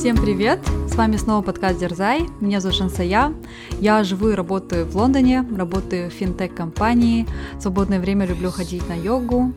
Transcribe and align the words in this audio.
Всем 0.00 0.16
привет! 0.16 0.60
С 0.88 0.94
вами 0.94 1.18
снова 1.18 1.42
подкаст 1.42 1.78
Дерзай. 1.78 2.22
Меня 2.40 2.60
зовут 2.60 2.78
Шансая. 2.78 3.34
Я 3.80 4.02
живу 4.02 4.30
и 4.30 4.34
работаю 4.34 4.86
в 4.86 4.96
Лондоне, 4.96 5.44
работаю 5.54 6.08
в 6.08 6.14
финтех-компании. 6.14 7.26
В 7.58 7.60
свободное 7.60 8.00
время 8.00 8.24
люблю 8.24 8.50
ходить 8.50 8.88
на 8.88 8.94
йогу, 8.94 9.52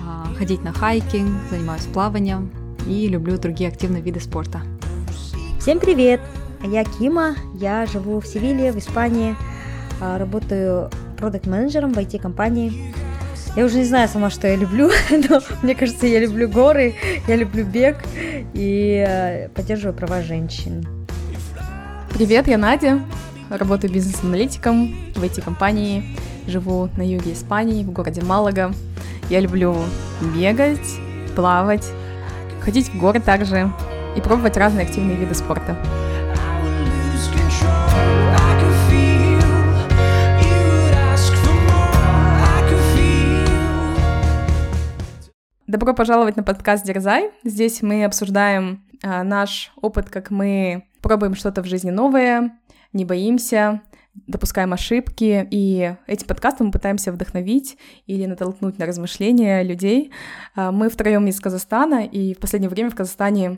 а, 0.00 0.32
ходить 0.38 0.64
на 0.64 0.72
хайкинг, 0.72 1.30
занимаюсь 1.50 1.84
плаванием 1.92 2.50
и 2.86 3.06
люблю 3.06 3.36
другие 3.36 3.68
активные 3.68 4.02
виды 4.02 4.18
спорта. 4.18 4.62
Всем 5.60 5.78
привет! 5.78 6.22
Я 6.64 6.84
Кима, 6.84 7.36
я 7.52 7.84
живу 7.84 8.18
в 8.18 8.26
Севиле, 8.26 8.72
в 8.72 8.78
Испании, 8.78 9.36
а, 10.00 10.16
работаю 10.16 10.88
продукт-менеджером 11.18 11.92
в 11.92 11.98
IT-компании. 11.98 12.94
Я 13.54 13.66
уже 13.66 13.78
не 13.78 13.84
знаю 13.84 14.08
сама, 14.08 14.30
что 14.30 14.48
я 14.48 14.56
люблю, 14.56 14.90
но 15.10 15.40
мне 15.62 15.74
кажется, 15.74 16.06
я 16.06 16.20
люблю 16.20 16.48
горы, 16.48 16.94
я 17.28 17.36
люблю 17.36 17.64
бег 17.66 17.98
и 18.54 19.04
э, 19.06 19.48
поддерживаю 19.50 19.94
права 19.94 20.22
женщин. 20.22 20.86
Привет, 22.14 22.48
я 22.48 22.56
Надя, 22.56 23.00
работаю 23.50 23.92
бизнес-аналитиком 23.92 24.94
в 25.14 25.22
IT-компании, 25.22 26.16
живу 26.46 26.88
на 26.96 27.02
юге 27.02 27.34
Испании, 27.34 27.84
в 27.84 27.92
городе 27.92 28.22
Малага. 28.22 28.72
Я 29.28 29.40
люблю 29.40 29.76
бегать, 30.34 30.98
плавать, 31.36 31.86
ходить 32.62 32.88
в 32.88 32.98
горы 32.98 33.20
также 33.20 33.70
и 34.16 34.20
пробовать 34.22 34.56
разные 34.56 34.86
активные 34.86 35.16
виды 35.16 35.34
спорта. 35.34 35.76
Добро 45.72 45.94
пожаловать 45.94 46.36
на 46.36 46.42
подкаст 46.42 46.84
Дерзай. 46.84 47.30
Здесь 47.44 47.80
мы 47.80 48.04
обсуждаем 48.04 48.84
а, 49.02 49.24
наш 49.24 49.72
опыт, 49.80 50.10
как 50.10 50.30
мы 50.30 50.84
пробуем 51.00 51.34
что-то 51.34 51.62
в 51.62 51.66
жизни 51.66 51.88
новое, 51.88 52.58
не 52.92 53.06
боимся, 53.06 53.80
допускаем 54.12 54.74
ошибки, 54.74 55.48
и 55.50 55.94
этим 56.06 56.26
подкастом 56.26 56.66
мы 56.66 56.72
пытаемся 56.72 57.10
вдохновить 57.10 57.78
или 58.06 58.26
натолкнуть 58.26 58.78
на 58.78 58.84
размышления 58.84 59.62
людей. 59.62 60.12
А, 60.54 60.72
мы 60.72 60.90
втроем 60.90 61.26
из 61.26 61.40
Казахстана, 61.40 62.04
и 62.04 62.34
в 62.34 62.38
последнее 62.38 62.68
время 62.68 62.90
в 62.90 62.94
Казахстане 62.94 63.56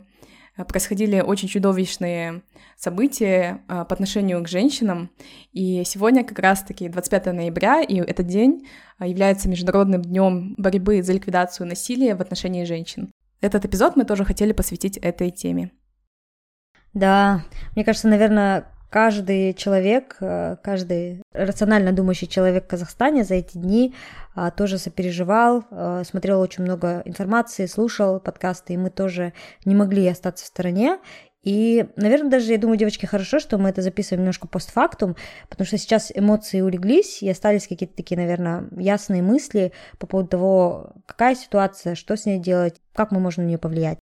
происходили 0.63 1.19
очень 1.19 1.49
чудовищные 1.49 2.43
события 2.77 3.61
э, 3.67 3.85
по 3.85 3.93
отношению 3.93 4.41
к 4.43 4.47
женщинам. 4.47 5.11
И 5.51 5.83
сегодня 5.85 6.23
как 6.23 6.39
раз-таки 6.39 6.87
25 6.87 7.25
ноября, 7.27 7.81
и 7.81 7.95
этот 7.95 8.27
день 8.27 8.67
э, 8.99 9.07
является 9.07 9.49
Международным 9.49 10.01
днем 10.01 10.55
борьбы 10.57 11.03
за 11.03 11.13
ликвидацию 11.13 11.67
насилия 11.67 12.15
в 12.15 12.21
отношении 12.21 12.63
женщин. 12.63 13.11
Этот 13.41 13.65
эпизод 13.65 13.95
мы 13.97 14.05
тоже 14.05 14.23
хотели 14.23 14.53
посвятить 14.53 14.97
этой 14.97 15.29
теме. 15.29 15.71
Да, 16.93 17.43
мне 17.75 17.83
кажется, 17.83 18.07
наверное, 18.07 18.71
каждый 18.95 19.53
человек, 19.53 20.15
э, 20.21 20.55
каждый 20.63 21.21
рационально 21.33 21.91
думающий 21.91 22.29
человек 22.29 22.63
в 22.63 22.67
Казахстане 22.67 23.25
за 23.25 23.35
эти 23.35 23.57
дни 23.57 23.93
а, 24.35 24.51
тоже 24.51 24.77
сопереживал, 24.77 25.65
э, 25.69 26.03
смотрел 26.05 26.39
очень 26.39 26.63
много 26.63 27.01
информации, 27.03 27.65
слушал 27.65 28.21
подкасты, 28.21 28.71
и 28.71 28.77
мы 28.77 28.89
тоже 28.89 29.33
не 29.65 29.75
могли 29.75 30.07
остаться 30.07 30.45
в 30.45 30.47
стороне. 30.47 30.99
И, 31.43 31.87
наверное, 31.97 32.29
даже, 32.29 32.53
я 32.53 32.57
думаю, 32.57 32.77
девочки, 32.77 33.05
хорошо, 33.05 33.39
что 33.39 33.57
мы 33.57 33.67
это 33.67 33.81
записываем 33.81 34.21
немножко 34.21 34.47
постфактум, 34.47 35.17
потому 35.49 35.67
что 35.67 35.77
сейчас 35.77 36.09
эмоции 36.15 36.61
улеглись, 36.61 37.21
и 37.21 37.29
остались 37.29 37.67
какие-то 37.67 37.97
такие, 37.97 38.15
наверное, 38.15 38.69
ясные 38.77 39.21
мысли 39.21 39.73
по 39.99 40.07
поводу 40.07 40.29
того, 40.29 40.93
какая 41.05 41.35
ситуация, 41.35 41.95
что 41.95 42.15
с 42.15 42.25
ней 42.25 42.39
делать, 42.39 42.81
как 42.93 43.11
мы 43.11 43.19
можем 43.19 43.43
на 43.43 43.49
нее 43.49 43.57
повлиять. 43.57 43.99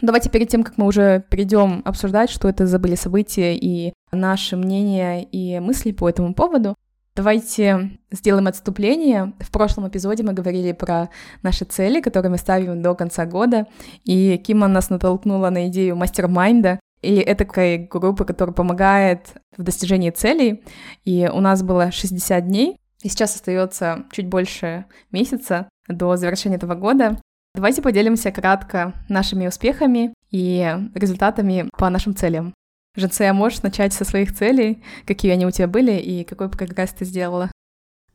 Давайте 0.00 0.30
перед 0.30 0.48
тем, 0.48 0.62
как 0.62 0.78
мы 0.78 0.86
уже 0.86 1.24
перейдем 1.28 1.82
обсуждать, 1.84 2.30
что 2.30 2.48
это 2.48 2.66
за 2.66 2.78
были 2.78 2.94
события 2.94 3.56
и 3.56 3.92
наши 4.12 4.56
мнения 4.56 5.24
и 5.24 5.58
мысли 5.58 5.90
по 5.90 6.08
этому 6.08 6.34
поводу, 6.34 6.76
давайте 7.16 7.98
сделаем 8.12 8.46
отступление. 8.46 9.32
В 9.40 9.50
прошлом 9.50 9.88
эпизоде 9.88 10.22
мы 10.22 10.34
говорили 10.34 10.70
про 10.70 11.08
наши 11.42 11.64
цели, 11.64 12.00
которые 12.00 12.30
мы 12.30 12.38
ставим 12.38 12.80
до 12.80 12.94
конца 12.94 13.26
года, 13.26 13.66
и 14.04 14.36
Кима 14.38 14.68
нас 14.68 14.88
натолкнула 14.88 15.50
на 15.50 15.66
идею 15.66 15.96
мастер-майнда, 15.96 16.78
и 17.02 17.16
это 17.16 17.44
такая 17.44 17.88
группа, 17.90 18.24
которая 18.24 18.54
помогает 18.54 19.34
в 19.56 19.64
достижении 19.64 20.10
целей, 20.10 20.62
и 21.04 21.28
у 21.32 21.40
нас 21.40 21.64
было 21.64 21.90
60 21.90 22.46
дней, 22.46 22.78
и 23.02 23.08
сейчас 23.08 23.34
остается 23.34 24.04
чуть 24.12 24.28
больше 24.28 24.84
месяца 25.10 25.68
до 25.88 26.16
завершения 26.16 26.56
этого 26.56 26.76
года. 26.76 27.20
Давайте 27.54 27.82
поделимся 27.82 28.30
кратко 28.30 28.94
нашими 29.08 29.46
успехами 29.46 30.14
и 30.30 30.76
результатами 30.94 31.68
по 31.76 31.88
нашим 31.90 32.14
целям. 32.14 32.54
Женция, 32.96 33.32
можешь 33.32 33.62
начать 33.62 33.92
со 33.92 34.04
своих 34.04 34.34
целей? 34.34 34.82
Какие 35.06 35.32
они 35.32 35.46
у 35.46 35.50
тебя 35.50 35.68
были 35.68 35.92
и 35.92 36.24
какой 36.24 36.48
прогресс 36.48 36.90
ты 36.90 37.04
сделала? 37.04 37.50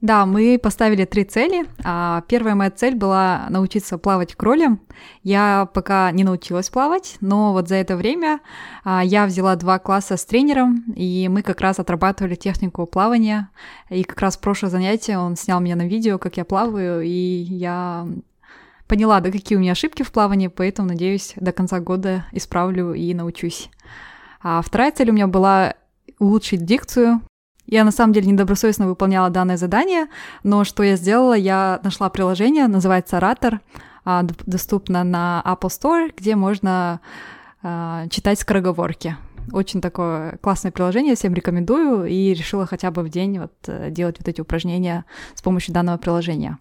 Да, 0.04 0.26
мы 0.26 0.60
поставили 0.62 1.06
три 1.06 1.24
цели. 1.24 1.66
А, 1.82 2.24
первая 2.28 2.56
моя 2.56 2.70
цель 2.72 2.94
была 2.94 3.46
научиться 3.50 3.98
плавать 3.98 4.36
кролем. 4.36 4.82
Я 5.24 5.70
пока 5.74 6.12
не 6.12 6.26
научилась 6.26 6.70
плавать, 6.70 7.16
но 7.22 7.54
вот 7.54 7.70
за 7.70 7.76
это 7.76 7.96
время 7.96 8.42
а, 8.84 9.02
я 9.02 9.26
взяла 9.26 9.56
два 9.56 9.80
класса 9.80 10.18
с 10.18 10.26
тренером, 10.26 10.84
и 10.94 11.30
мы 11.30 11.42
как 11.42 11.62
раз 11.62 11.80
отрабатывали 11.80 12.36
технику 12.36 12.86
плавания. 12.86 13.50
И 13.90 14.04
как 14.04 14.20
раз 14.20 14.36
прошлое 14.36 14.70
занятие 14.70 15.18
он 15.18 15.38
снял 15.38 15.62
меня 15.62 15.78
на 15.78 15.88
видео, 15.88 16.18
как 16.18 16.36
я 16.36 16.44
плаваю, 16.44 17.02
и 17.02 17.10
я 17.10 18.06
поняла, 18.88 19.20
да, 19.20 19.32
какие 19.32 19.58
у 19.58 19.62
меня 19.62 19.72
ошибки 19.72 20.04
в 20.04 20.12
плавании, 20.12 20.48
поэтому, 20.48 20.90
надеюсь, 20.90 21.34
до 21.36 21.52
конца 21.52 21.80
года 21.80 22.26
исправлю 22.32 22.94
и 22.94 23.14
научусь. 23.14 23.70
А 24.42 24.62
вторая 24.62 24.92
цель 24.92 25.10
у 25.10 25.14
меня 25.14 25.28
была 25.28 25.76
улучшить 26.20 26.66
дикцию. 26.66 27.22
Я 27.66 27.86
на 27.86 27.92
самом 27.92 28.14
деле 28.14 28.32
недобросовестно 28.32 28.88
выполняла 28.88 29.30
данное 29.30 29.58
задание, 29.58 30.08
но 30.44 30.64
что 30.66 30.84
я 30.84 30.98
сделала, 30.98 31.34
я 31.34 31.80
нашла 31.84 32.10
приложение, 32.10 32.68
называется 32.68 33.18
Оратор, 33.18 33.62
а, 34.06 34.24
доступно 34.24 35.04
на 35.04 35.42
Apple 35.46 35.70
Store, 35.70 36.14
где 36.16 36.36
можно 36.36 37.00
а, 37.62 38.08
читать 38.10 38.40
скороговорки. 38.40 39.16
Очень 39.52 39.82
такое 39.82 40.38
классное 40.42 40.72
приложение, 40.72 41.16
всем 41.16 41.34
рекомендую, 41.34 42.06
и 42.06 42.34
решила 42.34 42.66
хотя 42.66 42.92
бы 42.92 43.02
в 43.02 43.10
день 43.10 43.40
вот 43.40 43.54
э, 43.68 43.90
делать 43.92 44.18
вот 44.18 44.28
эти 44.30 44.40
упражнения 44.40 45.04
с 45.34 45.42
помощью 45.42 45.74
данного 45.74 45.98
приложения. 45.98 46.60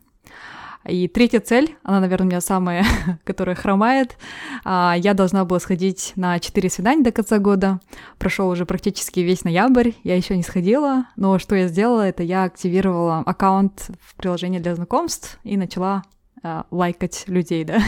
И 0.87 1.09
третья 1.09 1.41
цель, 1.41 1.76
она, 1.82 2.00
наверное, 2.00 2.26
у 2.26 2.28
меня 2.28 2.41
самая, 2.41 2.84
которая 3.25 3.54
хромает. 3.54 4.16
А, 4.65 4.94
я 4.98 5.15
должна 5.15 5.44
была 5.44 5.60
сходить 5.60 6.12
на 6.16 6.38
4 6.38 6.70
свидания 6.70 7.03
до 7.03 7.12
конца 7.12 7.38
года. 7.38 7.81
Прошел 8.19 8.48
уже 8.48 8.66
практически 8.66 9.20
весь 9.20 9.44
ноябрь, 9.44 9.93
я 10.04 10.16
еще 10.16 10.37
не 10.37 10.43
сходила, 10.43 11.06
но 11.16 11.38
что 11.38 11.54
я 11.54 11.69
сделала, 11.69 12.03
это 12.03 12.22
я 12.22 12.44
активировала 12.44 13.19
аккаунт 13.20 13.91
в 14.00 14.16
приложении 14.16 14.59
для 14.59 14.75
знакомств 14.75 15.38
и 15.44 15.56
начала 15.56 16.03
а, 16.43 16.66
лайкать 16.70 17.25
людей, 17.26 17.64
да. 17.64 17.81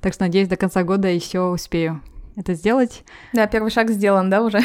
Так 0.00 0.14
что, 0.14 0.24
надеюсь, 0.24 0.48
до 0.48 0.56
конца 0.56 0.84
года 0.84 1.08
еще 1.08 1.40
успею 1.40 2.02
это 2.38 2.54
сделать. 2.54 3.04
Да, 3.32 3.46
первый 3.48 3.70
шаг 3.70 3.90
сделан, 3.90 4.30
да, 4.30 4.42
уже? 4.42 4.60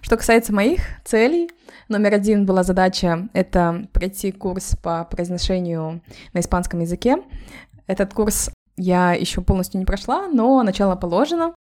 Что 0.00 0.16
касается 0.16 0.52
моих 0.52 0.80
целей, 1.04 1.50
номер 1.88 2.14
один 2.14 2.46
была 2.46 2.62
задача— 2.62 3.28
это 3.32 3.86
пройти 3.92 4.32
курс 4.32 4.76
по 4.82 5.04
произношению 5.04 6.02
на 6.32 6.40
испанском 6.40 6.80
языке. 6.80 7.18
Этот 7.86 8.14
курс 8.14 8.50
я 8.76 9.12
еще 9.12 9.40
полностью 9.40 9.78
не 9.78 9.86
прошла, 9.86 10.28
но 10.28 10.62
начало 10.62 10.96
положено. 10.96 11.54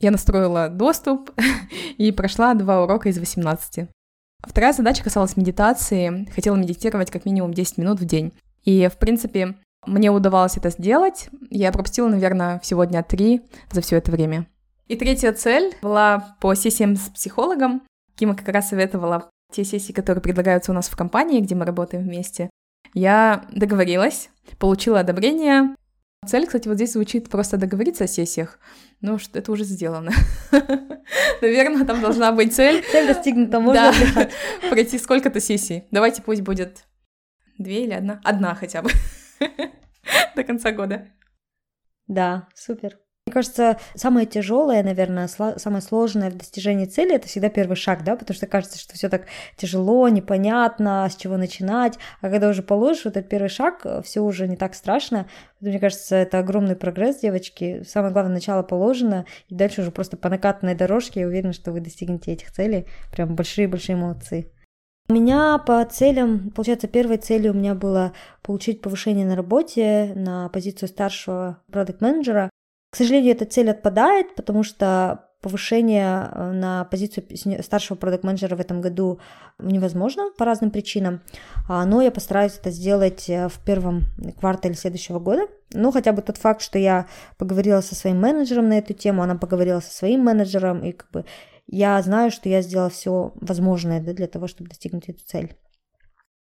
Я 0.00 0.10
настроила 0.10 0.68
доступ 0.68 1.30
и 1.98 2.10
прошла 2.12 2.54
два 2.54 2.82
урока 2.82 3.08
из 3.08 3.18
18. 3.18 3.88
Вторая 4.42 4.72
задача 4.72 5.04
касалась 5.04 5.36
медитации. 5.36 6.26
Хотела 6.34 6.56
медитировать 6.56 7.10
как 7.10 7.24
минимум 7.24 7.52
10 7.52 7.78
минут 7.78 8.00
в 8.00 8.04
день. 8.04 8.32
И, 8.64 8.88
в 8.88 8.96
принципе, 8.96 9.56
мне 9.86 10.10
удавалось 10.10 10.56
это 10.56 10.70
сделать. 10.70 11.28
Я 11.50 11.72
пропустила, 11.72 12.08
наверное, 12.08 12.58
всего 12.60 12.84
дня 12.84 13.02
три 13.02 13.42
за 13.70 13.80
все 13.80 13.96
это 13.96 14.10
время. 14.10 14.46
И 14.90 14.96
третья 14.96 15.32
цель 15.32 15.72
была 15.82 16.36
по 16.40 16.52
сессиям 16.56 16.96
с 16.96 17.10
психологом. 17.10 17.82
Кима 18.16 18.34
как 18.34 18.48
раз 18.48 18.70
советовала 18.70 19.30
те 19.52 19.62
сессии, 19.62 19.92
которые 19.92 20.20
предлагаются 20.20 20.72
у 20.72 20.74
нас 20.74 20.88
в 20.88 20.96
компании, 20.96 21.40
где 21.40 21.54
мы 21.54 21.64
работаем 21.64 22.02
вместе. 22.02 22.50
Я 22.92 23.44
договорилась, 23.52 24.30
получила 24.58 24.98
одобрение. 24.98 25.76
Цель, 26.26 26.44
кстати, 26.44 26.66
вот 26.66 26.74
здесь 26.74 26.94
звучит 26.94 27.30
просто 27.30 27.56
договориться 27.56 28.02
о 28.02 28.08
сессиях. 28.08 28.58
Ну, 29.00 29.20
что 29.20 29.38
это 29.38 29.52
уже 29.52 29.62
сделано. 29.62 30.10
Наверное, 31.40 31.86
там 31.86 32.00
должна 32.00 32.32
быть 32.32 32.52
цель. 32.52 32.84
Цель 32.90 33.06
достигнута, 33.06 33.60
можно 33.60 33.92
пройти 34.70 34.98
сколько-то 34.98 35.38
сессий. 35.38 35.84
Давайте 35.92 36.20
пусть 36.20 36.42
будет 36.42 36.84
две 37.58 37.84
или 37.84 37.92
одна. 37.92 38.20
Одна 38.24 38.56
хотя 38.56 38.82
бы. 38.82 38.90
До 40.34 40.42
конца 40.42 40.72
года. 40.72 41.06
Да, 42.08 42.48
супер. 42.56 42.98
Мне 43.30 43.34
кажется, 43.34 43.76
самое 43.94 44.26
тяжелое, 44.26 44.82
наверное, 44.82 45.28
самое 45.28 45.82
сложное 45.82 46.32
в 46.32 46.36
достижении 46.36 46.86
цели 46.86 47.14
это 47.14 47.28
всегда 47.28 47.48
первый 47.48 47.76
шаг, 47.76 48.02
да, 48.02 48.16
потому 48.16 48.34
что 48.34 48.48
кажется, 48.48 48.76
что 48.76 48.94
все 48.94 49.08
так 49.08 49.26
тяжело, 49.56 50.08
непонятно, 50.08 51.06
с 51.08 51.14
чего 51.14 51.36
начинать, 51.36 51.96
а 52.22 52.28
когда 52.28 52.48
уже 52.48 52.64
положишь 52.64 53.04
вот 53.04 53.16
этот 53.16 53.30
первый 53.30 53.48
шаг, 53.48 53.86
все 54.02 54.20
уже 54.20 54.48
не 54.48 54.56
так 54.56 54.74
страшно. 54.74 55.28
Мне 55.60 55.78
кажется, 55.78 56.16
это 56.16 56.40
огромный 56.40 56.74
прогресс, 56.74 57.20
девочки. 57.20 57.84
Самое 57.86 58.12
главное, 58.12 58.34
начало 58.34 58.64
положено, 58.64 59.26
и 59.46 59.54
дальше 59.54 59.82
уже 59.82 59.92
просто 59.92 60.16
по 60.16 60.28
накатанной 60.28 60.74
дорожке 60.74 61.20
я 61.20 61.28
уверена, 61.28 61.52
что 61.52 61.70
вы 61.70 61.78
достигнете 61.78 62.32
этих 62.32 62.50
целей. 62.50 62.86
Прям 63.12 63.36
большие-большие 63.36 63.94
молодцы. 63.94 64.50
У 65.08 65.12
меня 65.12 65.58
по 65.58 65.84
целям, 65.84 66.50
получается, 66.50 66.88
первой 66.88 67.16
целью 67.16 67.52
у 67.52 67.56
меня 67.56 67.74
было 67.74 68.12
получить 68.42 68.80
повышение 68.80 69.26
на 69.26 69.36
работе 69.36 70.12
на 70.16 70.48
позицию 70.48 70.88
старшего 70.88 71.60
продукт-менеджера. 71.70 72.49
К 72.90 72.96
сожалению, 72.96 73.32
эта 73.32 73.44
цель 73.46 73.70
отпадает, 73.70 74.34
потому 74.34 74.64
что 74.64 75.30
повышение 75.40 76.28
э, 76.30 76.52
на 76.52 76.84
позицию 76.84 77.24
старшего 77.62 77.96
продукт-менеджера 77.96 78.56
в 78.56 78.60
этом 78.60 78.80
году 78.80 79.20
невозможно 79.58 80.30
по 80.36 80.44
разным 80.44 80.70
причинам, 80.70 81.22
а, 81.68 81.86
но 81.86 82.02
я 82.02 82.10
постараюсь 82.10 82.58
это 82.58 82.70
сделать 82.70 83.30
э, 83.30 83.48
в 83.48 83.58
первом 83.64 84.04
квартале 84.38 84.74
следующего 84.74 85.18
года. 85.18 85.46
Ну, 85.72 85.92
хотя 85.92 86.12
бы 86.12 86.20
тот 86.20 86.36
факт, 86.36 86.60
что 86.60 86.78
я 86.78 87.06
поговорила 87.38 87.80
со 87.80 87.94
своим 87.94 88.20
менеджером 88.20 88.68
на 88.68 88.78
эту 88.78 88.92
тему, 88.92 89.22
она 89.22 89.34
поговорила 89.34 89.80
со 89.80 89.92
своим 89.94 90.20
менеджером, 90.20 90.84
и 90.84 90.92
как 90.92 91.10
бы 91.10 91.24
я 91.66 92.02
знаю, 92.02 92.30
что 92.30 92.48
я 92.48 92.60
сделала 92.60 92.90
все 92.90 93.32
возможное 93.36 94.00
для 94.00 94.26
того, 94.26 94.46
чтобы 94.46 94.68
достигнуть 94.68 95.08
эту 95.08 95.24
цель. 95.24 95.56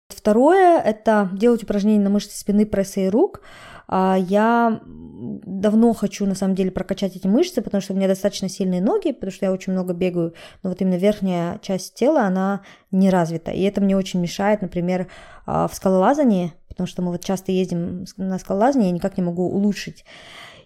Второе– 0.09 0.79
это 0.85 1.31
делать 1.33 1.63
упражнения 1.63 2.03
на 2.03 2.11
мышцы 2.11 2.37
спины, 2.37 2.67
пресса 2.67 3.01
и 3.01 3.09
рук– 3.09 3.41
я 3.89 4.81
давно 4.85 5.93
хочу, 5.93 6.27
на 6.27 6.35
самом 6.35 6.55
деле, 6.55 6.71
прокачать 6.71 7.17
эти 7.17 7.27
мышцы, 7.27 7.63
потому 7.63 7.81
что 7.81 7.93
у 7.93 7.97
меня 7.97 8.09
достаточно 8.09 8.49
сильные 8.49 8.81
ноги, 8.81 9.13
потому 9.13 9.31
что 9.31 9.47
я 9.47 9.53
очень 9.53 9.73
много 9.73 9.93
бегаю, 9.93 10.35
но 10.63 10.71
вот 10.71 10.81
именно 10.81 10.97
верхняя 10.97 11.59
часть 11.61 11.95
тела, 11.95 12.23
она 12.23 12.63
не 12.91 13.11
развита. 13.11 13.51
И 13.51 13.63
это 13.63 13.81
мне 13.81 13.97
очень 13.97 14.21
мешает, 14.21 14.63
например, 14.63 15.09
а, 15.47 15.69
в 15.69 15.75
скалолазании, 15.75 16.53
потому 16.69 16.87
что 16.87 17.03
мы 17.03 17.13
вот 17.13 17.25
часто 17.25 17.53
ездим 17.53 18.05
на 18.17 18.39
скалолазание, 18.39 18.89
я 18.89 18.95
никак 18.95 19.17
не 19.17 19.23
могу 19.23 19.45
улучшить. 19.45 20.05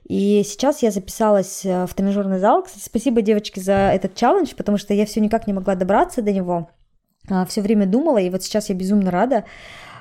И 0.09 0.43
сейчас 0.45 0.83
я 0.83 0.93
записалась 0.93 1.65
э, 1.65 1.85
в 1.85 1.95
тренажерный 1.95 2.39
зал. 2.39 2.63
Кстати, 2.63 2.85
спасибо, 2.85 3.23
девочки, 3.23 3.59
за 3.59 3.91
этот 3.93 4.15
челлендж, 4.15 4.55
потому 4.57 4.79
что 4.79 4.95
я 4.95 5.05
все 5.05 5.21
никак 5.21 5.49
не 5.49 5.53
могла 5.53 5.75
добраться 5.75 6.23
до 6.23 6.33
него. 6.33 6.71
А, 7.29 7.45
все 7.45 7.61
время 7.61 7.87
думала, 7.87 8.19
и 8.19 8.31
вот 8.31 8.45
сейчас 8.45 8.69
я 8.69 8.77
безумно 8.77 9.11
рада. 9.11 9.45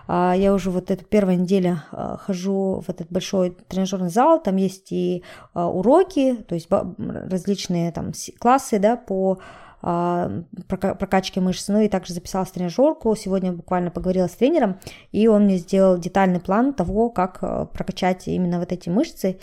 А, 0.07 0.33
я 0.33 0.53
уже 0.53 0.71
вот 0.71 0.91
эту 0.91 1.05
первую 1.05 1.39
неделю 1.39 1.81
а, 1.91 2.17
хожу 2.17 2.83
в 2.85 2.89
этот 2.89 3.11
большой 3.11 3.51
тренажерный 3.67 4.09
зал, 4.09 4.41
там 4.41 4.55
есть 4.55 4.91
и 4.91 5.23
а, 5.53 5.67
уроки, 5.67 6.35
то 6.47 6.55
есть 6.55 6.67
различные 6.69 7.91
там 7.91 8.11
классы, 8.39 8.79
да, 8.79 8.95
по 8.95 9.39
прокачке 9.81 11.41
мышц, 11.41 11.67
ну 11.67 11.79
и 11.79 11.87
также 11.87 12.15
записалась 12.15 12.49
тренажерку. 12.49 13.15
Сегодня 13.15 13.51
буквально 13.51 13.91
поговорила 13.91 14.25
с 14.25 14.31
тренером, 14.31 14.79
и 15.11 15.27
он 15.27 15.43
мне 15.43 15.57
сделал 15.57 15.99
детальный 15.99 16.39
план 16.39 16.73
того, 16.73 17.11
как 17.11 17.71
прокачать 17.71 18.27
именно 18.27 18.57
вот 18.57 18.71
эти 18.71 18.89
мышцы. 18.89 19.37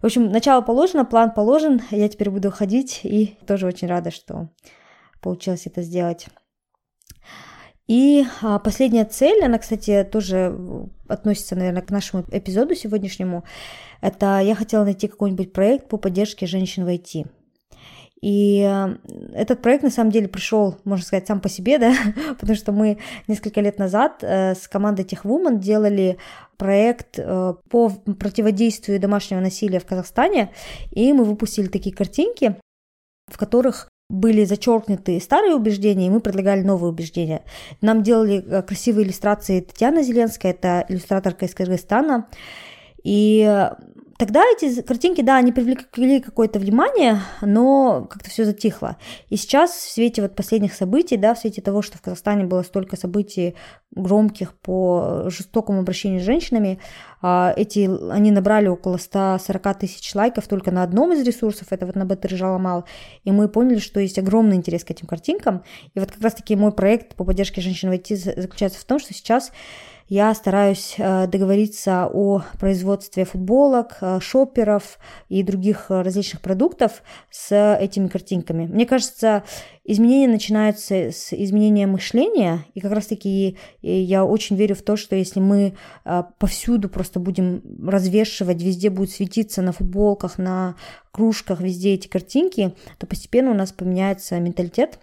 В 0.00 0.06
общем, 0.06 0.30
начало 0.30 0.62
положено, 0.62 1.04
план 1.04 1.32
положен, 1.32 1.82
я 1.90 2.08
теперь 2.08 2.30
буду 2.30 2.50
ходить, 2.50 3.00
и 3.02 3.36
тоже 3.46 3.66
очень 3.66 3.88
рада, 3.88 4.10
что 4.10 4.48
получилось 5.20 5.66
это 5.66 5.82
сделать. 5.82 6.28
И 7.86 8.24
а, 8.40 8.58
последняя 8.58 9.04
цель, 9.04 9.44
она, 9.44 9.58
кстати, 9.58 10.08
тоже 10.10 10.56
относится, 11.06 11.54
наверное, 11.54 11.82
к 11.82 11.90
нашему 11.90 12.24
эпизоду 12.30 12.74
сегодняшнему. 12.74 13.44
Это 14.00 14.40
я 14.40 14.54
хотела 14.54 14.84
найти 14.84 15.06
какой-нибудь 15.06 15.52
проект 15.52 15.88
по 15.88 15.98
поддержке 15.98 16.46
женщин 16.46 16.84
в 16.84 16.88
IT. 16.88 17.26
И 18.22 18.62
а, 18.62 18.96
этот 19.34 19.60
проект 19.60 19.82
на 19.82 19.90
самом 19.90 20.10
деле 20.10 20.28
пришел, 20.28 20.76
можно 20.84 21.04
сказать, 21.04 21.26
сам 21.26 21.42
по 21.42 21.50
себе, 21.50 21.78
да, 21.78 21.94
потому 22.40 22.56
что 22.56 22.72
мы 22.72 22.96
несколько 23.28 23.60
лет 23.60 23.78
назад 23.78 24.22
э, 24.22 24.54
с 24.54 24.66
командой 24.66 25.04
TechWoman 25.04 25.58
делали 25.58 26.16
проект 26.56 27.18
э, 27.18 27.54
по 27.68 27.90
противодействию 27.90 28.98
домашнего 28.98 29.40
насилия 29.40 29.78
в 29.78 29.84
Казахстане, 29.84 30.52
и 30.90 31.12
мы 31.12 31.24
выпустили 31.24 31.66
такие 31.66 31.94
картинки, 31.94 32.56
в 33.30 33.36
которых 33.36 33.90
были 34.08 34.44
зачеркнуты 34.44 35.20
старые 35.20 35.54
убеждения, 35.54 36.06
и 36.06 36.10
мы 36.10 36.20
предлагали 36.20 36.62
новые 36.62 36.90
убеждения. 36.90 37.42
Нам 37.80 38.02
делали 38.02 38.44
э, 38.44 38.62
красивые 38.62 39.06
иллюстрации 39.06 39.60
Татьяна 39.60 40.02
Зеленская, 40.02 40.52
это 40.52 40.84
иллюстраторка 40.88 41.46
из 41.46 41.54
Кыргызстана. 41.54 42.28
И 43.02 43.70
Тогда 44.24 44.42
эти 44.56 44.80
картинки, 44.80 45.20
да, 45.20 45.36
они 45.36 45.52
привлекли 45.52 46.18
какое-то 46.18 46.58
внимание, 46.58 47.20
но 47.42 48.06
как-то 48.08 48.30
все 48.30 48.46
затихло. 48.46 48.96
И 49.28 49.36
сейчас 49.36 49.72
в 49.72 49.92
свете 49.92 50.22
вот 50.22 50.34
последних 50.34 50.72
событий, 50.72 51.18
да, 51.18 51.34
в 51.34 51.38
свете 51.38 51.60
того, 51.60 51.82
что 51.82 51.98
в 51.98 52.00
Казахстане 52.00 52.44
было 52.44 52.62
столько 52.62 52.96
событий 52.96 53.54
громких 53.90 54.54
по 54.54 55.24
жестокому 55.26 55.80
обращению 55.80 56.20
с 56.20 56.24
женщинами, 56.24 56.78
а, 57.20 57.52
эти, 57.54 57.90
они 58.10 58.30
набрали 58.30 58.68
около 58.68 58.96
140 58.96 59.78
тысяч 59.80 60.14
лайков 60.14 60.48
только 60.48 60.70
на 60.70 60.82
одном 60.82 61.12
из 61.12 61.20
ресурсов, 61.20 61.66
это 61.68 61.84
вот 61.84 61.94
на 61.94 62.06
Батыр 62.06 62.30
Жаламал, 62.30 62.86
и 63.24 63.30
мы 63.30 63.50
поняли, 63.50 63.78
что 63.78 64.00
есть 64.00 64.18
огромный 64.18 64.56
интерес 64.56 64.84
к 64.84 64.90
этим 64.90 65.06
картинкам. 65.06 65.64
И 65.94 66.00
вот 66.00 66.10
как 66.10 66.22
раз-таки 66.22 66.56
мой 66.56 66.72
проект 66.72 67.14
по 67.14 67.24
поддержке 67.24 67.60
женщин 67.60 67.90
в 67.90 67.92
IT 67.92 68.40
заключается 68.40 68.80
в 68.80 68.84
том, 68.84 68.98
что 68.98 69.12
сейчас 69.12 69.52
я 70.08 70.34
стараюсь 70.34 70.96
э, 70.98 71.26
договориться 71.26 72.08
о 72.12 72.42
производстве 72.60 73.24
футболок, 73.24 73.96
э, 74.00 74.20
шоперов 74.20 74.98
и 75.28 75.42
других 75.42 75.86
э, 75.88 76.02
различных 76.02 76.42
продуктов 76.42 77.02
с 77.30 77.76
этими 77.80 78.08
картинками. 78.08 78.66
Мне 78.66 78.84
кажется, 78.84 79.44
изменения 79.84 80.28
начинаются 80.28 81.10
с 81.10 81.32
изменения 81.32 81.86
мышления, 81.86 82.66
и 82.74 82.80
как 82.80 82.92
раз-таки 82.92 83.56
я 83.80 84.24
очень 84.24 84.56
верю 84.56 84.74
в 84.74 84.82
то, 84.82 84.96
что 84.96 85.16
если 85.16 85.40
мы 85.40 85.74
повсюду 86.38 86.88
просто 86.88 87.20
будем 87.20 87.62
развешивать, 87.86 88.62
везде 88.62 88.90
будет 88.90 89.10
светиться 89.10 89.62
на 89.62 89.72
футболках, 89.72 90.38
на 90.38 90.76
кружках, 91.12 91.60
везде 91.60 91.94
эти 91.94 92.08
картинки, 92.08 92.74
то 92.98 93.06
постепенно 93.06 93.50
у 93.50 93.54
нас 93.54 93.72
поменяется 93.72 94.38
менталитет, 94.38 94.98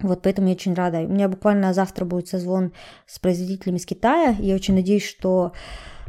вот 0.00 0.22
поэтому 0.22 0.48
я 0.48 0.54
очень 0.54 0.74
рада. 0.74 1.00
У 1.00 1.08
меня 1.08 1.28
буквально 1.28 1.72
завтра 1.74 2.04
будет 2.04 2.28
созвон 2.28 2.72
с 3.06 3.18
производителями 3.18 3.78
из 3.78 3.86
Китая. 3.86 4.36
Я 4.38 4.54
очень 4.54 4.74
надеюсь, 4.74 5.04
что 5.04 5.52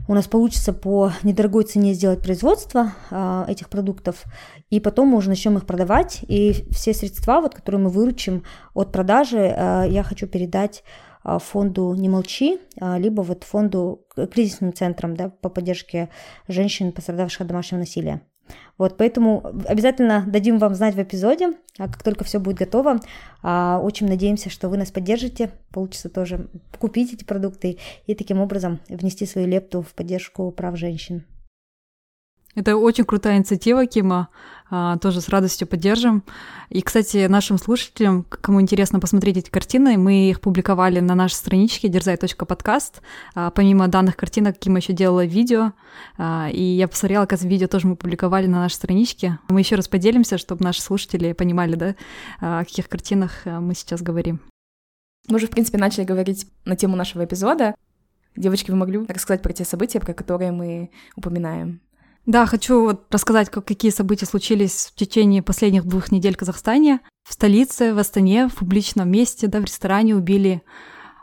у 0.08 0.14
нас 0.14 0.28
получится 0.28 0.74
по 0.74 1.12
недорогой 1.24 1.64
цене 1.64 1.94
сделать 1.94 2.22
производство 2.22 2.94
э, 3.12 3.46
этих 3.48 3.70
продуктов, 3.70 4.24
и 4.70 4.80
потом 4.80 5.10
мы 5.10 5.18
уже 5.18 5.30
начнем 5.30 5.58
их 5.58 5.66
продавать. 5.66 6.20
И 6.28 6.66
все 6.72 6.94
средства, 6.94 7.42
вот, 7.42 7.54
которые 7.56 7.82
мы 7.82 7.90
выручим 7.90 8.44
от 8.74 8.92
продажи, 8.92 9.38
э, 9.40 9.86
я 9.90 10.04
хочу 10.04 10.28
передать 10.28 10.84
фонду 11.22 11.94
«Не 11.96 12.08
молчи», 12.08 12.60
либо 12.80 13.22
вот 13.22 13.44
фонду 13.44 14.06
кризисным 14.32 14.74
центрам 14.74 15.18
да, 15.18 15.28
по 15.30 15.50
поддержке 15.50 16.08
женщин, 16.48 16.94
пострадавших 16.94 17.42
от 17.42 17.48
домашнего 17.48 17.82
насилия. 17.82 18.22
Вот, 18.80 18.96
поэтому 18.96 19.44
обязательно 19.68 20.24
дадим 20.26 20.58
вам 20.58 20.74
знать 20.74 20.96
в 20.96 21.04
эпизоде, 21.04 21.50
а 21.78 21.90
как 21.90 22.02
только 22.02 22.24
все 22.24 22.40
будет 22.40 22.58
готово. 22.58 23.02
А, 23.44 23.80
очень 23.84 24.08
надеемся, 24.08 24.50
что 24.50 24.70
вы 24.70 24.78
нас 24.78 24.90
поддержите, 24.90 25.52
получится 25.72 26.10
тоже 26.10 26.48
купить 26.80 27.14
эти 27.14 27.26
продукты 27.26 27.78
и 28.08 28.16
таким 28.16 28.40
образом 28.40 28.80
внести 28.88 29.26
свою 29.26 29.48
лепту 29.48 29.82
в 29.82 29.94
поддержку 29.94 30.50
прав 30.52 30.78
женщин. 30.78 31.26
Это 32.56 32.76
очень 32.78 33.06
крутая 33.06 33.38
инициатива, 33.38 33.86
Кима. 33.86 34.30
А, 34.72 34.98
тоже 34.98 35.22
с 35.22 35.30
радостью 35.30 35.68
поддержим. 35.68 36.24
И, 36.70 36.82
кстати, 36.82 37.26
нашим 37.26 37.58
слушателям, 37.58 38.24
кому 38.24 38.62
интересно 38.62 39.00
посмотреть 39.00 39.38
эти 39.38 39.50
картины, 39.50 39.98
мы 39.98 40.30
их 40.30 40.42
публиковали 40.42 41.00
на 41.00 41.16
нашей 41.16 41.34
страничке 41.34 41.88
дерзай.подкаст. 41.88 43.02
А, 43.34 43.50
помимо 43.50 43.88
данных 43.88 44.16
картинок, 44.16 44.60
Кима 44.60 44.78
еще 44.78 44.94
делала 44.94 45.26
видео, 45.26 45.74
а, 46.18 46.50
и 46.52 46.62
я 46.62 46.88
посмотрела, 46.88 47.26
как 47.26 47.42
видео 47.42 47.68
тоже 47.68 47.88
мы 47.88 47.96
публиковали 47.96 48.46
на 48.46 48.60
нашей 48.60 48.76
страничке. 48.76 49.40
Мы 49.48 49.62
еще 49.62 49.76
раз 49.76 49.88
поделимся, 49.88 50.38
чтобы 50.38 50.64
наши 50.64 50.82
слушатели 50.82 51.34
понимали, 51.34 51.76
да, 51.76 51.96
о 52.40 52.64
каких 52.64 52.90
картинах 52.90 53.46
мы 53.46 53.74
сейчас 53.74 54.02
говорим. 54.02 54.40
Мы 55.28 55.38
уже, 55.38 55.48
в 55.48 55.52
принципе, 55.52 55.78
начали 55.78 56.04
говорить 56.04 56.48
на 56.66 56.76
тему 56.76 56.96
нашего 56.96 57.26
эпизода. 57.26 57.76
Девочки, 58.36 58.70
вы 58.70 58.78
могли 58.78 59.00
рассказать 59.08 59.42
про 59.42 59.54
те 59.54 59.66
события, 59.66 60.00
про 60.00 60.14
которые 60.14 60.52
мы 60.52 60.92
упоминаем? 61.16 61.82
Да, 62.30 62.46
хочу 62.46 62.84
вот 62.84 63.12
рассказать, 63.12 63.50
как, 63.50 63.66
какие 63.66 63.90
события 63.90 64.28
случились 64.28 64.92
в 64.94 64.96
течение 64.96 65.42
последних 65.42 65.86
двух 65.86 66.12
недель 66.12 66.36
в 66.36 66.38
Казахстане. 66.38 67.00
В 67.28 67.34
столице, 67.34 67.92
в 67.92 67.98
Астане, 67.98 68.48
в 68.48 68.58
публичном 68.58 69.10
месте, 69.10 69.48
да, 69.48 69.60
в 69.60 69.64
ресторане 69.64 70.16
убили 70.16 70.62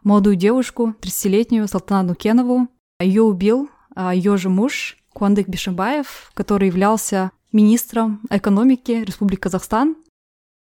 молодую 0.02 0.34
девушку, 0.34 0.96
30-летнюю 1.00 1.68
Салтанану 1.68 2.16
Кенову. 2.16 2.66
Ее 2.98 3.22
убил 3.22 3.70
а, 3.94 4.16
ее 4.16 4.36
же 4.36 4.48
муж 4.48 4.96
Куандык 5.12 5.46
Бишимбаев, 5.46 6.32
который 6.34 6.66
являлся 6.66 7.30
министром 7.52 8.20
экономики 8.28 9.04
Республики 9.06 9.42
Казахстан. 9.42 9.94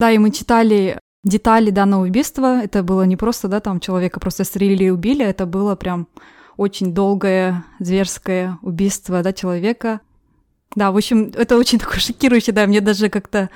Да, 0.01 0.11
и 0.11 0.19
мы 0.19 0.33
читали 0.33 0.99
детали 1.23 1.71
данного 1.71 2.03
убийства. 2.03 2.61
Это 2.61 2.83
было 2.83 3.03
не 3.03 3.17
просто, 3.17 3.47
да, 3.47 3.61
там 3.61 3.79
человека 3.79 4.19
просто 4.19 4.43
стрелили 4.43 4.87
и 4.87 4.91
убили, 4.91 5.25
это 5.25 5.47
было 5.47 5.77
прям 5.77 6.09
очень 6.57 6.93
долгое, 6.93 7.65
зверское 7.79 8.59
убийство, 8.61 9.23
да, 9.23 9.33
человека, 9.33 10.01
Да, 10.75 10.91
в 10.91 10.97
общем, 10.97 11.31
это 11.35 11.59
очень 11.59 11.79
такое 11.79 11.99
шокирующее, 11.99 12.55
да, 12.55 12.67
мне 12.67 12.81
даже 12.81 13.09
как-то 13.09 13.51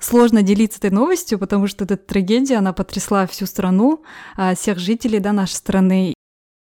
сложно 0.00 0.42
делиться 0.42 0.78
этой 0.78 0.90
новостью, 0.90 1.38
потому 1.38 1.66
что 1.66 1.84
эта 1.84 1.96
трагедия, 1.96 2.56
она 2.56 2.72
потрясла 2.72 3.26
всю 3.26 3.46
страну, 3.46 4.02
а, 4.36 4.54
всех 4.54 4.78
жителей, 4.78 5.18
да, 5.18 5.32
нашей 5.32 5.54
страны. 5.54 6.14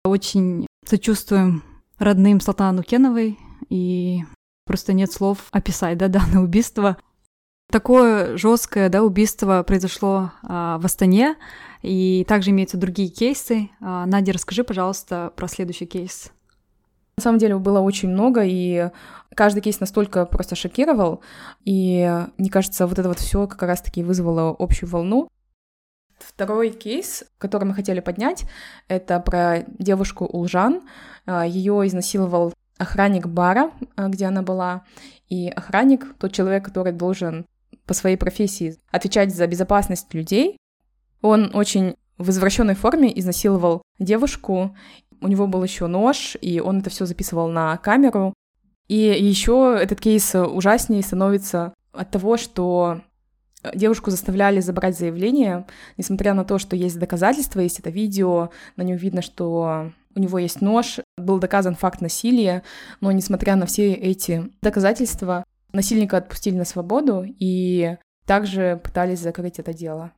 Очень 0.04 0.66
сочувствуем 0.87 1.62
родным 1.99 2.40
Салтана 2.40 2.72
Нукеновой, 2.72 3.38
и 3.68 4.25
просто 4.66 4.92
нет 4.92 5.12
слов 5.12 5.38
описать, 5.50 5.99
да, 5.99 6.08
данное 6.08 6.42
убийство. 6.42 6.96
Такое 7.70 8.37
жесткое, 8.37 8.88
да, 8.90 9.02
убийство 9.02 9.62
произошло 9.62 10.32
а, 10.42 10.78
в 10.78 10.84
Астане, 10.84 11.37
и 11.82 12.25
также 12.28 12.50
имеются 12.50 12.76
другие 12.76 13.08
кейсы. 13.08 13.70
А, 13.80 14.04
Надя, 14.06 14.32
расскажи, 14.32 14.62
пожалуйста, 14.62 15.32
про 15.37 15.49
следующий 15.49 15.87
кейс. 15.87 16.32
На 17.23 17.31
самом 17.31 17.38
деле 17.38 17.57
было 17.57 17.79
очень 17.79 18.09
много, 18.09 18.43
и 18.45 18.91
каждый 19.37 19.62
кейс 19.62 19.79
настолько 19.79 20.26
просто 20.26 20.57
шокировал, 20.57 21.23
и 21.64 22.26
мне 22.37 22.50
кажется, 22.50 22.85
вот 22.85 22.99
это 22.99 23.09
вот 23.09 23.21
все 23.21 23.47
как 23.47 23.62
раз-таки 23.62 24.02
вызвало 24.02 24.57
общую 24.59 24.91
волну. 24.91 25.29
Второй 26.19 26.71
кейс, 26.71 27.23
который 27.38 27.62
мы 27.62 27.75
хотели 27.75 28.00
поднять, 28.00 28.45
это 28.88 29.21
про 29.21 29.64
девушку 29.79 30.25
Улжан. 30.25 30.83
А, 31.25 31.47
Ее 31.47 31.87
изнасиловал 31.87 32.55
охранник 32.76 33.29
бара, 33.29 33.71
а, 33.95 34.09
где 34.09 34.26
она 34.26 34.43
была, 34.43 34.83
и 35.29 35.49
охранник, 35.49 36.17
тот 36.19 36.33
человек, 36.33 36.64
который 36.64 36.93
должен 36.93 37.47
по 37.87 37.95
своей 37.95 38.17
профессии 38.17 38.81
отвечать 38.91 39.33
за 39.33 39.47
безопасность 39.47 40.12
людей. 40.12 40.57
Он 41.21 41.55
очень 41.55 41.95
в 42.19 42.31
извращенной 42.31 42.75
форме 42.75 43.17
изнасиловал 43.17 43.83
девушку, 44.00 44.75
у 45.23 45.29
него 45.29 45.47
был 45.47 45.62
еще 45.62 45.87
нож, 45.87 46.37
и 46.41 46.61
он 46.61 46.81
это 46.81 46.91
все 46.91 47.07
записывал 47.07 47.49
на 47.49 47.76
камеру. 47.79 48.35
И 48.88 48.97
еще 48.97 49.79
этот 49.81 50.00
кейс 50.00 50.35
ужаснее 50.35 51.02
становится 51.02 51.73
от 51.93 52.11
того, 52.11 52.37
что 52.37 53.00
девушку 53.75 54.11
заставляли 54.11 54.61
забрать 54.61 54.99
заявление, 54.99 55.67
несмотря 55.97 56.35
на 56.35 56.45
то, 56.45 56.59
что 56.59 56.76
есть 56.76 56.99
доказательства, 56.99 57.61
есть 57.61 57.79
это 57.79 57.91
видео, 57.91 58.50
на 58.76 58.83
нем 58.83 58.97
видно, 58.97 59.23
что 59.23 59.93
у 60.14 60.21
него 60.21 60.38
есть 60.38 60.61
нож, 60.61 60.99
был 61.17 61.38
доказан 61.38 61.75
факт 61.75 62.00
насилия, 62.00 62.62
но 63.00 63.12
несмотря 63.12 63.57
на 63.57 63.67
все 63.67 63.93
эти 63.93 64.50
доказательства, 64.61 65.45
насильника 65.73 66.19
отпустили 66.19 66.57
на 66.57 66.64
свободу 66.64 67.25
и 67.26 67.97
также 68.26 68.81
пытались 68.83 69.21
закрыть 69.21 69.59
это 69.59 69.73
дело. 69.73 70.12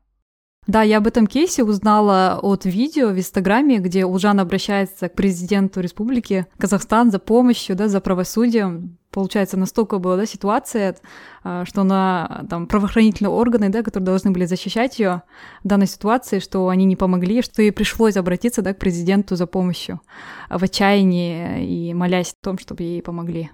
Да, 0.66 0.83
я 0.83 0.99
об 0.99 1.06
этом 1.06 1.26
кейсе 1.26 1.62
узнала 1.62 2.38
от 2.40 2.64
видео 2.64 3.09
в 3.09 3.18
Инстаграме, 3.18 3.78
где 3.78 4.06
Улжан 4.06 4.40
обращается 4.40 5.11
к 5.11 5.14
президенту 5.14 5.80
республики 5.80 6.47
Казахстан 6.56 7.11
за 7.11 7.18
помощью, 7.18 7.76
да, 7.76 7.88
за 7.88 8.00
правосудием. 8.00 8.97
Получается, 9.11 9.59
настолько 9.59 9.99
была 9.99 10.16
да, 10.16 10.26
ситуация, 10.26 10.97
а, 11.44 11.64
что 11.66 11.85
на 11.85 12.47
там, 12.49 12.66
правоохранительные 12.66 13.30
органы, 13.30 13.68
да, 13.68 13.83
которые 13.83 14.06
должны 14.06 14.30
были 14.30 14.47
защищать 14.47 14.99
ее 14.99 15.23
в 15.62 15.68
данной 15.68 15.87
ситуации, 15.87 16.38
что 16.38 16.68
они 16.68 16.87
не 16.87 16.97
помогли, 16.97 17.42
что 17.42 17.61
ей 17.61 17.71
пришлось 17.71 18.16
обратиться 18.16 18.62
да, 18.62 18.73
к 18.73 18.78
президенту 18.78 19.37
за 19.37 19.47
помощью 19.47 20.00
в 20.49 20.64
отчаянии 20.64 21.90
и 21.90 21.94
молясь 21.94 22.33
о 22.33 22.44
том, 22.44 22.59
чтобы 22.59 22.83
ей 22.83 23.02
помогли. 23.02 23.50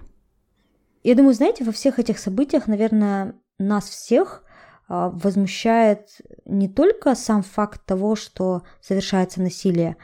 Я 1.03 1.15
думаю, 1.15 1.33
знаете, 1.33 1.63
во 1.63 1.71
всех 1.71 1.99
этих 1.99 2.19
событиях, 2.19 2.67
наверное, 2.67 3.35
нас 3.59 3.89
всех 3.89 4.43
возмущает 4.91 6.09
не 6.45 6.67
только 6.67 7.15
сам 7.15 7.43
факт 7.43 7.85
того, 7.85 8.15
что 8.15 8.63
совершается 8.81 9.41
насилие, 9.41 9.95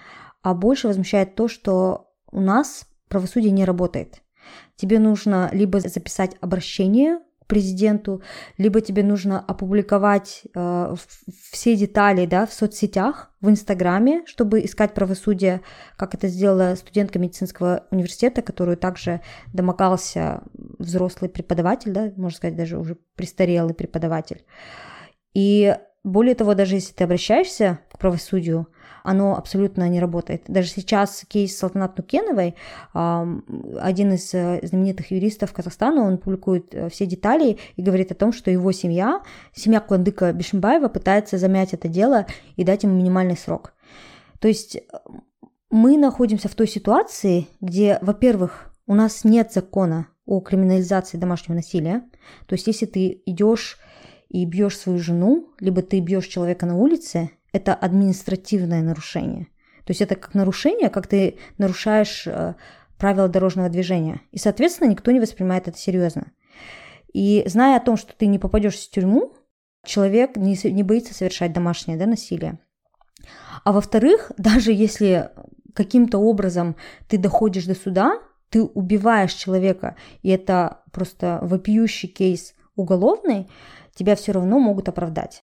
а 0.42 0.54
больше 0.54 0.88
возмущает 0.88 1.36
то, 1.36 1.48
что 1.48 2.12
у 2.32 2.40
нас 2.40 2.88
правосудие 3.10 3.52
не 3.52 3.66
работает. 3.66 4.22
Тебе 4.78 5.00
нужно 5.00 5.50
либо 5.52 5.80
записать 5.82 6.38
обращение 6.40 7.20
президенту, 7.48 8.22
либо 8.58 8.82
тебе 8.82 9.04
нужно 9.04 9.40
опубликовать 9.40 10.44
э, 10.54 10.96
все 11.52 11.76
детали 11.76 12.26
да, 12.26 12.46
в 12.46 12.54
соцсетях, 12.54 13.32
в 13.42 13.50
Инстаграме, 13.50 14.24
чтобы 14.26 14.64
искать 14.64 14.94
правосудие, 14.94 15.62
как 15.96 16.14
это 16.14 16.28
сделала 16.28 16.76
студентка 16.76 17.20
медицинского 17.20 17.86
университета, 17.92 18.42
которую 18.42 18.78
также 18.78 19.22
домогался 19.54 20.44
взрослый 20.54 21.30
преподаватель, 21.30 21.92
да, 21.92 22.12
можно 22.18 22.38
сказать, 22.38 22.56
даже 22.56 22.78
уже 22.78 22.98
престарелый 23.16 23.74
преподаватель. 23.74 24.44
И 25.34 25.76
более 26.08 26.36
того, 26.36 26.54
даже 26.54 26.76
если 26.76 26.94
ты 26.94 27.04
обращаешься 27.04 27.80
к 27.92 28.00
правосудию, 28.00 28.68
оно 29.04 29.38
абсолютно 29.38 29.88
не 29.88 30.00
работает. 30.00 30.44
Даже 30.48 30.70
сейчас 30.70 31.24
кейс 31.28 31.58
Салтанат 31.58 31.98
Нукеновой, 31.98 32.56
один 32.94 34.14
из 34.14 34.34
э, 34.34 34.60
знаменитых 34.64 35.12
юристов 35.12 35.54
Казахстана, 35.54 36.04
он 36.04 36.18
публикует 36.18 36.74
э, 36.74 36.90
все 36.90 37.06
детали 37.06 37.58
и 37.76 37.82
говорит 37.82 38.12
о 38.12 38.16
том, 38.16 38.34
что 38.34 38.52
его 38.52 38.72
семья, 38.72 39.22
семья 39.54 39.80
Куандыка 39.80 40.34
Бишимбаева 40.34 40.90
пытается 40.90 41.38
замять 41.38 41.74
это 41.74 41.88
дело 41.88 42.26
и 42.58 42.64
дать 42.64 42.84
ему 42.84 42.96
минимальный 42.96 43.38
срок. 43.38 43.74
То 44.40 44.48
есть 44.48 44.76
э, 44.76 44.82
мы 45.70 45.98
находимся 45.98 46.50
в 46.50 46.56
той 46.56 46.68
ситуации, 46.68 47.48
где, 47.62 48.00
во-первых, 48.02 48.74
у 48.88 48.96
нас 48.96 49.24
нет 49.24 49.54
закона 49.54 50.08
о 50.26 50.42
криминализации 50.42 51.18
домашнего 51.18 51.56
насилия. 51.56 52.04
То 52.46 52.56
есть 52.56 52.68
если 52.68 52.86
ты 52.86 53.22
идешь 53.26 53.78
и 54.30 54.46
бьешь 54.46 54.78
свою 54.78 55.00
жену, 55.00 55.50
либо 55.60 55.82
ты 55.82 56.00
бьешь 56.00 56.28
человека 56.28 56.66
на 56.66 56.76
улице, 56.76 57.32
это 57.54 57.74
административное 57.74 58.82
нарушение. 58.82 59.48
То 59.86 59.92
есть 59.92 60.02
это 60.02 60.16
как 60.16 60.34
нарушение, 60.34 60.90
как 60.90 61.08
ты 61.08 61.38
нарушаешь 61.58 62.28
э, 62.28 62.56
правила 62.98 63.30
дорожного 63.30 63.70
движения. 63.70 64.22
И, 64.32 64.38
соответственно, 64.38 64.90
никто 64.90 65.12
не 65.12 65.20
воспринимает 65.20 65.68
это 65.68 65.78
серьезно. 65.78 66.32
И 67.14 67.44
зная 67.48 67.78
о 67.78 67.84
том, 67.84 67.96
что 67.96 68.14
ты 68.16 68.28
не 68.28 68.38
попадешь 68.38 68.76
в 68.76 68.92
тюрьму, 68.92 69.34
человек 69.86 70.36
не, 70.36 70.58
не 70.72 70.84
боится 70.84 71.14
совершать 71.14 71.54
домашнее 71.54 71.98
да, 71.98 72.06
насилие. 72.06 72.60
А 73.64 73.72
во-вторых, 73.72 74.32
даже 74.38 74.74
если 74.74 75.32
каким-то 75.74 76.18
образом 76.18 76.76
ты 77.08 77.18
доходишь 77.18 77.66
до 77.66 77.76
суда, 77.76 78.20
ты 78.50 78.64
убиваешь 78.64 79.34
человека, 79.34 79.96
и 80.22 80.30
это 80.30 80.82
просто 80.92 81.40
вопиющий 81.42 82.08
кейс 82.08 82.54
уголовный, 82.76 83.48
тебя 83.98 84.16
все 84.16 84.32
равно 84.32 84.60
могут 84.60 84.88
оправдать. 84.90 85.44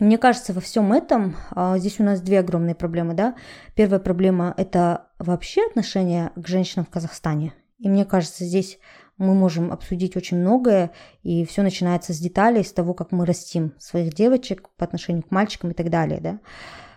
Мне 0.00 0.18
кажется, 0.18 0.52
во 0.52 0.60
всем 0.60 0.92
этом 0.92 1.36
а, 1.50 1.78
здесь 1.78 1.98
у 1.98 2.04
нас 2.04 2.20
две 2.20 2.40
огромные 2.40 2.74
проблемы, 2.74 3.14
да. 3.14 3.34
Первая 3.74 4.00
проблема– 4.00 4.52
это 4.56 5.08
вообще 5.18 5.66
отношение 5.66 6.30
к 6.36 6.46
женщинам 6.46 6.84
в 6.84 6.90
Казахстане. 6.90 7.54
И 7.78 7.88
мне 7.88 8.04
кажется, 8.04 8.44
здесь 8.44 8.78
мы 9.16 9.34
можем 9.34 9.72
обсудить 9.72 10.16
очень 10.16 10.36
многое, 10.36 10.92
и 11.22 11.44
все 11.44 11.62
начинается 11.62 12.12
с 12.12 12.18
деталей, 12.18 12.64
с 12.64 12.72
того, 12.72 12.94
как 12.94 13.12
мы 13.12 13.26
растим 13.26 13.74
своих 13.78 14.14
девочек 14.14 14.68
по 14.76 14.84
отношению 14.84 15.24
к 15.24 15.30
мальчикам 15.30 15.70
и 15.70 15.74
так 15.74 15.90
далее, 15.90 16.20
да. 16.20 16.38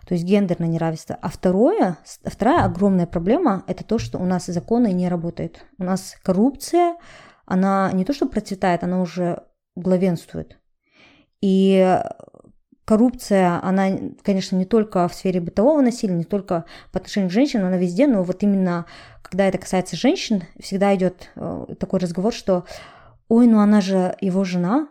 То 0.06 0.14
есть 0.14 0.26
гендерное 0.26 0.68
неравенство. 0.68 1.18
А 1.22 1.30
второе, 1.30 1.98
вторая 2.26 2.66
огромная 2.66 3.08
проблема– 3.08 3.64
это 3.68 3.84
то, 3.84 3.98
что 3.98 4.20
у 4.20 4.26
нас 4.26 4.48
законы 4.48 4.92
не 4.92 5.08
работают. 5.08 5.66
У 5.78 5.84
нас 5.84 6.16
коррупция, 6.22 6.98
она 7.46 7.90
не 7.94 8.06
то 8.06 8.14
что 8.14 8.28
процветает, 8.28 8.84
она 8.84 9.02
уже 9.02 9.44
главенствует. 9.76 10.61
И 11.42 12.00
коррупция, 12.86 13.60
она, 13.64 13.90
конечно, 14.24 14.56
не 14.56 14.66
только 14.66 15.08
в 15.08 15.14
сфере 15.14 15.40
бытового 15.40 15.82
насилия, 15.82 16.14
не 16.14 16.24
только 16.24 16.66
по 16.92 17.00
отношению 17.00 17.30
к 17.30 17.34
женщинам, 17.34 17.68
она 17.68 17.78
везде, 17.78 18.08
но 18.08 18.24
вот 18.24 18.44
именно 18.44 18.86
когда 19.22 19.48
это 19.48 19.58
касается 19.58 19.96
женщин, 19.96 20.44
всегда 20.60 20.94
идет 20.96 21.30
э, 21.36 21.68
такой 21.80 22.00
разговор, 22.00 22.34
что 22.34 22.66
ой, 23.30 23.48
ну 23.48 23.60
она 23.60 23.80
же 23.80 24.16
его 24.20 24.44
жена, 24.44 24.90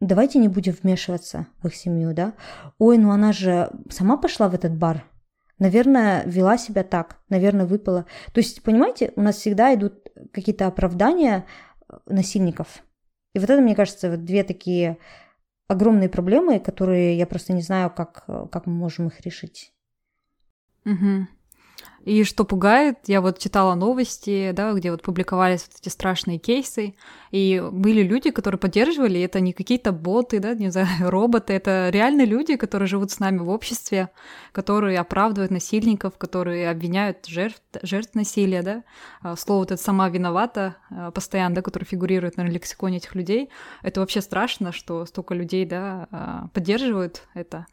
давайте 0.00 0.38
не 0.38 0.48
будем 0.48 0.74
вмешиваться 0.82 1.46
в 1.62 1.66
их 1.66 1.74
семью, 1.74 2.14
да, 2.14 2.32
ой, 2.78 2.96
ну 2.96 3.10
она 3.10 3.32
же 3.32 3.70
сама 3.90 4.16
пошла 4.16 4.48
в 4.48 4.54
этот 4.54 4.74
бар, 4.74 5.04
наверное, 5.58 6.22
вела 6.24 6.56
себя 6.58 6.84
так, 6.84 7.18
наверное, 7.28 7.66
выпила. 7.66 8.06
То 8.32 8.40
есть, 8.40 8.62
понимаете, 8.62 9.12
у 9.14 9.20
нас 9.20 9.36
всегда 9.36 9.74
идут 9.74 10.08
какие-то 10.32 10.66
оправдания 10.66 11.44
насильников. 12.06 12.82
И 13.34 13.38
вот 13.38 13.48
это, 13.48 13.62
мне 13.62 13.74
кажется, 13.74 14.10
вот 14.10 14.24
две 14.24 14.42
такие 14.44 14.98
огромные 15.68 16.08
проблемы, 16.08 16.60
которые 16.60 17.16
я 17.16 17.26
просто 17.26 17.52
не 17.52 17.62
знаю, 17.62 17.90
как, 17.90 18.24
как 18.26 18.66
мы 18.66 18.72
можем 18.72 19.08
их 19.08 19.20
решить. 19.20 19.72
Угу. 20.84 21.26
И 22.04 22.24
что 22.24 22.44
пугает, 22.44 22.98
я 23.06 23.20
вот 23.20 23.38
читала 23.38 23.76
новости, 23.76 24.50
да, 24.52 24.72
где 24.72 24.90
вот 24.90 25.02
публиковались 25.02 25.68
вот 25.68 25.80
эти 25.80 25.88
страшные 25.88 26.38
кейсы, 26.38 26.96
и 27.30 27.62
были 27.70 28.02
люди, 28.02 28.30
которые 28.30 28.58
поддерживали, 28.58 29.20
это 29.20 29.38
не 29.38 29.52
какие-то 29.52 29.92
боты, 29.92 30.40
да, 30.40 30.54
не 30.54 30.70
знаю, 30.70 30.88
роботы, 31.00 31.52
это 31.52 31.90
реальные 31.90 32.26
люди, 32.26 32.56
которые 32.56 32.88
живут 32.88 33.12
с 33.12 33.20
нами 33.20 33.38
в 33.38 33.48
обществе, 33.48 34.10
которые 34.50 34.98
оправдывают 34.98 35.52
насильников, 35.52 36.18
которые 36.18 36.70
обвиняют 36.70 37.26
жертв, 37.26 37.62
жертв 37.82 38.14
насилия, 38.14 38.62
да. 38.62 38.84
А, 39.20 39.36
слово 39.36 39.60
вот 39.60 39.70
это 39.70 39.82
«сама 39.82 40.08
виновата» 40.08 40.76
а, 40.90 41.12
постоянно, 41.12 41.54
да, 41.54 41.62
которое 41.62 41.86
фигурирует 41.86 42.36
на 42.36 42.42
лексиконе 42.42 42.96
этих 42.96 43.14
людей. 43.14 43.48
Это 43.82 44.00
вообще 44.00 44.20
страшно, 44.22 44.72
что 44.72 45.06
столько 45.06 45.34
людей, 45.34 45.64
да, 45.66 46.08
а, 46.10 46.48
поддерживают 46.52 47.22
это. 47.34 47.66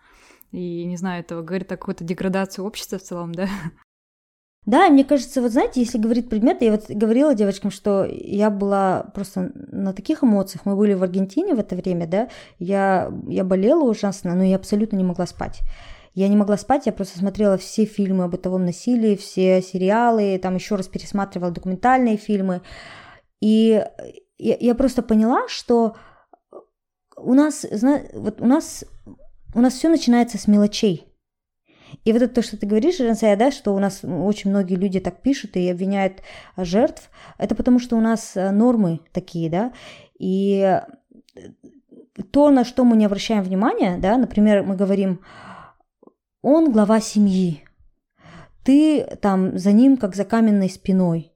И, 0.52 0.86
не 0.86 0.98
знаю, 0.98 1.22
это 1.22 1.42
говорит 1.42 1.72
о 1.72 1.78
какой-то 1.78 2.04
деградации 2.04 2.62
общества 2.62 3.00
в 3.00 3.04
целом, 3.04 3.34
да. 3.34 3.48
Да, 4.66 4.90
мне 4.90 5.04
кажется, 5.04 5.42
вот 5.42 5.52
знаете, 5.52 5.80
если 5.80 5.98
говорить 5.98 6.30
предмет, 6.30 6.62
я 6.62 6.72
вот 6.72 6.86
говорила 6.90 7.34
девочкам, 7.34 7.72
что 7.72 8.06
я 8.06 8.50
была 8.50 9.10
просто 9.16 9.52
на 9.56 9.94
таких 9.94 10.24
эмоциях. 10.24 10.66
Мы 10.66 10.76
были 10.76 10.94
в 10.94 11.02
Аргентине 11.02 11.56
в 11.56 11.60
это 11.60 11.76
время, 11.76 12.08
да, 12.08 12.30
я, 12.60 13.12
я 13.28 13.44
болела 13.44 13.84
ужасно, 13.84 14.36
но 14.36 14.44
я 14.44 14.58
абсолютно 14.58 14.98
не 14.98 15.04
могла 15.04 15.26
спать. 15.26 15.62
Я 16.14 16.28
не 16.28 16.36
могла 16.36 16.58
спать, 16.58 16.86
я 16.86 16.92
просто 16.92 17.20
смотрела 17.20 17.58
все 17.58 17.86
фильмы 17.86 18.26
о 18.26 18.28
бытовом 18.28 18.66
насилии, 18.66 19.16
все 19.16 19.62
сериалы, 19.62 20.38
там 20.38 20.56
еще 20.56 20.76
раз 20.76 20.88
пересматривала 20.88 21.52
документальные 21.52 22.18
фильмы. 22.18 22.62
И 23.40 23.84
я, 24.38 24.58
я 24.60 24.76
просто 24.76 25.02
поняла, 25.02 25.48
что 25.48 25.96
у 27.16 27.34
нас, 27.34 27.66
вот 28.14 28.42
у 28.42 28.46
нас, 28.46 28.86
у 29.56 29.62
нас 29.62 29.74
все 29.74 29.90
начинается 29.90 30.38
с 30.38 30.48
мелочей. 30.48 31.09
И 32.06 32.14
вот 32.14 32.22
это 32.22 32.36
то, 32.36 32.42
что 32.42 32.58
ты 32.58 32.66
говоришь, 32.66 32.98
Жансая, 32.98 33.36
да, 33.36 33.52
что 33.52 33.74
у 33.74 33.80
нас 33.80 34.02
очень 34.04 34.50
многие 34.50 34.76
люди 34.76 35.00
так 35.00 35.22
пишут 35.22 35.56
и 35.56 35.70
обвиняют 35.70 36.22
жертв, 36.58 37.10
это 37.38 37.56
потому 37.56 37.80
что 37.80 37.96
у 37.96 38.02
нас 38.02 38.36
э, 38.36 38.52
нормы 38.52 39.02
такие, 39.12 39.50
да, 39.50 39.74
и 40.18 40.80
то, 42.32 42.50
на 42.50 42.66
что 42.66 42.84
мы 42.84 42.98
не 42.98 43.06
обращаем 43.06 43.44
внимания, 43.44 43.98
да, 43.98 44.18
например, 44.18 44.64
мы 44.64 44.76
говорим, 44.76 45.22
он 46.42 46.72
глава 46.72 47.00
семьи, 47.00 47.64
ты 48.64 49.04
там 49.22 49.58
за 49.58 49.72
ним 49.72 49.98
как 49.98 50.16
за 50.16 50.26
каменной 50.26 50.70
спиной, 50.70 51.34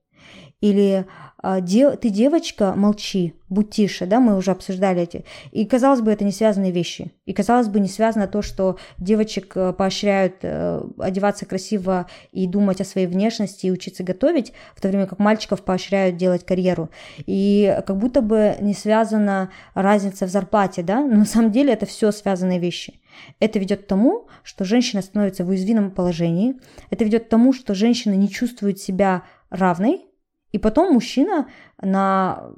или 0.62 1.06
а, 1.44 1.60
ты 1.60 2.10
девочка, 2.10 2.74
молчи, 2.74 3.34
будь 3.50 3.70
тише, 3.70 4.06
да, 4.06 4.22
мы 4.22 4.38
уже 4.38 4.52
обсуждали 4.52 5.02
эти. 5.02 5.26
И, 5.52 5.66
казалось 5.66 6.00
бы, 6.00 6.10
это 6.10 6.24
не 6.24 6.32
связанные 6.32 6.72
вещи. 6.72 7.12
И, 7.26 7.34
казалось 7.34 7.68
бы, 7.68 7.82
не 7.82 7.90
связано 7.90 8.28
то, 8.28 8.42
что 8.42 8.78
девочек 8.98 9.52
э, 9.58 9.74
поощряют 9.74 10.36
э, 10.42 10.82
одеваться 10.98 11.46
красиво 11.46 12.08
и 12.32 12.48
думать 12.48 12.80
о 12.80 12.86
своей 12.86 13.08
внешности 13.08 13.66
и 13.66 13.72
учиться 13.72 14.04
готовить, 14.04 14.54
в 14.74 14.80
то 14.80 14.88
время 14.88 15.06
как 15.06 15.20
мальчиков 15.20 15.64
поощряют 15.64 16.16
делать 16.16 16.46
карьеру. 16.46 16.90
И 17.26 17.78
как 17.86 17.98
будто 17.98 18.22
бы 18.22 18.56
не 18.62 18.74
связана 18.74 19.52
разница 19.74 20.26
в 20.26 20.30
зарплате, 20.30 20.82
да, 20.82 21.02
но 21.02 21.18
на 21.18 21.26
самом 21.26 21.52
деле 21.52 21.74
это 21.74 21.86
все 21.86 22.14
связанные 22.14 22.60
вещи. 22.60 23.02
Это 23.42 23.60
ведет 23.60 23.84
к 23.84 23.88
тому, 23.88 24.30
что 24.44 24.64
женщина 24.64 25.02
становится 25.02 25.44
в 25.44 25.50
уязвимом 25.50 25.92
положении. 25.92 26.56
Это 26.90 27.04
ведет 27.04 27.26
к 27.26 27.30
тому, 27.30 27.52
что 27.52 27.76
женщина 27.76 28.14
не 28.14 28.30
чувствует 28.30 28.80
себя 28.80 29.24
равной, 29.50 30.06
и 30.54 30.60
потом 30.60 30.94
мужчина 30.94 31.50
на, 31.82 32.52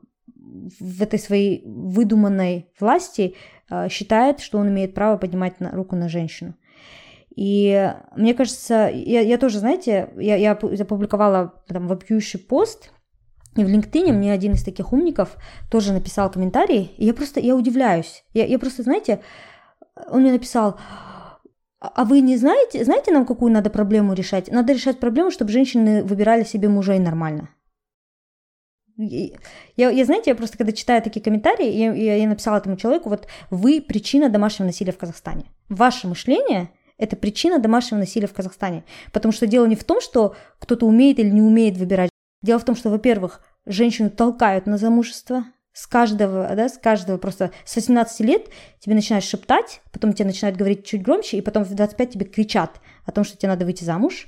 в 0.79 1.01
этой 1.01 1.17
своей 1.17 1.63
выдуманной 1.65 2.69
власти 2.79 3.35
э, 3.69 3.89
считает, 3.89 4.41
что 4.41 4.59
он 4.59 4.69
имеет 4.69 4.93
право 4.93 5.17
поднимать 5.17 5.59
на, 5.59 5.71
руку 5.71 5.95
на 5.95 6.09
женщину. 6.09 6.53
И 7.35 7.93
мне 8.15 8.33
кажется, 8.33 8.89
я, 8.93 9.21
я 9.21 9.37
тоже, 9.37 9.59
знаете, 9.59 10.09
я, 10.17 10.35
я 10.35 10.51
опубликовала 10.51 11.63
там 11.67 11.87
вопиющий 11.87 12.39
пост, 12.39 12.91
и 13.55 13.63
в 13.63 13.67
LinkedIn 13.67 14.11
мне 14.11 14.33
один 14.33 14.53
из 14.53 14.63
таких 14.63 14.91
умников 14.91 15.37
тоже 15.71 15.93
написал 15.93 16.29
комментарий, 16.29 16.93
и 16.97 17.05
я 17.05 17.13
просто, 17.13 17.39
я 17.39 17.55
удивляюсь. 17.55 18.23
Я, 18.33 18.45
я 18.45 18.59
просто, 18.59 18.83
знаете, 18.83 19.21
он 20.09 20.21
мне 20.21 20.33
написал, 20.33 20.77
а 21.79 22.03
вы 22.03 22.19
не 22.19 22.35
знаете, 22.35 22.83
знаете 22.83 23.11
нам, 23.11 23.25
какую 23.25 23.51
надо 23.51 23.69
проблему 23.69 24.13
решать? 24.13 24.51
Надо 24.51 24.73
решать 24.73 24.99
проблему, 24.99 25.31
чтобы 25.31 25.51
женщины 25.51 26.03
выбирали 26.03 26.43
себе 26.43 26.67
мужей 26.67 26.99
нормально. 26.99 27.49
Я, 28.97 29.89
я, 29.89 30.05
знаете, 30.05 30.31
я 30.31 30.35
просто 30.35 30.57
когда 30.57 30.71
читаю 30.71 31.01
такие 31.01 31.21
комментарии, 31.21 31.69
я, 31.69 31.93
я, 31.93 32.15
я 32.15 32.27
написала 32.29 32.57
этому 32.57 32.77
человеку, 32.77 33.09
вот 33.09 33.27
вы 33.49 33.81
причина 33.81 34.29
домашнего 34.29 34.67
насилия 34.67 34.93
в 34.93 34.97
Казахстане. 34.97 35.45
Ваше 35.67 36.07
мышление– 36.07 36.69
это 36.97 37.17
причина 37.17 37.59
домашнего 37.59 37.99
насилия 37.99 38.27
в 38.27 38.33
Казахстане. 38.33 38.85
Потому 39.11 39.33
что 39.33 39.47
дело 39.47 39.65
не 39.65 39.75
в 39.75 39.83
том, 39.83 39.99
что 39.99 40.35
кто-то 40.59 40.85
умеет 40.85 41.19
или 41.19 41.29
не 41.29 41.41
умеет 41.41 41.77
выбирать. 41.77 42.09
Дело 42.41 42.59
в 42.59 42.63
том, 42.63 42.75
что, 42.75 42.89
во-первых, 42.89 43.41
женщину 43.65 44.09
толкают 44.09 44.65
на 44.65 44.77
замужество, 44.77 45.45
с 45.73 45.87
каждого, 45.87 46.55
да, 46.55 46.69
с 46.69 46.77
каждого 46.77 47.17
просто 47.17 47.51
с 47.65 47.75
18 47.75 48.21
лет 48.21 48.47
тебе 48.79 48.95
начинают 48.95 49.25
шептать, 49.25 49.81
потом 49.91 50.13
тебе 50.13 50.27
начинают 50.27 50.57
говорить 50.57 50.85
чуть 50.85 51.01
громче, 51.01 51.37
и 51.37 51.41
потом 51.41 51.65
в 51.65 51.73
25 51.73 52.11
тебе 52.11 52.25
кричат 52.25 52.79
о 53.05 53.11
том, 53.11 53.25
что 53.25 53.35
тебе 53.35 53.49
надо 53.49 53.65
выйти 53.65 53.83
замуж. 53.83 54.27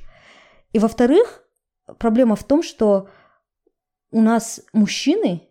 И 0.73 0.79
во-вторых, 0.79 1.43
проблема 1.99 2.35
в 2.35 2.43
том, 2.43 2.63
что 2.63 3.07
у 4.11 4.21
нас 4.21 4.61
мужчины 4.73 5.47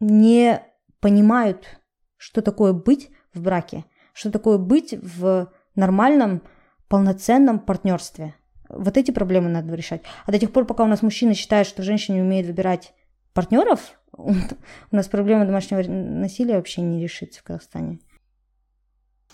не 0.00 0.62
понимают, 1.00 1.80
что 2.16 2.42
такое 2.42 2.72
быть 2.72 3.10
в 3.32 3.42
браке, 3.42 3.84
что 4.12 4.30
такое 4.30 4.58
быть 4.58 4.94
в 4.94 5.52
нормальном, 5.74 6.42
полноценном 6.88 7.60
партнерстве. 7.60 8.34
Вот 8.68 8.96
эти 8.96 9.10
проблемы 9.10 9.48
надо 9.48 9.74
решать. 9.74 10.02
А 10.26 10.32
до 10.32 10.38
тех 10.38 10.52
пор, 10.52 10.64
пока 10.64 10.84
у 10.84 10.88
нас 10.88 11.02
мужчины 11.02 11.34
считают, 11.34 11.68
что 11.68 11.82
женщины 11.82 12.20
умеют 12.20 12.46
выбирать 12.46 12.92
партнеров, 13.32 14.00
у 14.12 14.34
нас 14.90 15.08
проблема 15.08 15.46
домашнего 15.46 15.82
насилия 15.82 16.56
вообще 16.56 16.82
не 16.82 17.02
решится 17.02 17.40
в 17.40 17.44
Казахстане. 17.44 18.00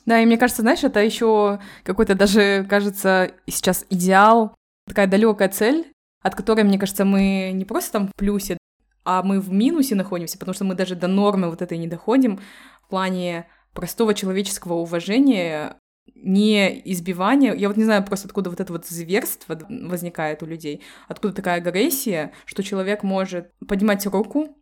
Да, 0.05 0.21
и 0.21 0.27
мне 0.27 0.39
кажется, 0.39 0.63
знаешь, 0.63 0.85
это 0.85 1.01
еще 1.01 1.59
какой-то 1.83 2.15
даже, 2.15 2.65
кажется, 2.69 3.33
сейчас 3.47 3.85
идеал, 3.91 4.55
такая 4.87 5.09
далекая 5.09 5.49
цель, 5.49 5.93
от 6.27 6.35
которой, 6.35 6.65
мне 6.65 6.77
кажется, 6.77 7.05
мы 7.05 7.53
не 7.55 7.65
просто 7.65 7.93
там 7.93 8.09
в 8.09 8.15
плюсе, 8.17 8.59
а 9.05 9.23
мы 9.23 9.41
в 9.41 9.53
минусе 9.53 9.95
находимся, 9.95 10.39
потому 10.39 10.55
что 10.55 10.65
мы 10.65 10.75
даже 10.75 10.97
до 10.97 11.07
нормы 11.07 11.49
вот 11.49 11.63
этой 11.63 11.79
не 11.79 11.87
доходим 11.87 12.41
в 12.83 12.89
плане 12.89 13.47
простого 13.73 14.13
человеческого 14.13 14.75
уважения, 14.75 15.77
не 16.17 16.83
избивания. 16.91 17.55
Я 17.55 17.69
вот 17.69 17.77
не 17.77 17.85
знаю 17.85 18.05
просто, 18.05 18.27
откуда 18.27 18.51
вот 18.51 18.59
это 18.59 18.73
вот 18.73 18.87
зверство 18.87 19.57
возникает 19.69 20.43
у 20.43 20.47
людей, 20.47 20.83
откуда 21.07 21.33
такая 21.33 21.59
агрессия, 21.59 22.33
что 22.45 22.65
человек 22.65 23.05
может 23.05 23.53
поднимать 23.69 24.05
руку, 24.07 24.59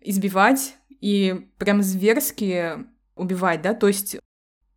избивать 0.00 0.74
и 1.00 1.48
прям 1.58 1.80
зверски 1.82 2.86
убивать, 3.14 3.62
да, 3.62 3.74
то 3.74 3.86
есть 3.86 4.16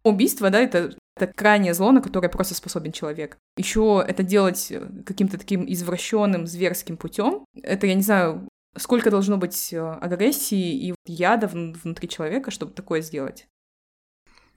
убийство, 0.08 0.50
да, 0.50 0.60
это 0.60 0.96
это 1.17 1.34
крайнее 1.34 1.74
зло, 1.74 1.91
на 1.91 2.02
которое 2.02 2.30
просто 2.30 2.54
способен 2.54 2.91
человек. 2.91 3.38
Еще 3.58 4.04
это 4.08 4.24
делать 4.24 4.67
э, 4.72 4.88
каким-то 5.06 5.38
таким 5.38 5.65
извращенным, 5.67 6.48
зверским 6.48 6.98
путем. 6.98 7.43
Это, 7.62 7.88
я 7.88 7.96
не 7.96 8.04
знаю, 8.04 8.48
сколько 8.78 9.10
должно 9.10 9.38
быть 9.38 9.74
э, 9.74 9.80
агрессии 9.80 10.89
и 10.89 10.96
яда 11.06 11.48
внутри 11.48 12.08
человека, 12.08 12.52
чтобы 12.52 12.74
такое 12.74 13.02
сделать. 13.02 13.48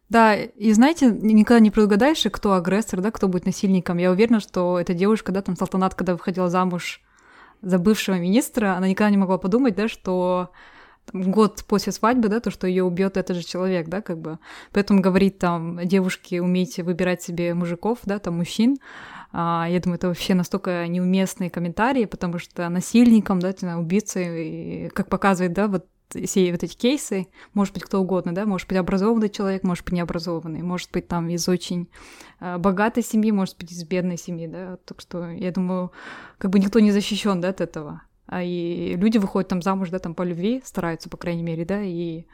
Да, 0.08 0.34
и 0.34 0.72
знаете, 0.72 1.06
никогда 1.06 1.60
не 1.60 1.70
предугадаешь, 1.70 2.26
кто 2.32 2.54
агрессор, 2.54 3.00
да, 3.00 3.10
кто 3.10 3.28
будет 3.28 3.46
насильником. 3.46 3.98
Я 3.98 4.10
уверена, 4.10 4.40
что 4.40 4.78
эта 4.78 4.92
девушка, 4.92 5.30
да, 5.30 5.40
там 5.40 5.56
Салтанат, 5.56 5.94
когда 5.94 6.14
выходила 6.14 6.50
замуж 6.50 7.00
за 7.62 7.78
бывшего 7.78 8.16
министра, 8.16 8.74
она 8.74 8.88
никогда 8.88 9.10
не 9.10 9.18
могла 9.18 9.38
подумать, 9.38 9.76
да, 9.76 9.88
что 9.88 10.50
год 11.12 11.64
после 11.66 11.92
свадьбы, 11.92 12.28
да, 12.28 12.40
то, 12.40 12.50
что 12.50 12.66
ее 12.66 12.84
убьет 12.84 13.16
этот 13.16 13.36
же 13.36 13.42
человек, 13.44 13.88
да, 13.88 14.00
как 14.00 14.18
бы. 14.18 14.38
Поэтому 14.72 15.00
говорит 15.00 15.38
там, 15.38 15.80
девушки, 15.86 16.38
умейте 16.38 16.82
выбирать 16.82 17.22
себе 17.22 17.54
мужиков, 17.54 17.98
да, 18.04 18.18
там, 18.18 18.36
мужчин. 18.38 18.78
А, 19.32 19.66
я 19.68 19.80
думаю, 19.80 19.96
это 19.96 20.08
вообще 20.08 20.34
настолько 20.34 20.86
неуместные 20.88 21.50
комментарии, 21.50 22.04
потому 22.04 22.38
что 22.38 22.68
насильником, 22.68 23.40
да, 23.40 23.52
убийцей, 23.78 24.88
как 24.90 25.08
показывает, 25.08 25.52
да, 25.52 25.68
вот 25.68 25.86
все 26.24 26.50
вот 26.50 26.62
эти 26.62 26.76
кейсы, 26.76 27.28
может 27.54 27.74
быть 27.74 27.84
кто 27.84 28.00
угодно, 28.00 28.34
да, 28.34 28.44
может 28.44 28.68
быть 28.68 28.78
образованный 28.78 29.28
человек, 29.28 29.62
может 29.62 29.84
быть 29.84 29.94
необразованный, 29.94 30.62
может 30.62 30.90
быть 30.90 31.06
там 31.06 31.28
из 31.28 31.48
очень 31.48 31.88
э, 32.40 32.58
богатой 32.58 33.02
семьи, 33.02 33.30
может 33.30 33.56
быть 33.58 33.70
из 33.72 33.84
бедной 33.84 34.16
семьи, 34.16 34.46
да, 34.46 34.78
так 34.84 35.00
что 35.00 35.30
я 35.30 35.52
думаю, 35.52 35.92
как 36.38 36.50
бы 36.50 36.58
никто 36.58 36.80
не 36.80 36.90
защищен, 36.90 37.40
да, 37.40 37.50
от 37.50 37.60
этого. 37.60 38.02
А 38.32 38.44
и 38.44 38.94
люди 38.94 39.18
выходят 39.18 39.48
там 39.48 39.60
замуж, 39.60 39.90
да, 39.90 39.98
там 39.98 40.14
по 40.14 40.22
любви, 40.22 40.62
стараются, 40.64 41.08
по 41.08 41.16
крайней 41.16 41.42
мере, 41.42 41.64
да, 41.64 41.82
и 41.82 42.26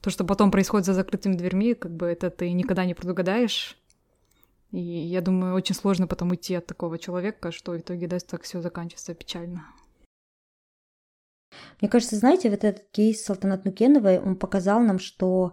то, 0.00 0.10
что 0.10 0.24
потом 0.24 0.52
происходит 0.52 0.86
за 0.86 0.94
закрытыми 0.94 1.34
дверьми, 1.34 1.74
как 1.74 1.90
бы 1.90 2.06
это 2.06 2.30
ты 2.30 2.52
никогда 2.52 2.84
не 2.84 2.94
предугадаешь. 2.94 3.76
И 4.70 4.78
я 4.78 5.20
думаю, 5.20 5.56
очень 5.56 5.74
сложно 5.74 6.06
потом 6.06 6.30
уйти 6.30 6.54
от 6.54 6.66
такого 6.66 7.00
человека, 7.00 7.50
что 7.50 7.72
в 7.72 7.78
итоге, 7.78 8.06
да, 8.06 8.20
так 8.20 8.44
все 8.44 8.60
заканчивается 8.60 9.12
печально. 9.12 9.66
Мне 11.80 11.90
кажется, 11.90 12.14
знаете, 12.14 12.48
вот 12.48 12.62
этот 12.62 12.88
кейс 12.92 13.24
Салтанат 13.24 13.64
Нукеновой, 13.64 14.20
он 14.20 14.36
показал 14.36 14.78
нам, 14.78 15.00
что 15.00 15.52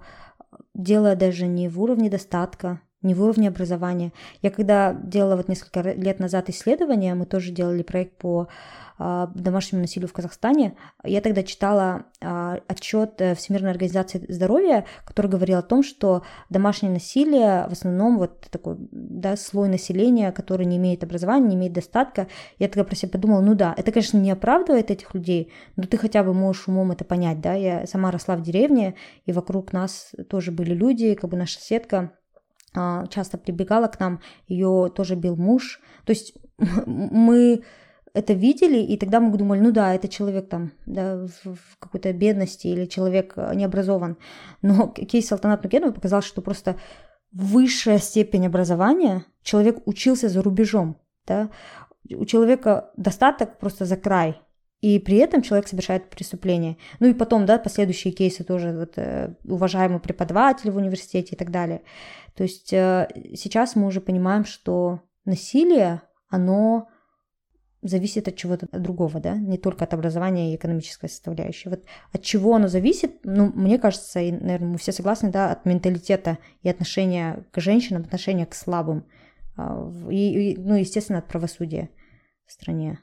дело 0.75 1.15
даже 1.15 1.47
не 1.47 1.69
в 1.69 1.81
уровне 1.81 2.11
достатка, 2.11 2.81
не 3.05 3.13
в 3.13 3.23
уровне 3.23 3.47
образования. 3.47 4.11
Я 4.41 4.51
когда 4.51 4.93
делала 4.93 5.37
вот 5.37 5.47
несколько 5.47 5.81
лет 5.81 6.19
назад 6.19 6.49
исследование, 6.49 7.15
мы 7.15 7.25
тоже 7.25 7.51
делали 7.51 7.83
проект 7.83 8.17
по 8.17 8.47
а, 8.97 9.29
домашнему 9.35 9.81
насилию 9.81 10.07
в 10.07 10.13
Казахстане. 10.13 10.77
Я 11.03 11.19
тогда 11.19 11.43
читала 11.43 12.05
а, 12.21 12.59
отчет 12.67 13.19
э, 13.19 13.35
Всемирной 13.35 13.71
организации 13.71 14.25
здоровья, 14.29 14.85
который 15.03 15.29
говорил 15.29 15.57
о 15.57 15.63
том, 15.63 15.83
что 15.83 16.23
домашнее 16.49 16.93
насилие 16.93 17.67
в 17.67 17.73
основном 17.73 18.17
вот 18.17 18.47
такой 18.49 18.77
да, 18.91 19.35
слой 19.35 19.67
населения, 19.67 20.31
который 20.31 20.65
не 20.65 20.77
имеет 20.77 21.03
образования, 21.03 21.49
не 21.49 21.55
имеет 21.55 21.73
достатка. 21.73 22.27
Я 22.57 22.69
тогда 22.69 22.85
про 22.85 22.95
себя 22.95 23.09
подумала, 23.09 23.41
ну 23.41 23.53
да, 23.53 23.73
это, 23.75 23.91
конечно, 23.91 24.17
не 24.17 24.31
оправдывает 24.31 24.89
этих 24.89 25.13
людей, 25.13 25.51
но 25.75 25.83
ты 25.83 25.97
хотя 25.97 26.23
бы 26.23 26.33
можешь 26.33 26.69
умом 26.69 26.91
это 26.91 27.03
понять, 27.03 27.41
да. 27.41 27.53
Я 27.53 27.85
сама 27.87 28.11
росла 28.11 28.37
в 28.37 28.43
деревне, 28.43 28.95
и 29.25 29.33
вокруг 29.33 29.73
нас 29.73 30.13
тоже 30.29 30.51
были 30.51 30.73
люди, 30.73 31.15
как 31.15 31.29
бы 31.29 31.35
наша 31.35 31.59
соседка 31.59 31.97
а, 31.97 32.24
часто 33.09 33.37
прибегала 33.37 33.87
к 33.87 33.99
нам, 33.99 34.21
ее 34.47 34.91
тоже 34.95 35.15
бил 35.15 35.35
муж. 35.35 35.79
То 36.05 36.11
есть 36.11 36.33
мы 36.85 37.63
это 38.13 38.33
видели, 38.33 38.77
и 38.77 38.97
тогда 38.97 39.19
мы 39.19 39.37
думали, 39.37 39.59
ну 39.59 39.71
да, 39.71 39.93
это 39.93 40.07
человек 40.07 40.47
там 40.47 40.71
да, 40.85 41.27
в 41.43 41.77
какой-то 41.79 42.13
бедности 42.13 42.67
или 42.67 42.85
человек 42.85 43.33
э, 43.35 43.53
не 43.55 43.65
образован. 43.65 44.17
Но 44.61 44.87
кейс 44.87 45.27
Салтанат 45.27 45.63
Нукенова 45.63 45.91
показал, 45.91 46.21
что 46.21 46.41
просто 46.41 46.77
высшая 47.33 47.99
степень 47.99 48.47
образования, 48.47 49.25
человек 49.43 49.85
учился 49.85 50.29
за 50.29 50.41
рубежом, 50.41 50.97
да, 51.27 51.49
у 52.09 52.25
человека 52.25 52.91
достаток 52.95 53.59
просто 53.59 53.83
за 53.83 53.97
край, 53.97 54.39
и 54.85 54.99
при 54.99 55.17
этом 55.17 55.41
человек 55.41 55.67
совершает 55.67 56.11
преступление. 56.11 56.77
Ну 56.99 57.07
и 57.07 57.15
потом, 57.15 57.47
да, 57.47 57.57
последующие 57.57 58.13
кейсы 58.13 58.43
тоже, 58.43 58.71
вот, 58.71 58.93
э, 58.97 59.33
уважаемый 59.43 59.99
преподаватель 59.99 60.69
в 60.69 60.77
университете 60.77 61.33
и 61.33 61.35
так 61.35 61.49
далее. 61.49 61.81
То 62.35 62.43
есть 62.43 62.71
э, 62.71 63.07
сейчас 63.33 63.75
мы 63.75 63.87
уже 63.87 63.99
понимаем, 63.99 64.45
что 64.45 65.01
насилие, 65.25 66.03
оно 66.29 66.87
зависит 67.81 68.27
от 68.27 68.35
чего-то 68.35 68.67
другого, 68.77 69.19
да, 69.19 69.35
не 69.35 69.57
только 69.57 69.85
от 69.85 69.95
образования 69.95 70.53
и 70.53 70.55
экономической 70.55 71.09
составляющей. 71.09 71.69
Вот 71.69 71.83
от 72.11 72.21
чего 72.21 72.53
оно 72.53 72.67
зависит, 72.67 73.21
ну, 73.23 73.51
мне 73.55 73.79
кажется, 73.79 74.19
и, 74.19 74.31
наверное, 74.31 74.73
мы 74.73 74.77
все 74.77 74.91
согласны, 74.91 75.31
да, 75.31 75.51
от 75.51 75.65
менталитета 75.65 76.37
и 76.61 76.69
отношения 76.69 77.43
к 77.51 77.59
женщинам, 77.59 78.03
отношения 78.03 78.45
к 78.45 78.53
слабым, 78.53 79.07
а, 79.57 79.91
и, 80.11 80.51
и 80.51 80.57
ну, 80.59 80.75
естественно, 80.75 81.19
от 81.19 81.27
правосудия 81.27 81.89
в 82.45 82.51
стране. 82.51 82.99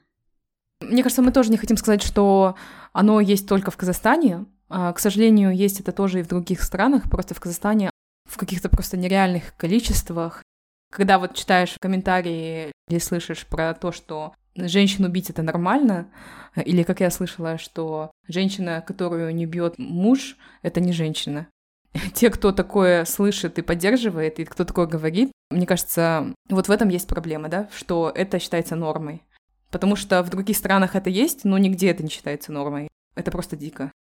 Мне 0.89 1.03
кажется, 1.03 1.21
мы 1.21 1.31
тоже 1.31 1.51
не 1.51 1.57
хотим 1.57 1.77
сказать, 1.77 2.03
что 2.03 2.55
оно 2.91 3.19
есть 3.19 3.47
только 3.47 3.71
в 3.71 3.77
Казахстане. 3.77 4.45
А, 4.69 4.91
к 4.93 4.99
сожалению, 4.99 5.55
есть 5.55 5.79
это 5.79 5.91
тоже 5.91 6.19
и 6.19 6.23
в 6.23 6.27
других 6.27 6.61
странах, 6.61 7.09
просто 7.09 7.33
в 7.33 7.39
Казахстане 7.39 7.89
в 8.25 8.37
каких-то 8.37 8.69
просто 8.69 8.97
нереальных 8.97 9.55
количествах. 9.57 10.43
Когда 10.91 11.19
вот 11.19 11.35
читаешь 11.35 11.75
комментарии 11.79 12.71
или 12.89 12.99
слышишь 12.99 13.45
про 13.45 13.73
то, 13.73 13.91
что 13.91 14.33
женщину 14.55 15.09
бить 15.09 15.29
это 15.29 15.41
нормально, 15.41 16.07
или 16.55 16.83
как 16.83 16.99
я 16.99 17.09
слышала, 17.09 17.57
что 17.57 18.11
женщина, 18.27 18.83
которую 18.85 19.33
не 19.33 19.45
бьет 19.45 19.77
муж, 19.77 20.37
это 20.61 20.79
не 20.79 20.91
женщина. 20.91 21.47
Те, 22.13 22.29
кто 22.29 22.51
такое 22.51 23.05
слышит 23.05 23.57
и 23.57 23.61
поддерживает, 23.61 24.39
и 24.39 24.45
кто 24.45 24.65
такое 24.65 24.85
говорит, 24.85 25.31
мне 25.49 25.65
кажется, 25.65 26.33
вот 26.49 26.67
в 26.67 26.71
этом 26.71 26.89
есть 26.89 27.07
проблема, 27.07 27.49
да, 27.49 27.69
что 27.75 28.11
это 28.13 28.39
считается 28.39 28.75
нормой. 28.75 29.23
Потому 29.73 29.95
что 29.95 30.21
в 30.21 30.29
других 30.29 30.55
странах 30.55 30.95
это 30.95 31.09
есть, 31.09 31.45
но 31.45 31.57
нигде 31.57 31.89
это 31.89 32.03
не 32.03 32.09
считается 32.09 32.51
нормой. 32.51 32.89
Это 33.15 33.31
просто 33.31 33.55
дико. 33.57 33.91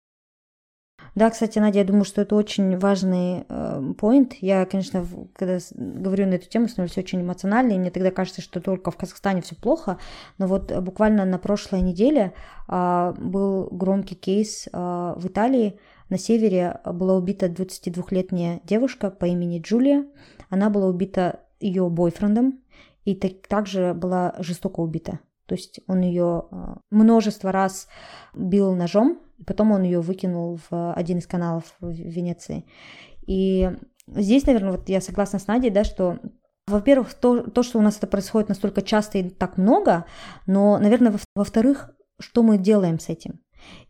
Да, 1.15 1.31
кстати, 1.31 1.59
Надя, 1.59 1.79
я 1.79 1.85
думаю, 1.87 2.05
что 2.05 2.21
это 2.21 2.37
очень 2.37 2.79
важный 2.79 3.45
поинт. 3.95 4.35
Э, 4.35 4.37
я, 4.41 4.67
конечно, 4.67 5.07
когда 5.35 5.59
говорю 5.75 6.27
на 6.27 6.35
эту 6.35 6.49
тему, 6.49 6.69
становлюсь 6.69 6.99
очень 6.99 7.23
эмоциональной, 7.23 7.77
и 7.77 7.79
мне 7.79 7.91
тогда 7.91 8.11
кажется, 8.11 8.43
что 8.43 8.61
только 8.61 8.91
в 8.91 8.99
Казахстане 8.99 9.41
все 9.41 9.57
плохо. 9.57 9.99
Но 10.37 10.47
вот 10.47 10.71
буквально 10.81 11.25
на 11.25 11.39
прошлой 11.39 11.81
неделе 11.81 12.35
э, 12.69 13.15
был 13.19 13.69
громкий 13.71 14.15
кейс 14.15 14.69
э, 14.71 14.77
в 14.77 15.27
Италии. 15.27 15.81
На 16.11 16.19
севере 16.19 16.81
была 16.85 17.17
убита 17.17 17.47
22-летняя 17.47 18.61
девушка 18.65 19.11
по 19.11 19.25
имени 19.25 19.59
Джулия. 19.59 20.05
Она 20.51 20.69
была 20.69 20.87
убита 20.89 21.41
ее 21.61 21.89
бойфрендом 21.89 22.61
и 23.07 23.15
так, 23.15 23.47
также 23.49 23.95
была 23.95 24.35
жестоко 24.39 24.81
убита. 24.81 25.19
То 25.53 25.57
есть 25.57 25.81
он 25.87 26.01
ее 26.01 26.45
э, 26.51 26.57
множество 26.91 27.53
раз 27.53 27.87
бил 28.33 28.75
ножом, 28.75 29.21
и 29.37 29.45
потом 29.45 29.73
он 29.73 29.83
ее 29.83 30.01
выкинул 30.01 30.59
в 30.71 30.95
один 30.95 31.19
из 31.19 31.27
каналов 31.27 31.75
в 31.79 31.91
Венеции. 31.91 32.65
И 33.27 33.71
здесь, 34.07 34.47
наверное, 34.47 34.73
вот 34.73 34.89
я 34.89 35.03
согласна 35.03 35.39
с 35.39 35.47
Надей, 35.49 35.71
да, 35.71 35.85
что 35.85 36.21
во-первых, 36.67 37.13
то, 37.13 37.43
то, 37.51 37.63
что 37.63 37.79
у 37.79 37.83
нас 37.83 37.99
это 37.99 38.07
происходит 38.07 38.49
настолько 38.49 38.81
часто 38.81 39.19
и 39.19 39.29
так 39.29 39.59
много, 39.59 40.07
но, 40.47 40.79
наверное, 40.79 41.17
во-вторых, 41.35 41.91
что 42.19 42.43
мы 42.43 42.57
делаем 42.57 42.99
с 42.99 43.11
этим? 43.11 43.41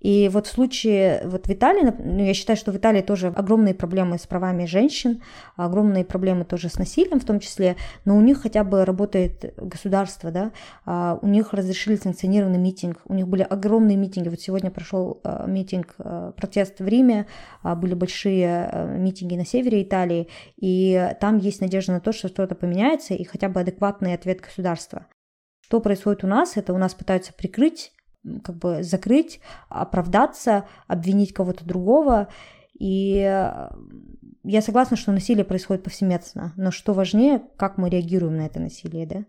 И 0.02 0.28
вот 0.32 0.46
в 0.46 0.50
случае 0.50 1.22
вот 1.24 1.46
в 1.46 1.50
Италии, 1.50 1.94
ну, 1.98 2.24
я 2.24 2.34
считаю, 2.34 2.56
что 2.56 2.72
в 2.72 2.76
Италии 2.76 3.02
тоже 3.02 3.28
огромные 3.28 3.72
проблемы 3.72 4.18
с 4.18 4.26
правами 4.26 4.66
женщин, 4.66 5.22
огромные 5.56 6.04
проблемы 6.04 6.44
тоже 6.44 6.68
с 6.68 6.76
насилием 6.76 7.20
в 7.20 7.24
том 7.24 7.38
числе, 7.38 7.76
но 8.04 8.16
у 8.16 8.20
них 8.20 8.42
хотя 8.42 8.64
бы 8.64 8.84
работает 8.84 9.54
государство, 9.56 10.32
да, 10.32 10.52
а, 10.84 11.18
у 11.22 11.28
них 11.28 11.52
разрешили 11.52 11.96
санкционированный 11.96 12.58
митинг, 12.58 12.98
у 13.06 13.14
них 13.14 13.28
были 13.28 13.42
огромные 13.42 13.96
митинги, 13.96 14.28
вот 14.28 14.40
сегодня 14.40 14.72
прошел 14.72 15.20
а, 15.22 15.46
митинг, 15.46 15.94
а, 15.98 16.32
протест 16.32 16.80
в 16.80 16.88
Риме, 16.88 17.26
были 17.62 17.94
большие 17.94 18.88
митинги 18.98 19.36
на 19.36 19.46
севере 19.46 19.82
Италии, 19.82 20.28
и 20.56 21.14
там 21.20 21.38
есть 21.38 21.60
надежда 21.60 21.92
на 21.92 22.00
то, 22.00 22.12
что 22.12 22.26
что-то 22.28 22.56
поменяется 22.56 23.14
и 23.14 23.22
хотя 23.22 23.48
бы 23.48 23.60
адекватный 23.60 24.14
ответ 24.14 24.40
государства. 24.40 25.06
Что 25.60 25.80
происходит 25.80 26.24
у 26.24 26.26
нас? 26.26 26.56
Это 26.56 26.72
у 26.72 26.78
нас 26.78 26.92
пытаются 26.94 27.32
прикрыть 27.32 27.92
как 28.44 28.56
бы 28.56 28.82
закрыть, 28.82 29.40
оправдаться, 29.68 30.66
обвинить 30.86 31.32
кого-то 31.32 31.64
другого. 31.64 32.28
И 32.78 33.18
э, 33.18 33.68
я 34.44 34.62
согласна, 34.62 34.96
что 34.96 35.12
насилие 35.12 35.44
происходит 35.44 35.84
повсеместно, 35.84 36.52
но 36.56 36.70
что 36.70 36.94
важнее, 36.94 37.42
как 37.56 37.78
мы 37.78 37.88
реагируем 37.88 38.36
на 38.36 38.46
это 38.46 38.60
насилие, 38.60 39.06
да? 39.06 39.24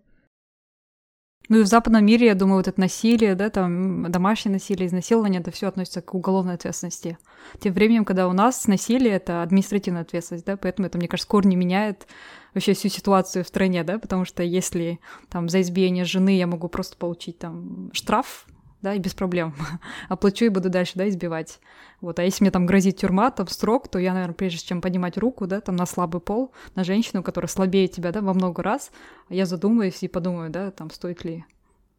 Ну 1.49 1.60
и 1.60 1.63
в 1.63 1.67
западном 1.67 2.06
мире, 2.06 2.27
я 2.27 2.36
думаю, 2.36 2.58
вот 2.58 2.69
это 2.69 2.79
насилие, 2.79 3.36
да, 3.36 3.49
там 3.49 4.10
домашнее 4.10 4.53
насилие, 4.53 4.88
изнасилование, 4.88 5.41
это 5.41 5.51
все 5.51 5.67
относится 5.67 6.01
к 6.01 6.13
уголовной 6.13 6.53
ответственности. 6.53 7.17
Тем 7.60 7.73
временем, 7.73 8.06
когда 8.06 8.29
у 8.29 8.34
нас 8.34 8.65
насилие— 8.67 9.12
это 9.15 9.43
административная 9.43 10.03
ответственность, 10.03 10.45
да, 10.45 10.56
поэтому 10.56 10.88
это, 10.88 10.97
мне 10.97 11.10
кажется, 11.10 11.29
корни 11.29 11.56
меняет 11.56 12.08
вообще 12.53 12.73
всю 12.73 12.88
ситуацию 12.88 13.43
в 13.43 13.47
стране, 13.49 13.84
да, 13.84 13.99
потому 13.99 14.23
что 14.23 14.41
если 14.41 14.99
там 15.29 15.49
за 15.49 15.60
избиение 15.62 16.06
жены 16.06 16.38
я 16.38 16.47
могу 16.47 16.69
просто 16.69 16.95
получить 16.95 17.39
там 17.39 17.89
штраф, 17.91 18.47
да, 18.84 18.93
и 18.93 19.00
без 19.00 19.13
проблем. 19.13 19.56
Оплачу 20.10 20.46
и 20.46 20.50
буду 20.50 20.69
дальше, 20.69 20.93
да, 20.96 21.08
избивать. 21.10 21.60
Вот, 22.02 22.19
а 22.19 22.24
если 22.24 22.43
мне 22.43 22.52
там 22.52 22.65
грозит 22.65 22.98
тюрьма, 22.98 23.32
там 23.32 23.48
срок, 23.48 23.88
то 23.88 23.98
я, 23.98 24.13
наверное, 24.13 24.36
прежде 24.36 24.60
чем 24.60 24.82
поднимать 24.82 25.17
руку, 25.17 25.48
да, 25.48 25.62
там 25.62 25.76
на 25.76 25.86
слабый 25.86 26.22
пол, 26.22 26.52
на 26.76 26.84
женщину, 26.84 27.24
которая 27.24 27.48
слабее 27.48 27.88
тебя, 27.88 28.12
да, 28.12 28.22
во 28.22 28.34
много 28.34 28.62
раз, 28.62 28.91
я 29.30 29.46
задумаюсь 29.46 30.04
и 30.04 30.08
подумаю, 30.08 30.52
да, 30.52 30.69
там, 30.69 30.91
стоит 30.91 31.24
ли 31.24 31.46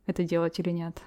это 0.07 0.23
делать 0.23 0.59
или 0.61 0.71
нет. 0.71 1.03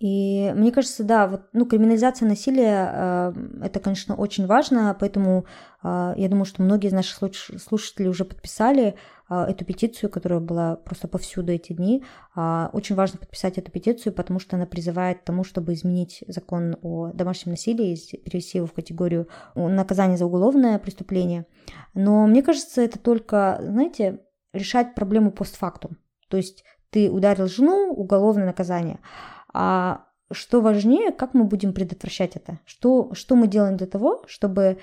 И 0.00 0.52
мне 0.56 0.72
кажется, 0.72 1.04
да, 1.04 1.26
вот, 1.26 1.42
ну, 1.52 1.66
криминализация 1.66 2.28
насилия 2.28 2.90
э, 2.92 3.32
это, 3.62 3.80
конечно, 3.80 4.14
очень 4.16 4.46
важно, 4.46 4.96
поэтому 4.98 5.46
э, 5.82 6.14
я 6.16 6.28
думаю, 6.28 6.46
что 6.46 6.62
многие 6.62 6.88
из 6.88 6.92
наших 6.92 7.30
слушателей 7.60 8.08
уже 8.08 8.24
подписали 8.24 8.96
эту 9.28 9.64
петицию, 9.64 10.10
которая 10.10 10.40
была 10.40 10.76
просто 10.76 11.08
повсюду 11.08 11.52
эти 11.52 11.72
дни. 11.72 12.04
Э, 12.36 12.68
очень 12.72 12.94
важно 12.94 13.18
подписать 13.18 13.58
эту 13.58 13.70
петицию, 13.70 14.12
потому 14.12 14.38
что 14.38 14.56
она 14.56 14.66
призывает 14.66 15.20
к 15.20 15.24
тому, 15.24 15.44
чтобы 15.44 15.72
изменить 15.74 16.24
закон 16.28 16.76
о 16.82 17.10
домашнем 17.12 17.52
насилии 17.52 17.94
и 17.94 18.16
перевести 18.18 18.58
его 18.58 18.66
в 18.66 18.72
категорию 18.72 19.28
наказания 19.54 20.16
за 20.16 20.26
уголовное 20.26 20.78
преступление. 20.78 21.46
Но 21.94 22.26
мне 22.26 22.42
кажется, 22.42 22.82
это 22.82 22.98
только, 22.98 23.58
знаете, 23.62 24.20
решать 24.52 24.94
проблему 24.94 25.32
постфактум. 25.32 25.98
То 26.28 26.36
есть 26.36 26.64
ты 26.90 27.10
ударил 27.10 27.48
жену, 27.48 27.92
уголовное 27.92 28.46
наказание– 28.46 29.00
а 29.54 30.04
что 30.32 30.60
важнее, 30.60 31.12
как 31.12 31.32
мы 31.32 31.44
будем 31.44 31.72
предотвращать 31.72 32.34
это? 32.34 32.58
Что, 32.66 33.14
что 33.14 33.36
мы 33.36 33.46
делаем 33.46 33.76
для 33.76 33.86
того, 33.86 34.24
чтобы... 34.26 34.78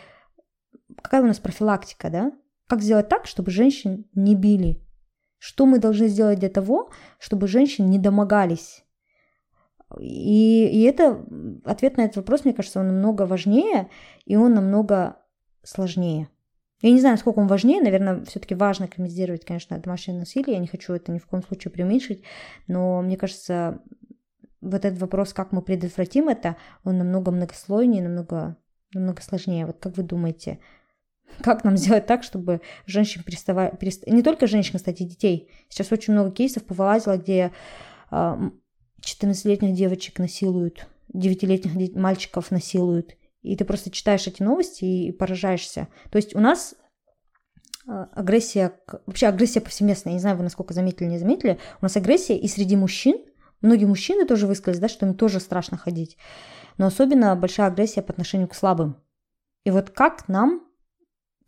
Какая 1.02 1.22
у 1.22 1.26
нас 1.26 1.40
профилактика, 1.40 2.10
да? 2.10 2.32
Как 2.72 2.82
сделать 2.82 3.10
так, 3.10 3.26
чтобы 3.26 3.52
женщин 3.52 4.06
не 4.16 4.34
били? 4.34 4.82
Что 5.40 5.66
мы 5.66 5.78
должны 5.78 6.08
сделать 6.08 6.40
для 6.40 6.48
того, 6.48 6.90
чтобы 7.20 7.50
женщин 7.50 7.90
не 7.90 8.00
домогались? 8.00 8.86
И, 10.00 10.70
и 10.72 10.84
это 10.84 11.22
ответ 11.66 11.98
на 11.98 12.04
этот 12.04 12.16
вопрос, 12.16 12.46
мне 12.46 12.54
кажется, 12.54 12.80
он 12.80 12.88
намного 12.88 13.24
важнее, 13.24 13.90
и 14.24 14.38
он 14.38 14.54
намного 14.54 15.18
сложнее. 15.64 16.30
Я 16.82 16.92
не 16.92 17.02
знаю, 17.02 17.16
насколько 17.16 17.40
он 17.40 17.48
важнее, 17.48 17.82
наверное, 17.82 18.24
все-таки 18.24 18.56
важно 18.56 18.88
криминализировать, 18.88 19.44
конечно, 19.44 19.78
домашнее 19.78 20.18
насилие, 20.18 20.54
я 20.54 20.60
не 20.60 20.68
хочу 20.68 20.94
это 20.94 21.12
ни 21.12 21.20
в 21.20 21.26
коем 21.26 21.44
случае 21.44 21.74
преуменьшить, 21.74 22.24
но 22.68 23.02
мне 23.02 23.18
кажется, 23.18 23.82
вот 24.62 24.86
этот 24.86 24.98
вопрос, 25.02 25.34
как 25.34 25.52
мы 25.52 25.62
предотвратим 25.62 26.30
это, 26.30 26.56
он 26.86 27.00
намного 27.00 27.32
многослойнее, 27.32 28.02
намного, 28.02 28.56
намного 28.94 29.22
сложнее. 29.22 29.66
Вот 29.66 29.80
как 29.82 29.98
вы 29.98 30.04
думаете, 30.04 30.60
как 31.42 31.64
нам 31.64 31.78
сделать 31.78 32.06
так, 32.06 32.24
чтобы 32.24 32.62
женщин 32.86 33.24
переставали... 33.24 33.76
Перест... 33.76 34.06
Не 34.08 34.24
только 34.24 34.48
женщин, 34.48 34.78
кстати, 34.78 35.04
детей. 35.04 35.50
Сейчас 35.70 35.92
очень 35.92 36.14
много 36.14 36.32
кейсов 36.32 36.64
повылазило, 36.64 37.18
где 37.18 37.52
14-летних 38.12 39.72
а, 39.72 39.74
девочек 39.74 40.20
насилуют, 40.20 40.88
9-летних 41.14 41.96
мальчиков 41.96 42.52
насилуют. 42.52 43.16
И 43.42 43.56
ты 43.56 43.66
просто 43.66 43.90
читаешь 43.90 44.28
эти 44.28 44.44
новости 44.44 44.86
и 44.86 45.12
поражаешься. 45.12 45.88
То 46.12 46.18
есть 46.18 46.36
у 46.36 46.40
нас 46.40 46.76
а, 47.88 48.10
агрессия, 48.14 48.74
вообще 49.06 49.28
агрессия 49.28 49.62
повсеместная, 49.62 50.14
я 50.14 50.16
не 50.16 50.22
знаю, 50.22 50.38
вы 50.38 50.44
насколько 50.44 50.74
заметили, 50.74 51.08
не 51.08 51.20
заметили, 51.20 51.58
у 51.82 51.86
нас 51.86 51.96
агрессия 51.96 52.38
и 52.38 52.48
среди 52.48 52.76
мужчин, 52.76 53.16
Многие 53.62 53.86
мужчины 53.86 54.26
тоже 54.26 54.48
высказались, 54.48 54.80
да, 54.80 54.90
что 54.90 55.06
им 55.06 55.14
тоже 55.14 55.40
страшно 55.40 55.78
ходить. 55.78 56.18
Но 56.78 56.88
особенно 56.88 57.36
большая 57.36 57.68
агрессия 57.68 58.02
по 58.02 58.12
отношению 58.12 58.48
к 58.48 58.56
слабым. 58.56 58.98
И 59.64 59.72
вот 59.72 59.92
как 59.92 60.28
нам, 60.28 60.66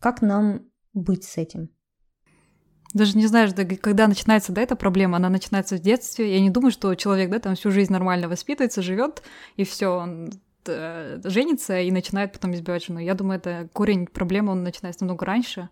как 0.04 0.20
нам 0.20 0.60
быть 0.92 1.24
с 1.24 1.38
этим? 1.38 1.70
даже 2.92 3.16
не 3.16 3.26
знаешь, 3.26 3.52
когда 3.80 4.06
начинается 4.06 4.52
да, 4.52 4.60
эта 4.60 4.76
проблема, 4.76 5.16
она 5.16 5.30
начинается 5.30 5.76
в 5.76 5.80
детстве. 5.80 6.34
Я 6.34 6.40
не 6.40 6.50
думаю, 6.50 6.72
что 6.72 6.94
человек, 6.94 7.30
да, 7.30 7.38
там 7.38 7.54
всю 7.56 7.70
жизнь 7.70 7.90
нормально 7.90 8.28
воспитывается, 8.28 8.82
живет, 8.82 9.22
и 9.56 9.64
все, 9.64 9.88
он 9.88 10.30
э, 10.66 11.20
женится 11.24 11.80
и 11.80 11.90
начинает 11.90 12.32
потом 12.32 12.54
избивать 12.54 12.84
жену. 12.84 13.00
Я 13.00 13.14
думаю, 13.14 13.38
это 13.38 13.68
корень 13.72 14.06
проблемы, 14.06 14.52
он 14.52 14.62
начинается 14.62 15.04
намного 15.04 15.24
раньше. 15.24 15.70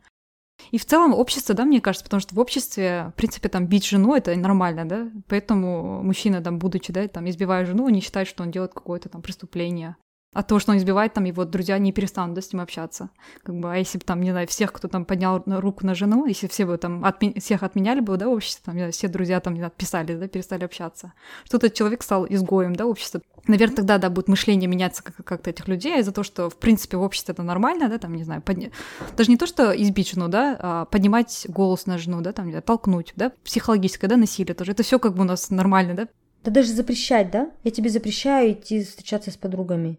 И 0.70 0.78
в 0.78 0.84
целом 0.86 1.12
общество, 1.12 1.54
да, 1.54 1.64
мне 1.66 1.82
кажется, 1.82 2.04
потому 2.04 2.20
что 2.20 2.34
в 2.34 2.40
обществе, 2.40 3.12
в 3.12 3.16
принципе, 3.16 3.50
там 3.50 3.66
бить 3.66 3.86
жену 3.86 4.14
это 4.14 4.34
нормально, 4.34 4.88
да, 4.88 5.10
поэтому 5.28 6.02
мужчина, 6.02 6.40
там, 6.40 6.58
будучи, 6.58 6.90
да, 6.90 7.06
там, 7.06 7.28
избивая 7.28 7.66
жену, 7.66 7.86
не 7.90 8.00
считает, 8.00 8.26
что 8.26 8.42
он 8.42 8.50
делает 8.50 8.72
какое-то 8.72 9.10
там 9.10 9.20
преступление. 9.20 9.96
А 10.32 10.42
то, 10.42 10.58
что 10.58 10.72
он 10.72 10.78
избивает, 10.78 11.12
там 11.12 11.24
его 11.24 11.44
друзья 11.44 11.76
не 11.78 11.92
перестанут 11.92 12.34
да, 12.34 12.40
с 12.40 12.52
ним 12.52 12.62
общаться. 12.62 13.10
Как 13.42 13.54
бы, 13.54 13.70
а 13.70 13.76
если 13.76 13.98
бы 13.98 14.04
там, 14.04 14.22
не 14.22 14.30
знаю, 14.30 14.46
всех, 14.48 14.72
кто 14.72 14.88
там 14.88 15.04
поднял 15.04 15.42
руку 15.46 15.84
на 15.84 15.94
жену, 15.94 16.24
если 16.24 16.46
все 16.46 16.64
бы 16.64 16.78
там 16.78 17.04
отми- 17.04 17.38
всех 17.38 17.62
отменяли 17.62 18.00
бы, 18.00 18.16
да, 18.16 18.28
общество, 18.28 18.64
там, 18.66 18.76
знаю, 18.76 18.92
все 18.92 19.08
друзья 19.08 19.40
там, 19.40 19.52
не 19.52 19.60
знаю, 19.60 19.72
писали, 19.76 20.16
да, 20.16 20.28
перестали 20.28 20.64
общаться, 20.64 21.12
что 21.44 21.58
этот 21.58 21.74
человек 21.74 22.02
стал 22.02 22.26
изгоем, 22.26 22.74
да, 22.74 22.86
общества. 22.86 23.20
Наверное, 23.46 23.76
тогда, 23.76 23.98
да, 23.98 24.08
будет 24.08 24.28
мышление 24.28 24.68
меняться 24.68 25.02
как- 25.02 25.16
как-то 25.16 25.50
этих 25.50 25.68
людей, 25.68 25.98
из-за 26.00 26.12
того, 26.12 26.24
что, 26.24 26.48
в 26.48 26.56
принципе, 26.56 26.96
в 26.96 27.02
обществе 27.02 27.32
это 27.32 27.42
нормально, 27.42 27.90
да, 27.90 27.98
там, 27.98 28.14
не 28.14 28.24
знаю, 28.24 28.40
подня... 28.40 28.70
даже 29.16 29.30
не 29.30 29.36
то, 29.36 29.46
что 29.46 29.72
избить 29.72 30.12
жену, 30.12 30.28
да, 30.28 30.56
а 30.58 30.84
поднимать 30.86 31.44
голос 31.48 31.84
на 31.84 31.98
жену, 31.98 32.22
да, 32.22 32.32
там, 32.32 32.46
не 32.46 32.52
знаю, 32.52 32.62
толкнуть, 32.62 33.12
да, 33.16 33.32
психологическое, 33.44 34.08
да, 34.08 34.16
насилие 34.16 34.54
тоже, 34.54 34.72
это 34.72 34.82
все 34.82 34.98
как 34.98 35.14
бы 35.14 35.22
у 35.22 35.26
нас 35.26 35.50
нормально, 35.50 35.94
да. 35.94 36.08
Да 36.42 36.50
даже 36.50 36.72
запрещать, 36.72 37.30
да? 37.30 37.50
Я 37.64 37.70
тебе 37.70 37.90
запрещаю 37.90 38.52
идти 38.52 38.82
встречаться 38.82 39.30
с 39.30 39.36
подругами 39.36 39.98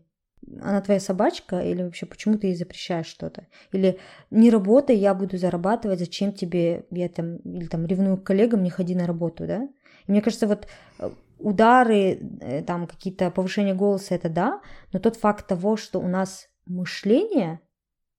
она 0.62 0.82
твоя 0.82 1.00
собачка, 1.00 1.60
или 1.60 1.84
вообще 1.84 2.06
почему 2.06 2.38
ты 2.38 2.48
ей 2.48 2.56
запрещаешь 2.56 3.08
что-то? 3.08 3.48
Или 3.72 4.00
не 4.32 4.50
работай, 4.50 4.98
я 4.98 5.14
буду 5.14 5.38
зарабатывать, 5.38 6.00
зачем 6.00 6.34
тебе, 6.34 6.86
я 6.92 7.10
там, 7.10 7.38
или 7.38 7.68
там 7.68 7.86
ревную 7.86 8.18
к 8.18 8.24
коллегам, 8.24 8.64
не 8.64 8.70
ходи 8.70 8.96
на 8.96 9.08
работу, 9.08 9.48
да? 9.48 9.68
И 10.08 10.12
мне 10.12 10.22
кажется, 10.22 10.48
вот 10.48 10.68
э, 11.00 11.12
удары, 11.40 12.20
э, 12.42 12.64
там 12.64 12.88
какие-то 12.88 13.32
повышения 13.32 13.74
голоса, 13.74 14.16
это 14.16 14.30
да, 14.30 14.62
но 14.92 15.00
тот 15.00 15.16
факт 15.16 15.48
того, 15.48 15.78
что 15.78 16.00
у 16.00 16.08
нас 16.08 16.48
мышление, 16.66 17.60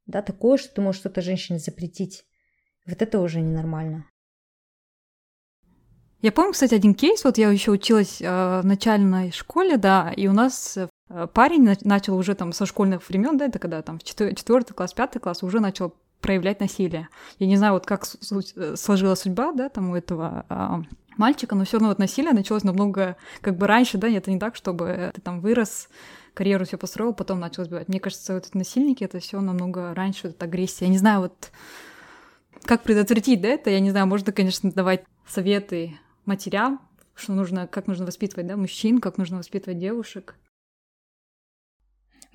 да, 0.06 0.22
такое, 0.22 0.56
что 0.56 0.74
ты 0.74 0.80
можешь 0.80 1.00
что-то 1.00 1.20
женщине 1.20 1.58
запретить, 1.58 2.24
вот 2.86 3.00
это 3.00 3.20
уже 3.20 3.40
ненормально. 3.40 4.06
Я 6.20 6.32
помню, 6.32 6.52
кстати, 6.52 6.74
один 6.74 6.94
кейс, 6.94 7.22
вот 7.24 7.36
я 7.36 7.50
еще 7.50 7.70
училась 7.70 8.22
э, 8.22 8.60
в 8.60 8.64
начальной 8.64 9.30
школе, 9.30 9.76
да, 9.76 10.10
и 10.16 10.26
у 10.26 10.32
нас 10.32 10.78
парень 11.32 11.76
начал 11.82 12.16
уже 12.16 12.34
там 12.34 12.52
со 12.52 12.66
школьных 12.66 13.08
времен, 13.08 13.36
да, 13.36 13.46
это 13.46 13.58
когда 13.58 13.82
там 13.82 13.98
четвертый 13.98 14.74
класс, 14.74 14.94
пятый 14.94 15.18
класс, 15.18 15.42
уже 15.42 15.60
начал 15.60 15.94
проявлять 16.24 16.60
насилие. 16.60 17.08
Я 17.38 17.46
не 17.46 17.58
знаю, 17.58 17.74
вот 17.74 17.84
как 17.84 18.04
э, 18.04 18.76
сложилась 18.76 19.20
судьба, 19.20 19.52
да, 19.52 19.68
там 19.68 19.90
у 19.90 19.94
этого 19.94 20.46
а, 20.48 20.82
мальчика, 21.18 21.54
но 21.54 21.64
все 21.64 21.76
равно 21.76 21.88
вот 21.90 21.98
насилие 21.98 22.32
началось 22.32 22.64
намного 22.64 23.16
как 23.42 23.58
бы 23.58 23.66
раньше, 23.66 23.98
да, 23.98 24.08
это 24.08 24.30
не 24.30 24.38
так, 24.38 24.56
чтобы 24.56 25.12
ты 25.14 25.20
там 25.20 25.40
вырос, 25.40 25.90
карьеру 26.32 26.64
все 26.64 26.78
построил, 26.78 27.12
потом 27.12 27.40
начал 27.40 27.64
сбивать. 27.64 27.88
Мне 27.88 28.00
кажется, 28.00 28.32
вот 28.32 28.46
эти 28.46 28.56
насильники, 28.56 29.04
это 29.04 29.20
все 29.20 29.38
намного 29.42 29.94
раньше, 29.94 30.28
это 30.28 30.46
агрессия. 30.46 30.86
Я 30.86 30.90
не 30.90 30.98
знаю, 30.98 31.20
вот 31.20 31.50
как 32.64 32.84
предотвратить, 32.84 33.42
да, 33.42 33.48
это, 33.48 33.68
я 33.68 33.80
не 33.80 33.90
знаю, 33.90 34.06
можно, 34.06 34.32
конечно, 34.32 34.72
давать 34.72 35.04
советы 35.28 35.98
матерям, 36.24 36.80
что 37.14 37.32
нужно, 37.34 37.66
как 37.66 37.86
нужно 37.86 38.06
воспитывать, 38.06 38.46
да, 38.46 38.56
мужчин, 38.56 38.98
как 38.98 39.18
нужно 39.18 39.36
воспитывать 39.36 39.78
девушек. 39.78 40.36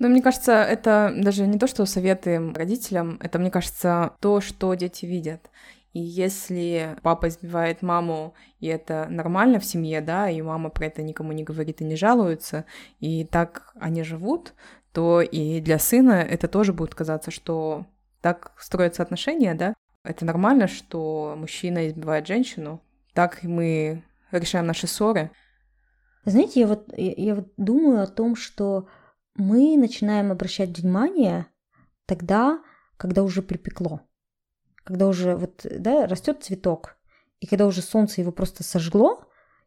Но 0.00 0.08
мне 0.08 0.22
кажется, 0.22 0.52
это 0.52 1.12
даже 1.14 1.46
не 1.46 1.58
то, 1.58 1.66
что 1.66 1.84
советы 1.84 2.40
родителям, 2.54 3.18
это, 3.20 3.38
мне 3.38 3.50
кажется, 3.50 4.14
то, 4.20 4.40
что 4.40 4.72
дети 4.72 5.04
видят. 5.04 5.50
И 5.92 6.00
если 6.00 6.96
папа 7.02 7.28
избивает 7.28 7.82
маму, 7.82 8.32
и 8.60 8.68
это 8.68 9.06
нормально 9.10 9.60
в 9.60 9.64
семье, 9.64 10.00
да, 10.00 10.30
и 10.30 10.40
мама 10.40 10.70
про 10.70 10.86
это 10.86 11.02
никому 11.02 11.32
не 11.32 11.44
говорит 11.44 11.82
и 11.82 11.84
не 11.84 11.96
жалуется, 11.96 12.64
и 12.98 13.24
так 13.24 13.74
они 13.78 14.02
живут, 14.02 14.54
то 14.94 15.20
и 15.20 15.60
для 15.60 15.78
сына 15.78 16.12
это 16.12 16.48
тоже 16.48 16.72
будет 16.72 16.94
казаться, 16.94 17.30
что 17.30 17.84
так 18.22 18.52
строятся 18.56 19.02
отношения, 19.02 19.52
да. 19.52 19.74
Это 20.02 20.24
нормально, 20.24 20.66
что 20.66 21.34
мужчина 21.36 21.86
избивает 21.88 22.26
женщину. 22.26 22.80
Так 23.12 23.42
мы 23.42 24.02
решаем 24.30 24.66
наши 24.66 24.86
ссоры. 24.86 25.30
Знаете, 26.24 26.60
я 26.60 26.66
вот, 26.66 26.86
я, 26.96 27.12
я 27.16 27.34
вот 27.34 27.48
думаю 27.58 28.02
о 28.02 28.06
том, 28.06 28.34
что 28.34 28.88
мы 29.40 29.76
начинаем 29.76 30.30
обращать 30.30 30.78
внимание 30.78 31.46
тогда, 32.06 32.62
когда 32.96 33.22
уже 33.22 33.42
припекло, 33.42 34.02
когда 34.84 35.08
уже 35.08 35.34
вот, 35.34 35.64
да, 35.64 36.06
растет 36.06 36.44
цветок, 36.44 36.96
и 37.40 37.46
когда 37.46 37.66
уже 37.66 37.80
солнце 37.80 38.20
его 38.20 38.32
просто 38.32 38.62
сожгло, 38.62 39.24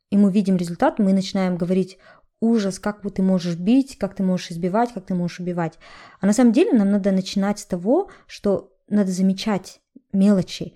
и 0.10 0.18
мы 0.18 0.32
видим 0.32 0.58
результат, 0.58 1.00
мы 1.00 1.12
начинаем 1.12 1.58
говорить, 1.58 1.98
ужас, 2.40 2.78
как 2.78 3.02
ты 3.14 3.22
можешь 3.24 3.56
бить, 3.56 3.98
как 3.98 4.16
ты 4.16 4.22
можешь 4.22 4.52
избивать, 4.52 4.94
как 4.94 5.06
ты 5.06 5.16
можешь 5.16 5.40
убивать. 5.40 5.80
А 6.20 6.28
на 6.28 6.34
самом 6.34 6.52
деле 6.52 6.74
нам 6.74 6.92
надо 6.92 7.12
начинать 7.12 7.60
с 7.60 7.66
того, 7.66 8.12
что 8.28 8.72
надо 8.88 9.12
замечать 9.12 9.82
мелочи. 10.12 10.74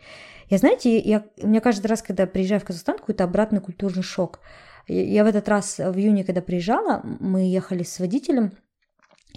Я, 0.49 0.57
знаете, 0.57 0.97
я, 0.97 1.25
у 1.41 1.47
меня 1.47 1.59
каждый 1.59 1.87
раз, 1.87 2.01
когда 2.01 2.25
приезжаю 2.25 2.61
в 2.61 2.65
Казахстан, 2.65 2.97
какой-то 2.97 3.25
обратный 3.25 3.59
культурный 3.59 4.01
шок. 4.01 4.39
Я 4.87 5.23
в 5.25 5.27
этот 5.27 5.49
раз 5.49 5.77
в 5.77 5.97
июне, 5.97 6.23
когда 6.23 6.41
приезжала, 6.41 7.01
мы 7.03 7.41
ехали 7.41 7.83
с 7.83 7.99
водителем, 7.99 8.53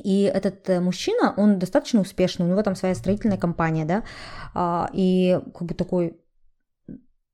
и 0.00 0.22
этот 0.22 0.68
э, 0.68 0.80
мужчина, 0.80 1.34
он 1.36 1.58
достаточно 1.58 2.00
успешный, 2.00 2.46
у 2.46 2.48
него 2.48 2.62
там 2.62 2.74
своя 2.74 2.94
строительная 2.94 3.38
компания, 3.38 3.84
да, 3.84 4.02
а, 4.54 4.90
и 4.92 5.38
как 5.54 5.68
бы 5.68 5.74
такой, 5.74 6.18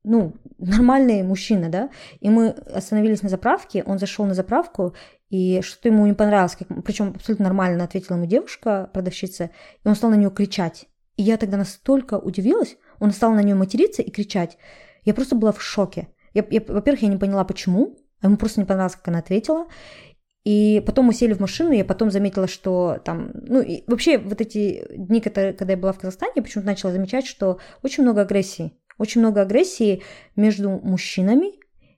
ну, 0.04 0.34
нормальный 0.58 1.22
мужчина, 1.22 1.68
да, 1.68 1.90
и 2.20 2.28
мы 2.28 2.48
остановились 2.48 3.22
на 3.22 3.28
заправке, 3.28 3.82
он 3.84 3.98
зашел 3.98 4.26
на 4.26 4.34
заправку, 4.34 4.94
и 5.28 5.60
что-то 5.62 5.88
ему 5.88 6.06
не 6.06 6.14
понравилось, 6.14 6.56
как, 6.56 6.68
причем 6.84 7.12
абсолютно 7.16 7.44
нормально 7.44 7.84
ответила 7.84 8.16
ему 8.16 8.26
девушка, 8.26 8.90
продавщица, 8.92 9.50
и 9.84 9.88
он 9.88 9.94
стал 9.94 10.10
на 10.10 10.14
нее 10.14 10.30
кричать. 10.30 10.86
И 11.16 11.22
я 11.22 11.36
тогда 11.36 11.56
настолько 11.56 12.18
удивилась, 12.18 12.76
он 13.00 13.10
стал 13.10 13.32
на 13.32 13.40
нее 13.40 13.54
материться 13.54 14.02
и 14.02 14.10
кричать. 14.10 14.58
Я 15.04 15.14
просто 15.14 15.34
была 15.34 15.52
в 15.52 15.62
шоке. 15.62 16.08
Я, 16.34 16.44
я, 16.50 16.60
во-первых, 16.66 17.02
я 17.02 17.08
не 17.08 17.16
поняла, 17.16 17.44
почему, 17.44 17.98
а 18.20 18.26
ему 18.26 18.36
просто 18.36 18.60
не 18.60 18.66
понравилось, 18.66 18.96
как 18.96 19.08
она 19.08 19.18
ответила. 19.18 19.66
И 20.46 20.80
потом 20.86 21.06
мы 21.06 21.12
сели 21.12 21.32
в 21.32 21.40
машину, 21.40 21.72
и 21.72 21.78
я 21.78 21.84
потом 21.84 22.12
заметила, 22.12 22.46
что 22.46 23.00
там, 23.04 23.32
ну, 23.34 23.60
и 23.60 23.82
вообще 23.88 24.16
вот 24.16 24.40
эти 24.40 24.86
дни, 24.96 25.20
когда, 25.20 25.42
я 25.50 25.76
была 25.76 25.92
в 25.92 25.98
Казахстане, 25.98 26.34
я 26.36 26.42
почему-то 26.42 26.68
начала 26.68 26.92
замечать, 26.92 27.26
что 27.26 27.58
очень 27.82 28.04
много 28.04 28.20
агрессии. 28.20 28.72
Очень 28.96 29.22
много 29.22 29.40
агрессии 29.40 30.04
между 30.36 30.70
мужчинами, 30.70 31.54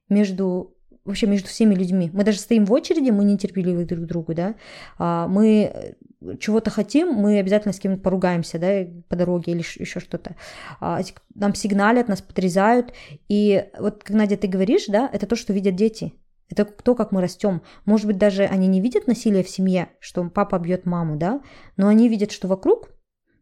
между 0.08 0.74
вообще 1.04 1.26
между 1.26 1.48
всеми 1.48 1.74
людьми. 1.74 2.10
Мы 2.14 2.24
даже 2.24 2.38
стоим 2.38 2.64
в 2.64 2.72
очереди, 2.72 3.10
мы 3.10 3.24
нетерпеливы 3.24 3.84
друг 3.84 4.04
к 4.04 4.06
другу, 4.06 4.34
да. 4.34 4.54
А, 4.96 5.28
мы 5.28 5.96
чего-то 6.40 6.70
хотим, 6.70 7.08
мы 7.12 7.40
обязательно 7.40 7.74
с 7.74 7.78
кем-то 7.78 8.00
поругаемся, 8.00 8.58
да, 8.58 8.86
по 9.08 9.16
дороге 9.16 9.52
или 9.52 9.60
еще 9.60 10.00
что-то. 10.00 10.36
А, 10.80 11.00
нам 11.34 11.54
сигналят, 11.54 12.08
нас 12.08 12.22
подрезают. 12.22 12.94
И 13.28 13.66
вот, 13.78 14.04
Надя, 14.08 14.38
ты 14.38 14.48
говоришь, 14.48 14.86
да, 14.88 15.08
это 15.12 15.26
то, 15.26 15.36
что 15.36 15.52
видят 15.52 15.76
дети. 15.76 16.14
Это 16.50 16.64
то, 16.64 16.94
как 16.94 17.12
мы 17.12 17.20
растем. 17.20 17.62
Может 17.84 18.06
быть, 18.06 18.18
даже 18.18 18.44
они 18.44 18.66
не 18.68 18.80
видят 18.80 19.06
насилия 19.06 19.42
в 19.42 19.50
семье, 19.50 19.90
что 20.00 20.28
папа 20.30 20.58
бьет 20.58 20.86
маму, 20.86 21.16
да, 21.16 21.42
но 21.76 21.88
они 21.88 22.08
видят, 22.08 22.32
что 22.32 22.48
вокруг 22.48 22.90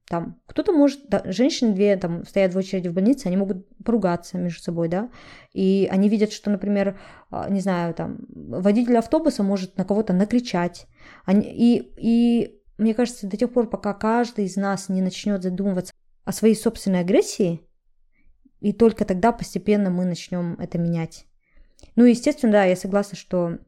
там 0.09 0.41
кто-то 0.47 0.73
может, 0.73 1.09
да, 1.09 1.23
женщины 1.25 1.73
две 1.73 1.97
там 1.97 2.25
стоят 2.25 2.55
в 2.55 2.59
очереди 2.59 2.89
в 2.89 2.93
больнице, 2.93 3.27
они 3.27 3.37
могут 3.37 3.67
поругаться 3.85 4.39
между 4.39 4.63
собой, 4.63 4.89
да, 4.89 5.11
и 5.53 5.89
они 5.91 6.09
видят, 6.09 6.33
что, 6.33 6.51
например, 6.51 6.99
а, 7.31 7.49
не 7.51 7.61
знаю, 7.61 7.93
там 7.93 8.19
водитель 8.29 8.97
автобуса 8.97 9.43
может 9.43 9.77
на 9.77 9.85
кого-то 9.85 10.13
накричать, 10.13 10.87
они, 11.25 11.43
и, 11.43 11.93
и 11.97 12.63
мне 12.79 12.95
кажется, 12.95 13.27
до 13.27 13.37
тех 13.37 13.53
пор, 13.53 13.69
пока 13.69 13.95
каждый 13.95 14.45
из 14.45 14.57
нас 14.57 14.89
не 14.89 15.03
начнет 15.03 15.43
задумываться 15.43 15.93
о 16.25 16.33
своей 16.33 16.55
собственной 16.55 17.01
агрессии, 17.01 17.63
и 18.61 18.73
только 18.73 19.05
тогда 19.05 19.33
постепенно 19.33 19.91
мы 19.91 20.05
начнем 20.05 20.55
это 20.61 20.79
менять. 20.79 21.26
Ну, 21.95 22.05
естественно, 22.05 22.53
да, 22.53 22.65
я 22.65 22.77
согласна, 22.77 23.17
что 23.17 23.59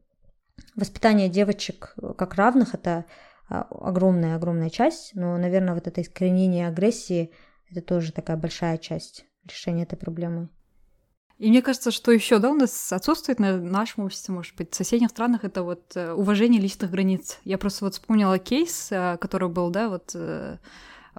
воспитание 0.75 1.29
девочек 1.29 1.95
как 2.17 2.35
равных 2.35 2.73
это 2.73 3.05
огромная-огромная 3.47 4.69
часть, 4.69 5.15
но, 5.15 5.37
наверное, 5.37 5.73
вот 5.73 5.87
это 5.87 6.01
искоренение 6.01 6.67
агрессии 6.67 7.31
это 7.71 7.81
тоже 7.81 8.11
такая 8.11 8.37
большая 8.37 8.77
часть 8.77 9.25
решения 9.45 9.83
этой 9.83 9.97
проблемы. 9.97 10.49
И 11.37 11.49
мне 11.49 11.61
кажется, 11.61 11.91
что 11.91 12.11
еще, 12.11 12.39
да, 12.39 12.51
у 12.51 12.55
нас 12.55 12.91
отсутствует 12.91 13.39
на 13.39 13.57
нашем 13.57 14.03
обществе, 14.03 14.33
может 14.33 14.55
быть, 14.57 14.73
в 14.73 14.75
соседних 14.75 15.09
странах, 15.09 15.45
это 15.45 15.63
вот 15.63 15.95
э, 15.95 16.11
уважение 16.11 16.59
личных 16.59 16.91
границ. 16.91 17.39
Я 17.45 17.57
просто 17.57 17.85
вот 17.85 17.93
вспомнила 17.93 18.37
кейс, 18.39 18.91
э, 18.91 19.17
который 19.21 19.47
был, 19.47 19.69
да, 19.69 19.87
вот 19.87 20.11
э, 20.15 20.57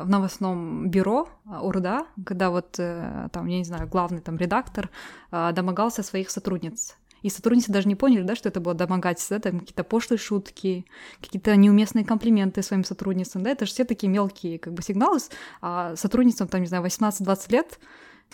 в 0.04 0.08
новостном 0.08 0.88
бюро 0.88 1.28
УРДА, 1.44 2.06
когда 2.24 2.50
вот 2.50 2.72
там, 2.72 3.46
я 3.46 3.58
не 3.58 3.64
знаю, 3.64 3.88
главный 3.88 4.20
там 4.20 4.36
редактор 4.36 4.90
домогался 5.30 6.02
своих 6.02 6.30
сотрудниц. 6.30 6.96
И 7.22 7.28
сотрудницы 7.28 7.70
даже 7.70 7.86
не 7.86 7.96
поняли, 7.96 8.22
да, 8.22 8.34
что 8.34 8.48
это 8.48 8.60
было 8.60 8.72
домогательство, 8.72 9.36
да, 9.36 9.50
там 9.50 9.60
какие-то 9.60 9.84
пошлые 9.84 10.18
шутки, 10.18 10.86
какие-то 11.20 11.54
неуместные 11.54 12.02
комплименты 12.02 12.62
своим 12.62 12.82
сотрудницам, 12.82 13.42
да, 13.42 13.50
это 13.50 13.66
же 13.66 13.72
все 13.72 13.84
такие 13.84 14.08
мелкие 14.08 14.58
как 14.58 14.72
бы 14.72 14.82
сигналы, 14.82 15.18
а 15.60 15.94
сотрудницам 15.96 16.48
там, 16.48 16.62
не 16.62 16.66
знаю, 16.66 16.82
18-20 16.82 17.52
лет, 17.52 17.78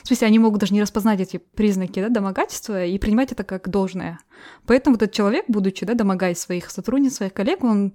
В 0.02 0.06
смысле, 0.06 0.26
они 0.28 0.38
могут 0.38 0.60
даже 0.60 0.74
не 0.74 0.82
распознать 0.82 1.20
эти 1.20 1.38
признаки 1.38 2.00
да, 2.00 2.08
домогательства 2.08 2.84
и 2.84 2.98
принимать 2.98 3.32
это 3.32 3.44
как 3.44 3.68
должное. 3.68 4.20
Поэтому 4.66 4.96
этот 4.96 5.12
человек, 5.12 5.46
будучи 5.48 5.84
да, 5.86 5.94
домогаясь 5.94 6.38
своих 6.38 6.70
сотрудниц, 6.70 7.16
своих 7.16 7.32
коллег, 7.32 7.64
он 7.64 7.92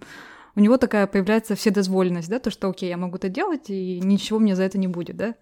у 0.55 0.59
него 0.59 0.77
такая 0.77 1.07
появляется 1.07 1.55
вседозволенность, 1.55 2.29
да, 2.29 2.39
то, 2.39 2.51
что, 2.51 2.69
окей, 2.69 2.89
я 2.89 2.97
могу 2.97 3.17
это 3.17 3.29
делать, 3.29 3.69
и 3.69 3.99
ничего 4.01 4.39
мне 4.39 4.55
за 4.55 4.63
это 4.63 4.77
не 4.77 4.87
будет, 4.87 5.17
да. 5.17 5.35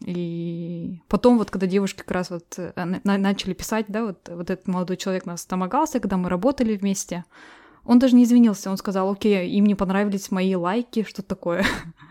И 0.00 1.00
потом 1.08 1.38
вот, 1.38 1.50
когда 1.50 1.66
девушки 1.66 1.98
как 1.98 2.10
раз 2.10 2.30
вот 2.30 2.58
э, 2.58 2.72
начали 3.04 3.54
писать, 3.54 3.86
да, 3.88 4.06
вот, 4.06 4.28
вот 4.28 4.50
этот 4.50 4.66
молодой 4.66 4.96
человек 4.96 5.26
нас 5.26 5.46
домогался, 5.46 6.00
когда 6.00 6.16
мы 6.16 6.28
работали 6.28 6.76
вместе, 6.76 7.24
он 7.84 7.98
даже 7.98 8.14
не 8.14 8.24
извинился, 8.24 8.70
он 8.70 8.76
сказал, 8.76 9.10
окей, 9.10 9.48
им 9.50 9.66
не 9.66 9.74
понравились 9.74 10.30
мои 10.30 10.54
лайки, 10.54 11.04
что 11.08 11.22
такое. 11.22 11.64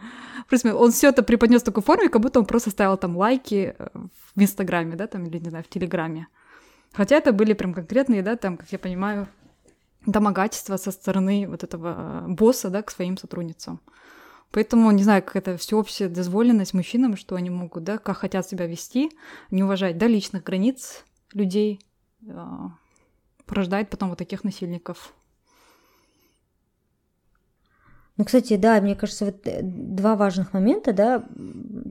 Просто 0.47 0.75
он 0.75 0.91
все 0.91 1.09
это 1.09 1.23
преподнес 1.23 1.61
в 1.61 1.65
такой 1.65 1.83
форме, 1.83 2.09
как 2.09 2.21
будто 2.21 2.39
он 2.39 2.45
просто 2.45 2.71
ставил 2.71 2.97
там 2.97 3.15
лайки 3.15 3.75
э, 3.77 3.87
в 4.35 4.41
Инстаграме, 4.41 4.95
да, 4.95 5.07
там, 5.07 5.25
или, 5.25 5.37
не 5.37 5.49
знаю, 5.49 5.63
в 5.63 5.69
Телеграме. 5.69 6.27
Хотя 6.93 7.17
это 7.17 7.31
были 7.31 7.53
прям 7.53 7.73
конкретные, 7.73 8.21
да, 8.21 8.35
там, 8.35 8.57
как 8.57 8.69
я 8.71 8.79
понимаю, 8.79 9.27
домогательства 10.05 10.77
со 10.77 10.91
стороны 10.91 11.47
вот 11.47 11.63
этого 11.63 12.23
э, 12.25 12.27
босса, 12.27 12.69
да, 12.69 12.81
к 12.81 12.91
своим 12.91 13.17
сотрудницам. 13.17 13.79
Поэтому, 14.51 14.91
не 14.91 15.03
знаю, 15.03 15.23
как 15.23 15.37
это 15.37 15.57
всеобщая 15.57 16.09
дозволенность 16.09 16.73
мужчинам, 16.73 17.15
что 17.15 17.35
они 17.35 17.49
могут, 17.49 17.83
да, 17.83 17.97
как 17.97 18.17
хотят 18.17 18.47
себя 18.47 18.65
вести, 18.67 19.11
не 19.49 19.63
уважать, 19.63 19.97
да, 19.97 20.07
личных 20.07 20.43
границ 20.43 21.05
людей, 21.33 21.79
э, 22.27 22.45
порождает 23.45 23.89
потом 23.89 24.09
вот 24.09 24.17
таких 24.17 24.43
насильников. 24.43 25.13
Ну, 28.17 28.25
кстати, 28.25 28.55
да, 28.57 28.79
мне 28.81 28.95
кажется, 28.95 29.25
вот 29.25 29.47
э, 29.47 29.61
два 29.63 30.15
важных 30.15 30.53
момента, 30.53 30.93
да, 30.93 31.25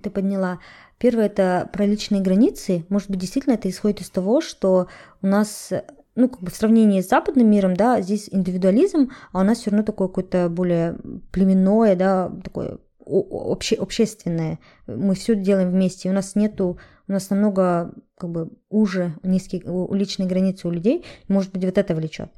ты 0.02 0.10
подняла. 0.10 0.58
Первое 0.98 1.26
это 1.26 1.70
про 1.72 1.86
личные 1.86 2.20
границы. 2.20 2.84
Может 2.88 3.10
быть, 3.10 3.20
действительно 3.20 3.54
это 3.54 3.70
исходит 3.70 4.02
из 4.02 4.10
того, 4.10 4.40
что 4.40 4.88
у 5.22 5.26
нас 5.26 5.72
ну, 6.20 6.28
как 6.28 6.40
бы 6.40 6.50
в 6.50 6.54
сравнении 6.54 7.00
с 7.00 7.08
западным 7.08 7.50
миром, 7.50 7.74
да, 7.74 8.00
здесь 8.00 8.28
индивидуализм, 8.30 9.10
а 9.32 9.40
у 9.40 9.44
нас 9.44 9.58
все 9.58 9.70
равно 9.70 9.84
такое 9.84 10.08
какое-то 10.08 10.48
более 10.48 10.98
племенное, 11.32 11.96
да, 11.96 12.32
такое 12.44 12.78
обще, 13.04 13.76
общественное. 13.76 14.58
Мы 14.86 15.14
все 15.14 15.34
делаем 15.34 15.70
вместе. 15.70 16.10
У 16.10 16.12
нас 16.12 16.36
нету, 16.36 16.78
у 17.08 17.12
нас 17.12 17.30
намного 17.30 17.92
как 18.16 18.30
бы 18.30 18.50
уже 18.68 19.14
низкие 19.22 19.62
личные 19.92 20.28
границы 20.28 20.68
у 20.68 20.70
людей. 20.70 21.04
Может 21.28 21.52
быть, 21.52 21.64
вот 21.64 21.78
это 21.78 21.94
влечет. 21.94 22.30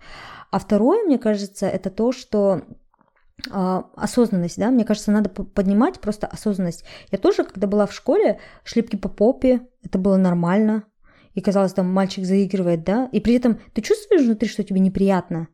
А 0.50 0.58
второе, 0.58 1.04
мне 1.04 1.18
кажется, 1.18 1.66
это 1.66 1.90
то, 1.90 2.12
что 2.12 2.62
а, 3.50 3.86
осознанность, 3.96 4.58
да, 4.58 4.70
мне 4.70 4.84
кажется, 4.84 5.10
надо 5.10 5.28
поднимать 5.30 6.00
просто 6.00 6.26
осознанность. 6.26 6.84
Я 7.10 7.18
тоже, 7.18 7.44
когда 7.44 7.66
была 7.66 7.86
в 7.86 7.92
школе, 7.92 8.38
шлепки 8.64 8.96
по 8.96 9.08
попе, 9.08 9.66
это 9.82 9.98
было 9.98 10.16
нормально, 10.16 10.84
и 11.34 11.40
казалось, 11.40 11.72
там 11.72 11.92
мальчик 11.92 12.24
заигрывает, 12.24 12.84
да, 12.84 13.08
и 13.12 13.20
при 13.20 13.34
этом 13.34 13.58
ты 13.72 13.82
чувствуешь 13.82 14.22
внутри, 14.22 14.48
что 14.48 14.62
тебе 14.62 14.80
неприятно, 14.80 15.48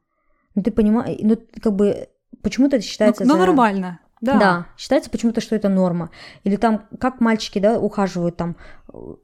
но 0.54 0.62
ты 0.62 0.70
понимаешь, 0.70 1.18
ну, 1.22 1.38
как 1.60 1.74
бы, 1.74 2.08
почему-то 2.42 2.76
это 2.76 2.84
считается 2.84 3.24
Ну, 3.24 3.34
за... 3.34 3.40
нормально. 3.40 4.00
Да. 4.20 4.38
да, 4.38 4.66
считается 4.76 5.10
почему-то, 5.10 5.40
что 5.40 5.54
это 5.54 5.68
норма. 5.68 6.10
Или 6.42 6.56
там, 6.56 6.86
как 6.98 7.20
мальчики, 7.20 7.60
да, 7.60 7.78
ухаживают 7.78 8.36
там, 8.36 8.56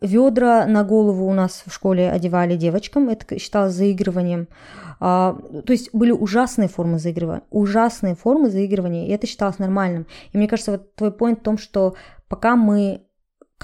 ведра 0.01 0.67
на 0.67 0.85
голову 0.85 1.27
у 1.29 1.33
нас 1.33 1.65
в 1.67 1.73
школе 1.73 2.11
одевали 2.11 2.57
девочкам, 2.57 3.09
это 3.09 3.39
считалось 3.41 3.73
заигрыванием. 3.73 4.47
А, 5.01 5.37
то 5.67 5.73
есть 5.73 5.91
были 5.93 6.13
ужасные 6.13 6.69
формы 6.69 6.99
заигрывания, 6.99 7.43
ужасные 7.51 8.15
формы 8.15 8.51
заигрывания, 8.51 9.09
и 9.09 9.11
это 9.11 9.27
считалось 9.27 9.59
нормальным. 9.59 10.07
И 10.33 10.39
мне 10.39 10.47
кажется, 10.47 10.73
вот 10.73 10.95
твой 10.95 11.11
point 11.11 11.41
в 11.41 11.43
том, 11.43 11.59
что 11.59 11.97
пока 12.29 12.55
мы 12.55 13.03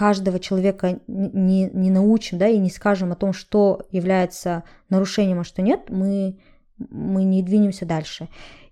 каждого 0.00 0.40
человека 0.40 0.98
не, 1.08 1.68
не 1.68 1.90
научим, 1.90 2.38
да, 2.38 2.48
и 2.48 2.56
не 2.56 2.70
скажем 2.70 3.12
о 3.12 3.16
том, 3.16 3.34
что 3.34 3.86
является 3.90 4.64
нарушением, 4.88 5.40
а 5.40 5.44
что 5.44 5.60
нет, 5.60 5.90
мы, 5.90 6.40
мы 6.78 7.22
не 7.24 7.42
двинемся 7.42 7.84
дальше. 7.84 8.30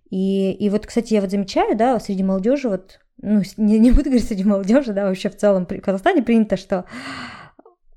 И, 0.09 0.53
и 0.53 0.71
вот, 0.71 0.87
кстати, 0.87 1.13
я 1.13 1.21
вот 1.21 1.31
замечаю, 1.31 1.77
да, 1.77 2.01
среди 2.01 2.23
молодежи, 2.23 2.71
вот, 2.71 3.01
ну, 3.21 3.43
не, 3.59 3.79
не 3.79 3.91
буду 3.91 4.05
говорить 4.05 4.27
среди 4.27 4.43
молодежи, 4.43 4.95
да, 4.95 5.05
вообще 5.05 5.29
в 5.29 5.37
целом 5.37 5.67
в 5.67 5.81
Казахстане 5.83 6.23
принято, 6.23 6.57
что 6.57 6.87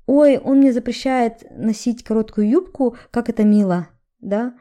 ой, 0.04 0.36
он 0.36 0.58
мне 0.58 0.70
запрещает 0.70 1.42
носить 1.56 2.04
короткую 2.04 2.50
юбку, 2.50 2.98
как 3.10 3.30
это 3.30 3.44
мило, 3.44 3.88
да. 4.20 4.52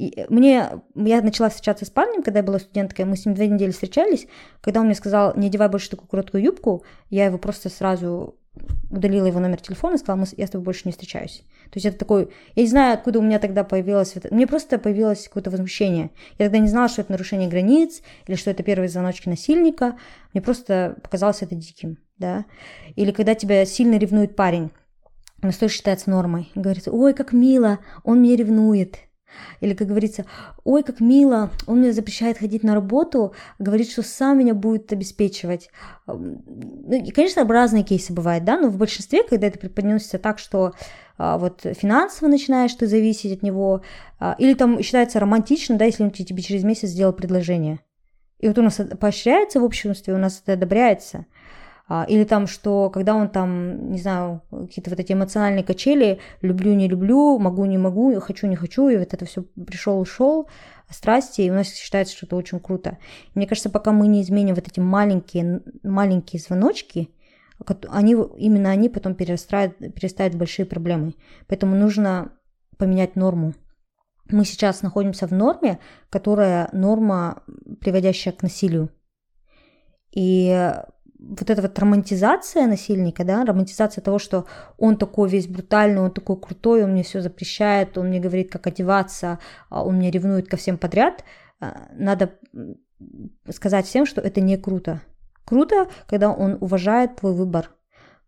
И 0.00 0.24
мне, 0.30 0.80
я 0.94 1.20
начала 1.20 1.50
встречаться 1.50 1.84
с 1.84 1.90
парнем, 1.90 2.22
когда 2.22 2.38
я 2.38 2.42
была 2.42 2.58
студенткой, 2.58 3.04
мы 3.04 3.18
с 3.18 3.26
ним 3.26 3.34
две 3.34 3.48
недели 3.48 3.70
встречались, 3.70 4.26
когда 4.62 4.80
он 4.80 4.86
мне 4.86 4.94
сказал, 4.94 5.36
не 5.36 5.48
одевай 5.48 5.68
больше 5.68 5.90
такую 5.90 6.08
короткую 6.08 6.42
юбку, 6.42 6.84
я 7.10 7.26
его 7.26 7.36
просто 7.36 7.68
сразу 7.68 8.38
удалила 8.90 9.26
его 9.26 9.40
номер 9.40 9.60
телефона 9.60 9.96
и 9.96 9.98
сказала, 9.98 10.26
я 10.38 10.46
с 10.46 10.50
тобой 10.50 10.64
больше 10.64 10.82
не 10.86 10.92
встречаюсь. 10.92 11.44
То 11.64 11.74
есть 11.74 11.84
это 11.84 11.98
такой... 11.98 12.30
Я 12.54 12.62
не 12.62 12.68
знаю, 12.68 12.94
откуда 12.94 13.18
у 13.18 13.22
меня 13.22 13.38
тогда 13.38 13.62
появилось... 13.62 14.14
Мне 14.30 14.46
просто 14.46 14.78
появилось 14.78 15.28
какое-то 15.28 15.50
возмущение. 15.50 16.12
Я 16.38 16.46
тогда 16.46 16.58
не 16.58 16.68
знала, 16.68 16.88
что 16.88 17.02
это 17.02 17.12
нарушение 17.12 17.50
границ, 17.50 18.00
или 18.26 18.36
что 18.36 18.50
это 18.50 18.62
первые 18.62 18.88
звоночки 18.88 19.28
насильника. 19.28 19.98
Мне 20.32 20.40
просто 20.40 20.96
показалось 21.02 21.42
это 21.42 21.54
диким, 21.54 21.98
да. 22.16 22.46
Или 22.96 23.12
когда 23.12 23.34
тебя 23.34 23.66
сильно 23.66 23.98
ревнует 23.98 24.34
парень, 24.34 24.70
он 25.42 25.52
тоже 25.52 25.74
считается 25.74 26.08
нормой. 26.08 26.50
Говорится, 26.54 26.90
ой, 26.90 27.12
как 27.12 27.34
мило, 27.34 27.80
он 28.02 28.22
меня 28.22 28.36
ревнует. 28.36 28.96
Или, 29.60 29.74
как 29.74 29.88
говорится, 29.88 30.24
ой, 30.64 30.82
как 30.82 31.00
мило, 31.00 31.50
он 31.66 31.78
мне 31.78 31.92
запрещает 31.92 32.38
ходить 32.38 32.62
на 32.62 32.74
работу, 32.74 33.34
говорит, 33.58 33.90
что 33.90 34.02
сам 34.02 34.38
меня 34.38 34.54
будет 34.54 34.92
обеспечивать. 34.92 35.70
Ну, 36.06 36.42
и, 36.90 37.10
конечно, 37.10 37.46
разные 37.46 37.84
кейсы 37.84 38.12
бывают, 38.12 38.44
да, 38.44 38.58
но 38.58 38.68
в 38.68 38.76
большинстве, 38.76 39.22
когда 39.22 39.46
это 39.46 39.58
преподносится 39.58 40.18
так, 40.18 40.38
что 40.38 40.72
а, 41.18 41.38
вот 41.38 41.60
финансово 41.62 42.28
начинаешь 42.28 42.74
ты 42.74 42.86
зависеть 42.86 43.38
от 43.38 43.42
него, 43.42 43.82
а, 44.18 44.36
или 44.38 44.54
там 44.54 44.82
считается 44.82 45.20
романтично, 45.20 45.76
да, 45.76 45.84
если 45.84 46.02
он 46.02 46.10
тебе 46.10 46.42
через 46.42 46.64
месяц 46.64 46.88
сделал 46.88 47.12
предложение. 47.12 47.80
И 48.38 48.48
вот 48.48 48.56
у 48.58 48.62
нас 48.62 48.80
поощряется 48.98 49.60
в 49.60 49.64
обществе, 49.64 50.14
у 50.14 50.18
нас 50.18 50.40
это 50.42 50.54
одобряется– 50.54 51.26
или 52.08 52.24
там, 52.24 52.46
что 52.46 52.88
когда 52.90 53.14
он 53.14 53.28
там, 53.28 53.90
не 53.90 53.98
знаю, 53.98 54.42
какие-то 54.50 54.90
вот 54.90 55.00
эти 55.00 55.12
эмоциональные 55.12 55.64
качели, 55.64 56.20
люблю, 56.40 56.74
не 56.74 56.88
люблю, 56.88 57.38
могу, 57.38 57.64
не 57.64 57.78
могу, 57.78 58.18
хочу, 58.20 58.46
не 58.46 58.56
хочу, 58.56 58.88
и 58.88 58.96
вот 58.96 59.12
это 59.12 59.24
все 59.24 59.42
пришел, 59.42 59.98
ушел, 60.00 60.48
страсти, 60.88 61.42
и 61.42 61.50
у 61.50 61.54
нас 61.54 61.72
считается, 61.72 62.16
что 62.16 62.26
это 62.26 62.36
очень 62.36 62.60
круто. 62.60 62.98
Мне 63.34 63.46
кажется, 63.46 63.70
пока 63.70 63.92
мы 63.92 64.06
не 64.06 64.22
изменим 64.22 64.54
вот 64.54 64.68
эти 64.68 64.80
маленькие, 64.80 65.62
маленькие 65.82 66.40
звоночки, 66.40 67.10
они, 67.88 68.16
именно 68.38 68.70
они 68.70 68.88
потом 68.88 69.14
перестают 69.14 69.74
в 69.78 70.38
большие 70.38 70.66
проблемы. 70.66 71.14
Поэтому 71.46 71.76
нужно 71.76 72.32
поменять 72.78 73.16
норму. 73.16 73.54
Мы 74.30 74.44
сейчас 74.44 74.82
находимся 74.82 75.26
в 75.26 75.32
норме, 75.32 75.80
которая 76.08 76.68
норма, 76.72 77.42
приводящая 77.80 78.32
к 78.32 78.42
насилию. 78.42 78.90
И 80.12 80.72
вот 81.22 81.50
эта 81.50 81.60
вот 81.62 81.78
романтизация 81.78 82.66
насильника, 82.66 83.24
да, 83.24 83.44
романтизация 83.44 84.02
того, 84.02 84.18
что 84.18 84.46
он 84.78 84.96
такой 84.96 85.28
весь 85.28 85.46
брутальный, 85.46 86.00
он 86.00 86.10
такой 86.10 86.40
крутой, 86.40 86.84
он 86.84 86.92
мне 86.92 87.02
все 87.02 87.20
запрещает, 87.20 87.98
он 87.98 88.08
мне 88.08 88.20
говорит, 88.20 88.50
как 88.50 88.66
одеваться, 88.66 89.38
а 89.68 89.84
он 89.84 89.96
мне 89.96 90.10
ревнует 90.10 90.48
ко 90.48 90.56
всем 90.56 90.78
подряд, 90.78 91.24
а, 91.60 91.88
надо 91.92 92.32
сказать 93.50 93.86
всем, 93.86 94.06
что 94.06 94.20
это 94.20 94.40
не 94.40 94.56
круто. 94.56 95.00
Круто, 95.44 95.88
когда 96.06 96.30
он 96.30 96.58
уважает 96.60 97.16
твой 97.16 97.34
выбор. 97.34 97.70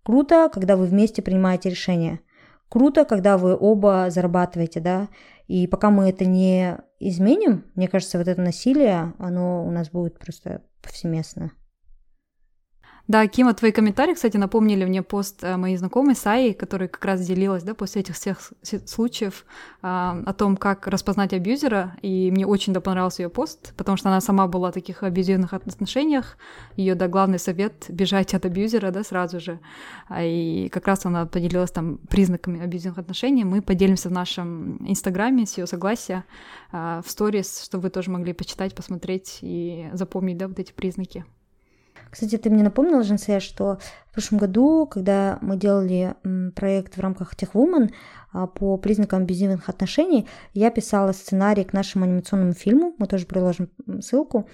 Круто, 0.02 0.50
когда 0.52 0.76
вы 0.76 0.86
вместе 0.86 1.22
принимаете 1.22 1.70
решение. 1.70 2.20
Круто, 2.68 3.04
когда 3.04 3.38
вы 3.38 3.56
оба 3.58 4.06
зарабатываете, 4.10 4.80
да. 4.80 5.08
И 5.46 5.66
пока 5.66 5.90
мы 5.90 6.08
это 6.08 6.24
не 6.24 6.78
изменим, 6.98 7.64
мне 7.74 7.88
кажется, 7.88 8.18
вот 8.18 8.28
это 8.28 8.40
насилие, 8.40 9.12
оно 9.18 9.66
у 9.66 9.70
нас 9.70 9.90
будет 9.90 10.18
просто 10.18 10.62
повсеместно. 10.82 11.52
Да, 13.08 13.26
Кима, 13.26 13.52
твои 13.52 13.72
комментарии, 13.72 14.14
кстати, 14.14 14.36
напомнили 14.36 14.84
мне 14.84 15.02
пост 15.02 15.42
э, 15.42 15.56
моей 15.56 15.76
знакомой 15.76 16.14
Саи, 16.14 16.52
которая 16.52 16.88
как 16.88 17.04
раз 17.04 17.20
делилась, 17.26 17.64
да, 17.64 17.74
после 17.74 18.02
этих 18.02 18.14
всех 18.14 18.52
случаев 18.86 19.44
а, 19.82 20.22
о 20.24 20.32
том, 20.32 20.56
как 20.56 20.86
распознать 20.86 21.32
абьюзера, 21.32 21.96
и 22.00 22.30
мне 22.30 22.46
очень 22.46 22.72
да, 22.72 22.80
понравился 22.80 23.22
ее 23.22 23.28
пост, 23.28 23.74
потому 23.76 23.96
что 23.96 24.08
она 24.08 24.20
сама 24.20 24.46
была 24.46 24.70
в 24.70 24.74
таких 24.74 25.02
абьюзивных 25.02 25.52
отношениях, 25.52 26.38
ее, 26.76 26.94
да, 26.94 27.08
главный 27.08 27.40
совет— 27.40 27.86
бежать 27.88 28.34
от 28.34 28.46
абьюзера, 28.46 28.92
да, 28.92 29.02
сразу 29.02 29.40
же, 29.40 29.58
а, 30.08 30.22
и 30.22 30.68
как 30.68 30.86
раз 30.86 31.04
она 31.04 31.26
поделилась 31.26 31.72
там 31.72 31.98
признаками 32.08 32.62
абьюзивных 32.62 32.98
отношений, 32.98 33.42
мы 33.42 33.62
поделимся 33.62 34.10
в 34.10 34.12
нашем 34.12 34.76
инстаграме 34.88 35.44
с 35.44 35.58
ее 35.58 35.66
согласия 35.66 36.24
а, 36.70 37.02
в 37.04 37.10
сторис, 37.10 37.64
чтобы 37.64 37.82
вы 37.82 37.90
тоже 37.90 38.12
могли 38.12 38.32
почитать, 38.32 38.76
посмотреть 38.76 39.40
и 39.42 39.90
запомнить, 39.92 40.38
да, 40.38 40.46
вот 40.46 40.60
эти 40.60 40.72
признаки. 40.72 41.24
Кстати, 42.12 42.36
ты 42.36 42.50
мне 42.50 42.62
напомнила, 42.62 43.02
Женсе, 43.02 43.40
что 43.40 43.78
в 44.10 44.12
прошлом 44.12 44.38
году, 44.38 44.86
когда 44.86 45.38
мы 45.40 45.56
делали 45.56 46.14
проект 46.54 46.98
в 46.98 47.00
рамках 47.00 47.34
Техвумен 47.34 47.90
а, 48.34 48.46
по 48.46 48.76
признакам 48.76 49.22
абьюзивных 49.22 49.70
отношений, 49.70 50.28
я 50.52 50.70
писала 50.70 51.12
сценарий 51.12 51.64
к 51.64 51.72
нашему 51.72 52.04
анимационному 52.04 52.52
фильму, 52.52 52.94
мы 52.98 53.06
тоже 53.06 53.24
приложим 53.24 53.70
ссылку, 54.02 54.46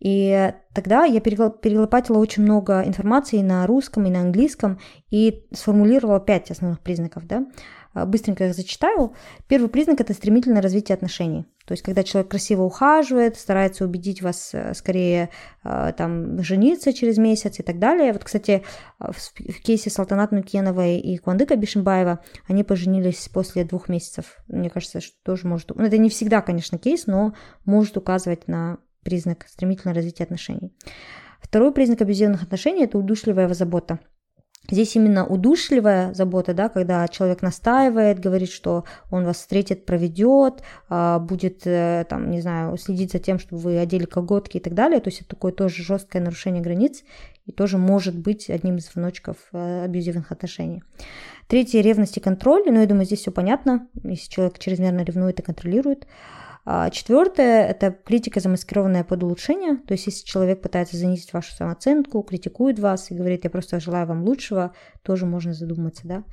и 0.00 0.52
тогда 0.74 1.04
я 1.04 1.20
перелопатила 1.20 2.18
очень 2.18 2.42
много 2.42 2.82
информации 2.82 3.42
на 3.42 3.64
русском 3.68 4.04
и 4.06 4.10
на 4.10 4.22
английском 4.22 4.80
и 5.10 5.46
сформулировала 5.52 6.18
пять 6.18 6.50
основных 6.50 6.80
признаков, 6.80 7.28
да, 7.28 7.46
быстренько 7.94 8.46
их 8.46 8.54
зачитаю. 8.54 9.14
Первый 9.48 9.68
признак– 9.68 10.00
это 10.02 10.12
стремительное 10.12 10.62
развитие 10.62 10.94
отношений. 10.94 11.46
То 11.66 11.72
есть, 11.72 11.82
когда 11.82 12.02
человек 12.02 12.30
красиво 12.30 12.62
ухаживает, 12.62 13.38
старается 13.38 13.84
убедить 13.84 14.20
вас 14.20 14.50
э, 14.52 14.74
скорее 14.74 15.30
э, 15.62 15.92
там, 15.96 16.42
жениться 16.42 16.92
через 16.92 17.16
месяц 17.16 17.58
и 17.58 17.62
так 17.62 17.78
далее. 17.78 18.12
Вот, 18.12 18.22
кстати, 18.24 18.62
в 18.98 19.62
кейсе 19.62 19.88
Салтанат 19.88 20.30
Нукеновой 20.30 20.98
и 20.98 21.16
Куандыка 21.16 21.56
Бишимбаева 21.56 22.20
они 22.48 22.64
поженились 22.64 23.30
после 23.32 23.64
двух 23.64 23.88
месяцев. 23.88 24.36
Мне 24.46 24.68
кажется, 24.68 25.00
что 25.00 25.16
тоже 25.24 25.46
может... 25.46 25.70
Ну, 25.74 25.84
это 25.84 25.96
не 25.96 26.10
всегда, 26.10 26.42
конечно, 26.42 26.76
кейс, 26.76 27.06
но 27.06 27.34
может 27.64 27.96
указывать 27.96 28.46
на 28.46 28.78
признак 29.02 29.46
стремительного 29.48 29.96
развития 29.96 30.24
отношений. 30.24 30.74
Второй 31.40 31.72
признак 31.72 32.02
абьюзивных 32.02 32.42
отношений– 32.42 32.84
это 32.84 32.98
удушливая 32.98 33.52
забота. 33.54 34.00
Здесь 34.70 34.96
именно 34.96 35.26
удушливая 35.26 36.14
забота, 36.14 36.54
да, 36.54 36.70
когда 36.70 37.06
человек 37.08 37.42
настаивает, 37.42 38.18
говорит, 38.18 38.50
что 38.50 38.84
он 39.10 39.24
вас 39.24 39.36
встретит, 39.36 39.84
проведет, 39.84 40.62
а, 40.88 41.18
будет, 41.18 41.66
э, 41.66 42.06
там, 42.08 42.30
не 42.30 42.40
знаю, 42.40 42.76
следить 42.78 43.12
за 43.12 43.18
тем, 43.18 43.38
чтобы 43.38 43.60
вы 43.60 43.78
одели 43.78 44.06
колготки 44.06 44.56
и 44.56 44.60
так 44.60 44.72
далее. 44.72 45.00
То 45.00 45.08
есть 45.08 45.20
это 45.20 45.30
такое 45.30 45.52
тоже 45.52 45.82
жесткое 45.82 46.22
нарушение 46.22 46.62
границ 46.62 47.02
и 47.44 47.52
тоже 47.52 47.76
может 47.76 48.18
быть 48.18 48.48
одним 48.48 48.76
из 48.76 48.90
звоночков 48.90 49.36
э, 49.52 49.84
абьюзивных 49.84 50.32
отношений. 50.32 50.82
Третье– 51.46 51.80
ревность 51.82 52.16
и 52.16 52.20
контроль. 52.20 52.62
Ну, 52.64 52.80
я 52.80 52.86
думаю, 52.86 53.04
здесь 53.04 53.20
все 53.20 53.30
понятно. 53.32 53.86
Если 54.02 54.30
человек 54.30 54.58
чрезмерно 54.58 55.02
ревнует 55.02 55.40
и 55.40 55.42
контролирует. 55.42 56.06
А 56.66 56.88
четвертое– 56.88 57.66
это 57.68 57.90
критика, 57.90 58.40
замаскированная 58.40 59.04
под 59.04 59.22
улучшение. 59.22 59.76
То 59.76 59.92
есть, 59.92 60.06
если 60.06 60.24
человек 60.24 60.62
пытается 60.62 60.96
занизить 60.96 61.34
вашу 61.34 61.54
самооценку, 61.54 62.22
критикует 62.22 62.78
вас 62.78 63.10
и 63.10 63.14
говорит, 63.14 63.44
я 63.44 63.50
просто 63.50 63.80
желаю 63.80 64.06
вам 64.06 64.24
лучшего, 64.24 64.72
тоже 65.02 65.26
можно 65.26 65.52
задуматься, 65.52 66.08
да. 66.08 66.24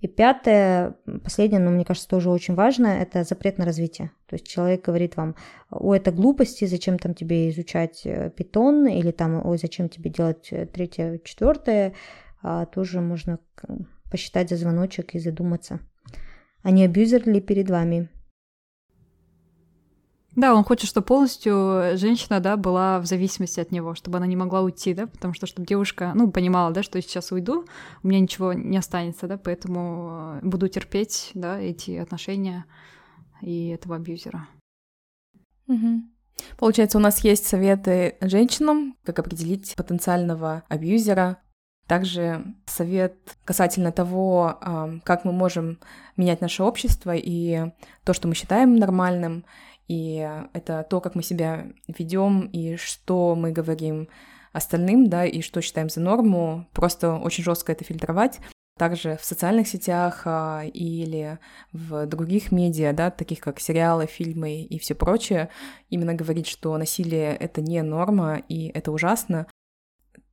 И 0.00 0.06
пятое, 0.06 0.96
последнее, 1.24 1.60
но 1.60 1.70
мне 1.70 1.86
кажется, 1.86 2.08
тоже 2.08 2.28
очень 2.28 2.54
важно, 2.54 2.88
это 2.88 3.24
запрет 3.24 3.56
на 3.56 3.64
развитие. 3.64 4.10
То 4.26 4.36
есть 4.36 4.46
человек 4.46 4.84
говорит 4.84 5.16
вам, 5.16 5.34
ой, 5.70 5.96
это 5.96 6.12
глупости, 6.12 6.66
зачем 6.66 6.98
там 6.98 7.14
тебе 7.14 7.48
изучать 7.48 8.02
э, 8.04 8.30
питон, 8.36 8.86
или 8.86 9.12
там, 9.12 9.44
ой, 9.46 9.56
зачем 9.56 9.88
тебе 9.88 10.10
делать 10.10 10.48
э, 10.50 10.66
третье, 10.66 11.20
четвертое, 11.24 11.94
а 12.42 12.66
тоже 12.66 13.00
можно 13.00 13.38
посчитать 14.10 14.50
за 14.50 14.56
звоночек 14.56 15.14
и 15.14 15.18
задуматься. 15.18 15.80
А 16.62 16.70
не 16.70 16.84
абьюзер 16.84 17.26
ли 17.26 17.40
перед 17.40 17.70
вами? 17.70 18.10
Да, 20.40 20.54
он 20.54 20.64
хочет, 20.64 20.88
чтобы 20.88 21.04
полностью 21.04 21.98
женщина, 21.98 22.40
да, 22.40 22.56
была 22.56 22.98
в 22.98 23.04
зависимости 23.04 23.60
от 23.60 23.72
него, 23.72 23.94
чтобы 23.94 24.16
она 24.16 24.26
не 24.26 24.36
могла 24.36 24.62
уйти, 24.62 24.94
да, 24.94 25.06
потому 25.06 25.34
что, 25.34 25.46
чтобы 25.46 25.66
девушка, 25.66 26.12
ну, 26.14 26.30
понимала, 26.30 26.72
да, 26.72 26.82
что 26.82 26.96
я 26.96 27.02
сейчас 27.02 27.30
уйду, 27.30 27.66
у 28.02 28.08
меня 28.08 28.20
ничего 28.20 28.54
не 28.54 28.78
останется, 28.78 29.26
да, 29.26 29.36
поэтому 29.36 30.38
э, 30.42 30.46
буду 30.46 30.68
терпеть, 30.68 31.30
да, 31.34 31.60
эти 31.60 31.90
отношения 31.90 32.64
и 33.42 33.68
этого 33.68 33.96
абьюзера. 33.96 34.48
Угу. 35.66 36.04
Получается, 36.56 36.96
у 36.96 37.02
нас 37.02 37.22
есть 37.22 37.46
советы 37.46 38.16
женщинам, 38.22 38.96
как 39.04 39.18
определить 39.18 39.74
потенциального 39.76 40.62
абьюзера, 40.70 41.36
также 41.86 42.46
совет 42.64 43.36
касательно 43.44 43.92
того, 43.92 44.58
как 45.04 45.26
мы 45.26 45.32
можем 45.32 45.80
менять 46.16 46.40
наше 46.40 46.62
общество 46.62 47.12
и 47.14 47.72
то, 48.04 48.14
что 48.14 48.26
мы 48.26 48.34
считаем 48.34 48.76
нормальным, 48.76 49.44
и 49.90 50.46
это 50.52 50.86
то, 50.88 51.00
как 51.00 51.16
мы 51.16 51.24
себя 51.24 51.66
ведем 51.88 52.42
и 52.42 52.76
что 52.76 53.34
мы 53.34 53.50
говорим 53.50 54.08
остальным, 54.52 55.08
да, 55.08 55.26
и 55.26 55.40
что 55.40 55.60
считаем 55.60 55.90
за 55.90 56.00
норму, 56.00 56.68
просто 56.72 57.14
очень 57.14 57.42
жестко 57.42 57.72
это 57.72 57.82
фильтровать. 57.82 58.38
Также 58.78 59.16
в 59.16 59.24
социальных 59.24 59.66
сетях 59.66 60.22
а, 60.26 60.62
или 60.64 61.40
в 61.72 62.06
других 62.06 62.52
медиа, 62.52 62.92
да, 62.92 63.10
таких 63.10 63.40
как 63.40 63.58
сериалы, 63.58 64.06
фильмы 64.06 64.62
и 64.62 64.78
все 64.78 64.94
прочее, 64.94 65.50
именно 65.88 66.14
говорить, 66.14 66.46
что 66.46 66.78
насилие— 66.78 67.34
это 67.40 67.60
не 67.60 67.82
норма 67.82 68.44
и 68.48 68.68
это 68.68 68.92
ужасно. 68.92 69.48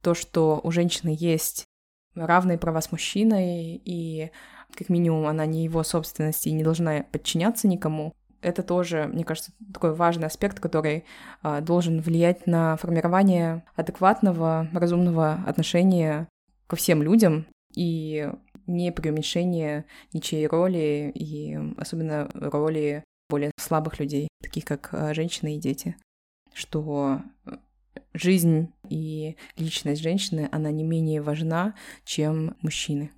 То, 0.04 0.14
что 0.14 0.62
у 0.64 0.70
женщины 0.70 1.16
есть 1.18 1.66
равные 2.14 2.60
права 2.60 2.82
с 2.82 2.92
мужчиной, 2.92 3.82
и 3.84 4.30
как 4.76 4.90
минимум 4.90 5.26
она 5.26 5.48
не 5.48 5.64
его 5.64 5.82
собственность 5.82 6.46
и 6.46 6.52
не 6.52 6.64
должна 6.64 7.02
подчиняться 7.12 7.68
никому, 7.68 8.14
это 8.48 8.64
тоже, 8.64 9.10
мне 9.12 9.24
кажется, 9.24 9.52
такой 9.74 9.94
важный 9.94 10.28
аспект, 10.28 10.60
который 10.60 11.04
а, 11.42 11.62
должен 11.62 12.02
влиять 12.02 12.48
на 12.48 12.78
формирование 12.78 13.64
адекватного, 13.76 14.70
разумного 14.74 15.44
отношения 15.46 16.28
ко 16.68 16.76
всем 16.76 17.04
людям 17.04 17.46
и 17.76 18.32
не 18.66 18.92
преуменьшение 18.92 19.86
ничьей 20.14 20.48
роли 20.48 21.12
и 21.14 21.58
особенно 21.78 22.30
роли 22.34 23.04
более 23.30 23.52
слабых 23.60 24.00
людей, 24.00 24.30
таких 24.42 24.66
как 24.66 24.90
а, 24.94 25.14
женщины 25.14 25.58
и 25.58 25.60
дети, 25.60 25.98
что 26.54 27.22
жизнь 28.14 28.74
и 28.90 29.36
личность 29.58 30.02
женщины, 30.02 30.50
она 30.52 30.72
не 30.72 30.84
менее 30.84 31.22
важна, 31.22 31.76
чем 32.04 32.56
мужчины. 32.62 33.12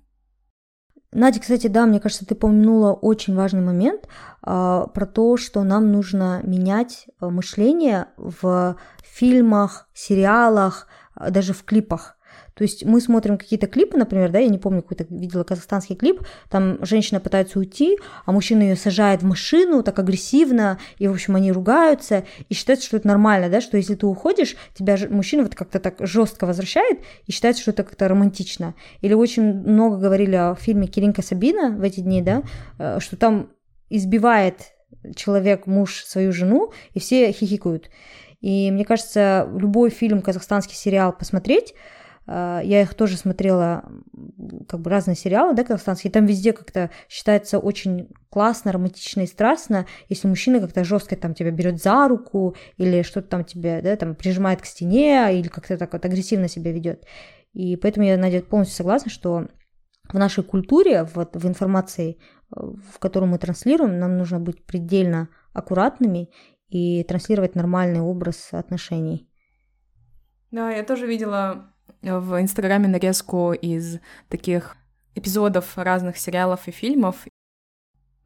Надя, 1.12 1.40
кстати, 1.40 1.66
да, 1.66 1.86
мне 1.86 1.98
кажется, 1.98 2.24
ты 2.24 2.36
помянула 2.36 2.92
очень 2.92 3.34
важный 3.34 3.62
момент 3.62 4.08
а, 4.42 4.86
про 4.86 5.06
то, 5.06 5.36
что 5.36 5.64
нам 5.64 5.90
нужно 5.90 6.40
менять 6.44 7.08
а, 7.18 7.30
мышление 7.30 8.06
в 8.16 8.76
фильмах, 9.02 9.88
сериалах, 9.92 10.86
а, 11.14 11.30
даже 11.30 11.52
в 11.52 11.64
клипах. 11.64 12.16
То 12.60 12.64
есть 12.64 12.84
мы 12.84 13.00
смотрим 13.00 13.38
какие-то 13.38 13.66
клипы, 13.66 13.96
например, 13.96 14.30
да, 14.30 14.38
я 14.38 14.48
не 14.48 14.58
помню, 14.58 14.82
какой-то 14.82 15.06
видела 15.08 15.44
казахстанский 15.44 15.96
клип, 15.96 16.20
там 16.50 16.76
женщина 16.84 17.18
пытается 17.18 17.58
уйти, 17.58 17.96
а 18.26 18.32
мужчина 18.32 18.60
ее 18.60 18.76
сажает 18.76 19.22
в 19.22 19.24
машину 19.24 19.82
так 19.82 19.98
агрессивно, 19.98 20.78
и, 20.98 21.08
в 21.08 21.12
общем, 21.12 21.36
они 21.36 21.52
ругаются, 21.52 22.26
и 22.50 22.52
считается, 22.52 22.84
что 22.86 22.98
это 22.98 23.08
нормально, 23.08 23.48
да, 23.48 23.62
что 23.62 23.78
если 23.78 23.94
ты 23.94 24.04
уходишь, 24.04 24.56
тебя 24.74 24.98
мужчина 25.08 25.44
вот 25.44 25.54
как-то 25.54 25.80
так 25.80 26.06
жестко 26.06 26.44
возвращает, 26.44 26.98
и 27.26 27.32
считается, 27.32 27.62
что 27.62 27.70
это 27.70 27.82
как-то 27.82 28.08
романтично. 28.08 28.74
Или 29.00 29.14
очень 29.14 29.42
много 29.42 29.96
говорили 29.96 30.36
о 30.36 30.54
фильме 30.54 30.86
Киринка 30.86 31.22
Сабина 31.22 31.70
в 31.70 31.82
эти 31.82 32.00
дни, 32.00 32.20
да, 32.20 32.42
э, 32.78 33.00
что 33.00 33.16
там 33.16 33.52
избивает 33.88 34.74
человек, 35.16 35.66
муж, 35.66 36.04
свою 36.04 36.30
жену, 36.30 36.72
и 36.92 37.00
все 37.00 37.32
хихикают. 37.32 37.88
И 38.42 38.70
мне 38.70 38.84
кажется, 38.84 39.48
любой 39.50 39.88
фильм, 39.88 40.20
казахстанский 40.20 40.76
сериал 40.76 41.14
посмотреть, 41.14 41.72
я 42.30 42.82
их 42.82 42.94
тоже 42.94 43.16
смотрела, 43.16 43.90
как 44.68 44.80
бы 44.80 44.88
разные 44.88 45.16
сериалы, 45.16 45.52
да, 45.52 45.64
казахстанские, 45.64 46.12
там 46.12 46.26
везде 46.26 46.52
как-то 46.52 46.90
считается 47.08 47.58
очень 47.58 48.08
классно, 48.28 48.70
романтично 48.70 49.22
и 49.22 49.26
страстно, 49.26 49.86
если 50.08 50.28
мужчина 50.28 50.60
как-то 50.60 50.84
жестко 50.84 51.16
там 51.16 51.34
тебя 51.34 51.50
берет 51.50 51.82
за 51.82 52.06
руку 52.06 52.54
или 52.76 53.02
что-то 53.02 53.28
там 53.28 53.44
тебя, 53.44 53.82
да, 53.82 53.96
там 53.96 54.14
прижимает 54.14 54.62
к 54.62 54.66
стене 54.66 55.36
или 55.40 55.48
как-то 55.48 55.76
так 55.76 55.92
вот 55.92 56.04
агрессивно 56.04 56.46
себя 56.46 56.70
ведет. 56.70 57.04
И 57.52 57.74
поэтому 57.74 58.06
я, 58.06 58.16
Надя, 58.16 58.42
полностью 58.42 58.76
согласна, 58.76 59.10
что 59.10 59.48
в 60.08 60.14
нашей 60.14 60.44
культуре, 60.44 61.02
вот 61.14 61.34
в 61.34 61.48
информации, 61.48 62.18
в 62.50 63.00
которую 63.00 63.30
мы 63.30 63.38
транслируем, 63.38 63.98
нам 63.98 64.16
нужно 64.16 64.38
быть 64.38 64.64
предельно 64.64 65.30
аккуратными 65.52 66.30
и 66.68 67.02
транслировать 67.02 67.56
нормальный 67.56 68.00
образ 68.00 68.50
отношений. 68.52 69.28
Да, 70.52 70.70
я 70.70 70.84
тоже 70.84 71.08
видела 71.08 71.74
в 72.02 72.40
Инстаграме 72.40 72.88
нарезку 72.88 73.52
из 73.52 73.98
таких 74.28 74.76
эпизодов 75.14 75.76
разных 75.76 76.16
сериалов 76.16 76.68
и 76.68 76.70
фильмов. 76.70 77.26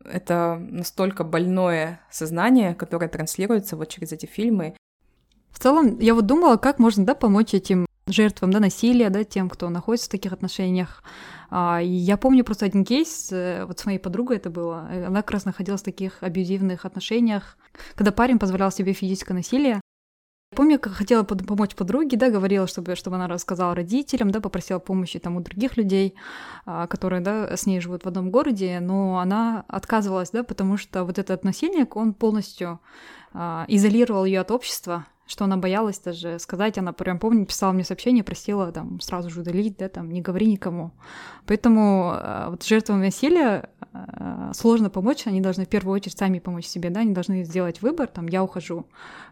Это 0.04 0.58
настолько 0.60 1.24
больное 1.24 2.00
сознание, 2.10 2.74
которое 2.74 3.08
транслируется 3.08 3.76
вот 3.76 3.88
через 3.88 4.12
эти 4.12 4.26
фильмы. 4.26 4.76
В 5.50 5.58
целом, 5.58 5.98
я 5.98 6.14
вот 6.14 6.26
думала, 6.26 6.56
как 6.56 6.78
можно, 6.78 7.06
да, 7.06 7.14
помочь 7.14 7.54
этим 7.54 7.86
жертвам, 8.06 8.52
да, 8.52 8.60
насилия, 8.60 9.08
да, 9.08 9.24
тем, 9.24 9.48
кто 9.48 9.70
находится 9.70 10.08
в 10.08 10.10
таких 10.10 10.32
отношениях. 10.32 11.02
А, 11.48 11.80
я 11.82 12.16
помню 12.16 12.44
просто 12.44 12.66
один 12.66 12.84
кейс, 12.84 13.30
э, 13.32 13.64
вот 13.64 13.78
с 13.78 13.86
моей 13.86 13.98
подругой 13.98 14.36
это 14.36 14.50
было. 14.50 14.88
Она 15.06 15.22
как 15.22 15.30
раз 15.30 15.44
находилась 15.46 15.80
в 15.80 15.84
таких 15.84 16.22
абьюзивных 16.22 16.84
отношениях, 16.84 17.56
когда 17.94 18.12
парень 18.12 18.38
позволял 18.38 18.70
себе 18.70 18.92
физическое 18.92 19.34
насилие. 19.34 19.80
Помню, 20.54 20.78
как 20.78 20.92
хотела 20.92 21.22
под, 21.22 21.46
помочь 21.46 21.74
подруге, 21.74 22.16
да, 22.16 22.30
говорила, 22.30 22.66
чтобы, 22.66 22.96
чтобы 22.96 23.16
она 23.16 23.28
рассказала 23.28 23.74
родителям, 23.74 24.30
да, 24.30 24.40
попросила 24.40 24.78
помощи 24.78 25.18
там 25.18 25.36
у 25.36 25.40
других 25.40 25.76
людей, 25.76 26.14
а, 26.66 26.86
которые, 26.86 27.20
да, 27.20 27.56
с 27.56 27.66
ней 27.66 27.80
живут 27.80 28.04
в 28.04 28.08
одном 28.08 28.30
городе, 28.30 28.80
но 28.80 29.18
она 29.18 29.64
отказывалась, 29.68 30.30
да, 30.30 30.42
потому 30.44 30.76
что 30.76 31.04
вот 31.04 31.18
этот 31.18 31.44
насильник, 31.44 31.96
он 31.96 32.14
полностью 32.14 32.80
а, 33.32 33.64
изолировал 33.68 34.24
ее 34.24 34.40
от 34.40 34.50
общества, 34.50 35.06
что 35.26 35.44
она 35.44 35.56
боялась 35.56 35.98
даже 35.98 36.38
сказать, 36.38 36.78
она 36.78 36.92
прям, 36.92 37.18
помню, 37.18 37.46
писала 37.46 37.72
мне 37.72 37.84
сообщение, 37.84 38.22
просила 38.22 38.70
там 38.72 39.00
сразу 39.00 39.30
же 39.30 39.40
удалить, 39.40 39.78
да, 39.78 39.88
там, 39.88 40.10
не 40.10 40.20
говори 40.20 40.46
никому. 40.46 40.92
Поэтому 41.46 42.14
э, 42.14 42.46
вот 42.50 42.62
жертвам 42.62 43.00
насилия 43.00 43.70
сложно 44.54 44.90
помочь, 44.90 45.26
они 45.26 45.40
должны 45.40 45.64
в 45.64 45.68
первую 45.68 45.94
очередь 45.94 46.18
сами 46.18 46.38
помочь 46.38 46.66
себе, 46.66 46.90
да, 46.90 47.00
они 47.00 47.12
должны 47.12 47.44
сделать 47.44 47.82
выбор, 47.82 48.08
там, 48.08 48.26
я 48.26 48.42
ухожу, 48.42 48.86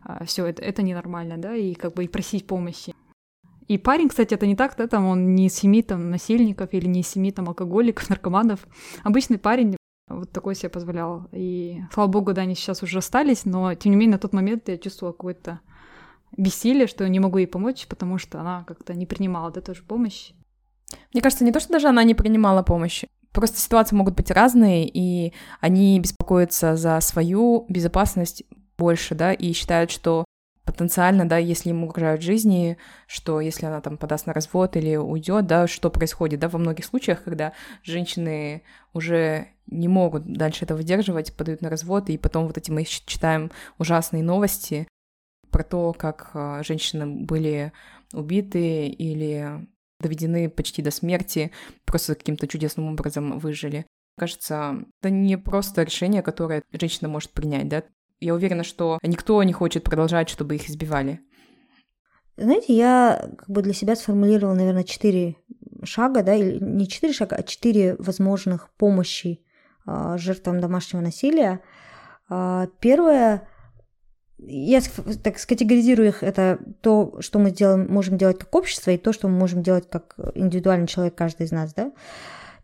э, 0.05 0.25
все 0.25 0.47
это, 0.47 0.63
это 0.63 0.83
ненормально, 0.83 1.37
да, 1.39 1.55
и 1.55 1.75
как 1.75 1.95
бы 1.95 2.05
и 2.05 2.09
просить 2.09 2.47
помощи. 2.47 2.95
И 3.69 3.79
парень, 3.79 4.09
кстати, 4.09 4.35
это 4.35 4.47
не 4.47 4.57
так, 4.57 4.77
да, 4.77 4.87
там 4.87 5.07
он 5.07 5.35
не 5.35 5.47
из 5.47 5.55
семьи 5.55 5.83
там 5.83 6.11
насильников 6.11 6.73
или 6.73 6.87
не 6.87 7.01
из 7.01 7.09
семьи 7.09 7.31
там 7.31 7.49
алкоголиков, 7.49 8.09
наркоманов. 8.11 8.67
Обычный 9.03 9.39
парень 9.39 9.77
вот 10.09 10.31
такой 10.31 10.55
себе 10.55 10.69
позволял. 10.69 11.29
И 11.33 11.81
слава 11.93 12.09
богу, 12.09 12.33
да, 12.33 12.43
они 12.43 12.55
сейчас 12.55 12.83
уже 12.83 12.99
остались, 12.99 13.45
но 13.45 13.75
тем 13.75 13.93
не 13.93 13.97
менее 13.97 14.17
на 14.17 14.19
тот 14.19 14.33
момент 14.33 14.69
я 14.69 14.79
чувствовала 14.79 15.13
какое-то 15.13 15.61
бессилие, 16.37 16.87
что 16.87 17.09
не 17.09 17.21
могу 17.21 17.39
ей 17.39 17.47
помочь, 17.47 17.87
потому 17.87 18.19
что 18.19 18.41
она 18.41 18.65
как-то 18.65 18.95
не 18.95 19.07
принимала, 19.07 19.51
да, 19.51 19.61
тоже 19.61 19.83
помощь. 19.83 20.33
Мне 21.13 21.23
кажется, 21.23 21.45
не 21.45 21.53
то, 21.53 21.61
что 21.61 21.73
даже 21.73 21.89
она 21.89 22.05
не 22.05 22.15
принимала 22.15 22.63
помощи, 22.63 23.09
Просто 23.33 23.59
ситуации 23.59 23.97
могут 23.97 24.15
быть 24.15 24.31
разные, 24.31 24.89
и 24.89 25.33
они 25.61 25.99
беспокоятся 25.99 26.77
за 26.77 27.01
свою 27.01 27.65
безопасность 27.69 28.45
больше, 28.77 29.15
да, 29.15 29.33
и 29.33 29.53
считают, 29.53 29.91
что 29.91 30.25
потенциально, 30.65 31.29
да, 31.29 31.39
если 31.39 31.71
ему 31.71 31.87
угрожают 31.87 32.23
жизни, 32.23 32.77
что 33.07 33.41
если 33.41 33.67
она 33.67 33.81
там 33.81 33.97
подаст 33.97 34.27
на 34.27 34.33
развод 34.33 34.77
или 34.77 34.97
уйдет, 34.97 35.47
да, 35.47 35.67
что 35.67 35.91
происходит, 35.91 36.41
да, 36.41 36.49
во 36.49 36.59
многих 36.59 36.85
случаях, 36.85 37.25
когда 37.25 37.53
женщины 37.83 38.63
уже 38.93 39.49
не 39.67 39.89
могут 39.89 40.25
дальше 40.25 40.65
это 40.65 40.75
выдерживать, 40.75 41.35
подают 41.35 41.63
на 41.63 41.71
развод, 41.71 42.11
и 42.11 42.19
потом 42.19 42.47
вот 42.47 42.59
эти 42.59 42.71
мы 42.71 42.85
читаем 42.85 43.51
ужасные 43.79 44.23
новости 44.23 44.87
про 45.51 45.63
то, 45.63 45.93
как 45.93 46.31
а, 46.35 46.63
женщины 46.63 47.07
были 47.07 47.73
убиты 48.13 48.89
или 48.89 49.67
доведены 50.03 50.51
почти 50.51 50.83
до 50.83 50.91
смерти, 50.91 51.53
просто 51.85 52.15
каким-то 52.15 52.47
чудесным 52.47 52.93
образом 52.93 53.39
выжили. 53.39 53.87
Кажется, 54.19 54.85
это 55.01 55.11
не 55.11 55.39
просто 55.39 55.83
решение, 55.83 56.23
которое 56.23 56.63
женщина 56.73 57.09
может 57.09 57.31
принять, 57.31 57.69
да, 57.69 57.83
я 58.21 58.35
уверена, 58.35 58.63
что 58.63 58.99
никто 59.03 59.43
не 59.43 59.53
хочет 59.53 59.85
продолжать, 59.85 60.29
чтобы 60.29 60.55
их 60.55 60.69
избивали. 60.69 61.21
Знаете, 62.37 62.75
я 62.75 63.31
как 63.37 63.51
бы 63.51 63.63
для 63.63 63.75
себя 63.75 63.97
сформулировала, 63.97 64.55
наверное, 64.55 64.85
четыре 64.85 65.37
шага, 65.85 66.23
да, 66.23 66.35
или 66.35 66.59
не 66.63 66.89
четыре 66.89 67.13
шага, 67.13 67.37
а 67.37 67.43
четыре 67.43 67.97
возможных 67.99 68.71
помощи 68.77 69.45
э, 69.87 70.15
жертвам 70.19 70.61
домашнего 70.61 71.03
насилия. 71.03 71.61
Э, 72.31 72.69
первое, 72.81 73.49
я 74.47 74.81
так 75.23 75.39
скатегоризирую 75.39 76.09
их, 76.09 76.23
это 76.23 76.59
то, 76.81 77.21
что 77.21 77.39
мы 77.39 77.51
делаем, 77.51 77.87
можем 77.93 78.19
делать 78.19 78.39
как 78.39 78.55
общество, 78.55 78.91
и 78.91 78.99
то, 78.99 79.13
что 79.13 79.29
мы 79.29 79.39
можем 79.39 79.63
делать 79.63 79.89
как 79.89 80.17
индивидуальный 80.35 80.87
человек, 80.87 81.15
каждый 81.15 81.47
из 81.47 81.53
нас, 81.53 81.75
да. 81.75 81.93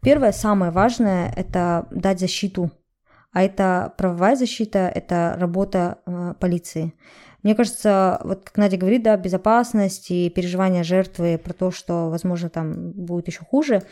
Первое, 0.01 0.33
самое 0.33 0.71
важное, 0.71 1.33
это 1.37 1.87
дать 1.91 2.21
защиту 2.21 2.71
а 3.33 3.43
это 3.43 3.95
правовая 3.97 4.37
защита, 4.37 4.91
это 4.93 5.37
работа 5.39 5.99
э, 6.07 6.35
полиции. 6.41 6.95
Мне 7.43 7.55
кажется, 7.55 8.21
вот 8.25 8.45
как 8.45 8.57
Надя 8.57 8.77
говорит, 8.77 9.03
да, 9.03 9.17
безопасность 9.17 10.11
и 10.11 10.29
переживания 10.31 10.83
жертвы 10.83 11.39
про 11.39 11.53
то, 11.53 11.71
что, 11.71 12.11
возможно, 12.11 12.49
там 12.49 12.93
будет 12.93 13.29
еще 13.29 13.45
хуже, 13.45 13.83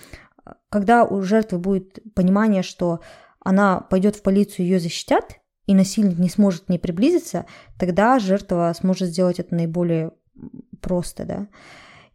когда 0.69 1.05
у 1.05 1.23
жертвы 1.23 1.59
будет 1.59 2.01
понимание, 2.15 2.63
что 2.63 3.01
она 3.41 3.81
пойдет 3.81 4.17
в 4.17 4.23
полицию, 4.23 4.67
ее 4.67 4.81
защитят, 4.81 5.37
и 5.67 5.75
насильник 5.75 6.19
не 6.19 6.29
сможет 6.29 6.65
к 6.65 6.69
ней 6.69 6.79
приблизиться, 6.79 7.47
тогда 7.79 8.19
жертва 8.19 8.73
сможет 8.79 9.09
сделать 9.09 9.41
это 9.41 9.55
наиболее 9.55 10.13
просто, 10.81 11.25
да. 11.25 11.49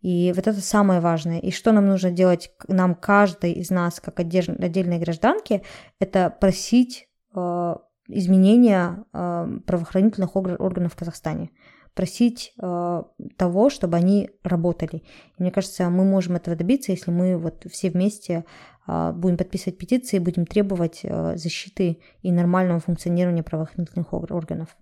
И 0.02 0.34
вот 0.36 0.48
это 0.48 0.60
самое 0.62 1.00
важное. 1.00 1.40
И 1.40 1.52
что 1.52 1.72
нам 1.72 1.88
нужно 1.88 2.10
делать, 2.10 2.52
нам 2.68 2.96
каждый 2.96 3.52
из 3.52 3.70
нас, 3.70 4.00
как 4.00 4.20
отдельные 4.20 5.00
гражданки, 5.00 5.62
это 6.00 6.36
просить 6.42 7.08
Э, 7.34 7.76
изменения 8.08 9.06
э, 9.14 9.60
правоохранительных 9.66 10.36
органов 10.36 10.92
в 10.92 10.96
Казахстане, 10.98 11.52
просить 11.94 12.54
э, 12.62 13.04
того, 13.38 13.70
чтобы 13.70 13.98
они 13.98 14.30
работали. 14.44 15.04
И 15.38 15.42
мне 15.42 15.52
кажется, 15.52 15.90
мы 15.90 16.06
можем 16.06 16.36
этого 16.36 16.56
добиться, 16.56 16.92
если 16.92 17.12
мы 17.12 17.38
вот 17.38 17.66
все 17.70 17.90
вместе 17.90 18.46
будем 18.88 19.38
подписывать 19.38 19.78
петиции, 19.78 20.18
будем 20.18 20.48
требовать 20.48 21.06
защиты 21.36 22.00
и 22.24 22.32
нормального 22.32 22.80
функционирования 22.80 23.44
правоохранительных 23.44 24.12
органов. 24.12 24.76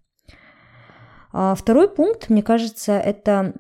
А 1.34 1.54
второй 1.54 1.94
пункт, 1.94 2.30
мне 2.30 2.42
кажется, 2.42 2.94
это 2.94 3.54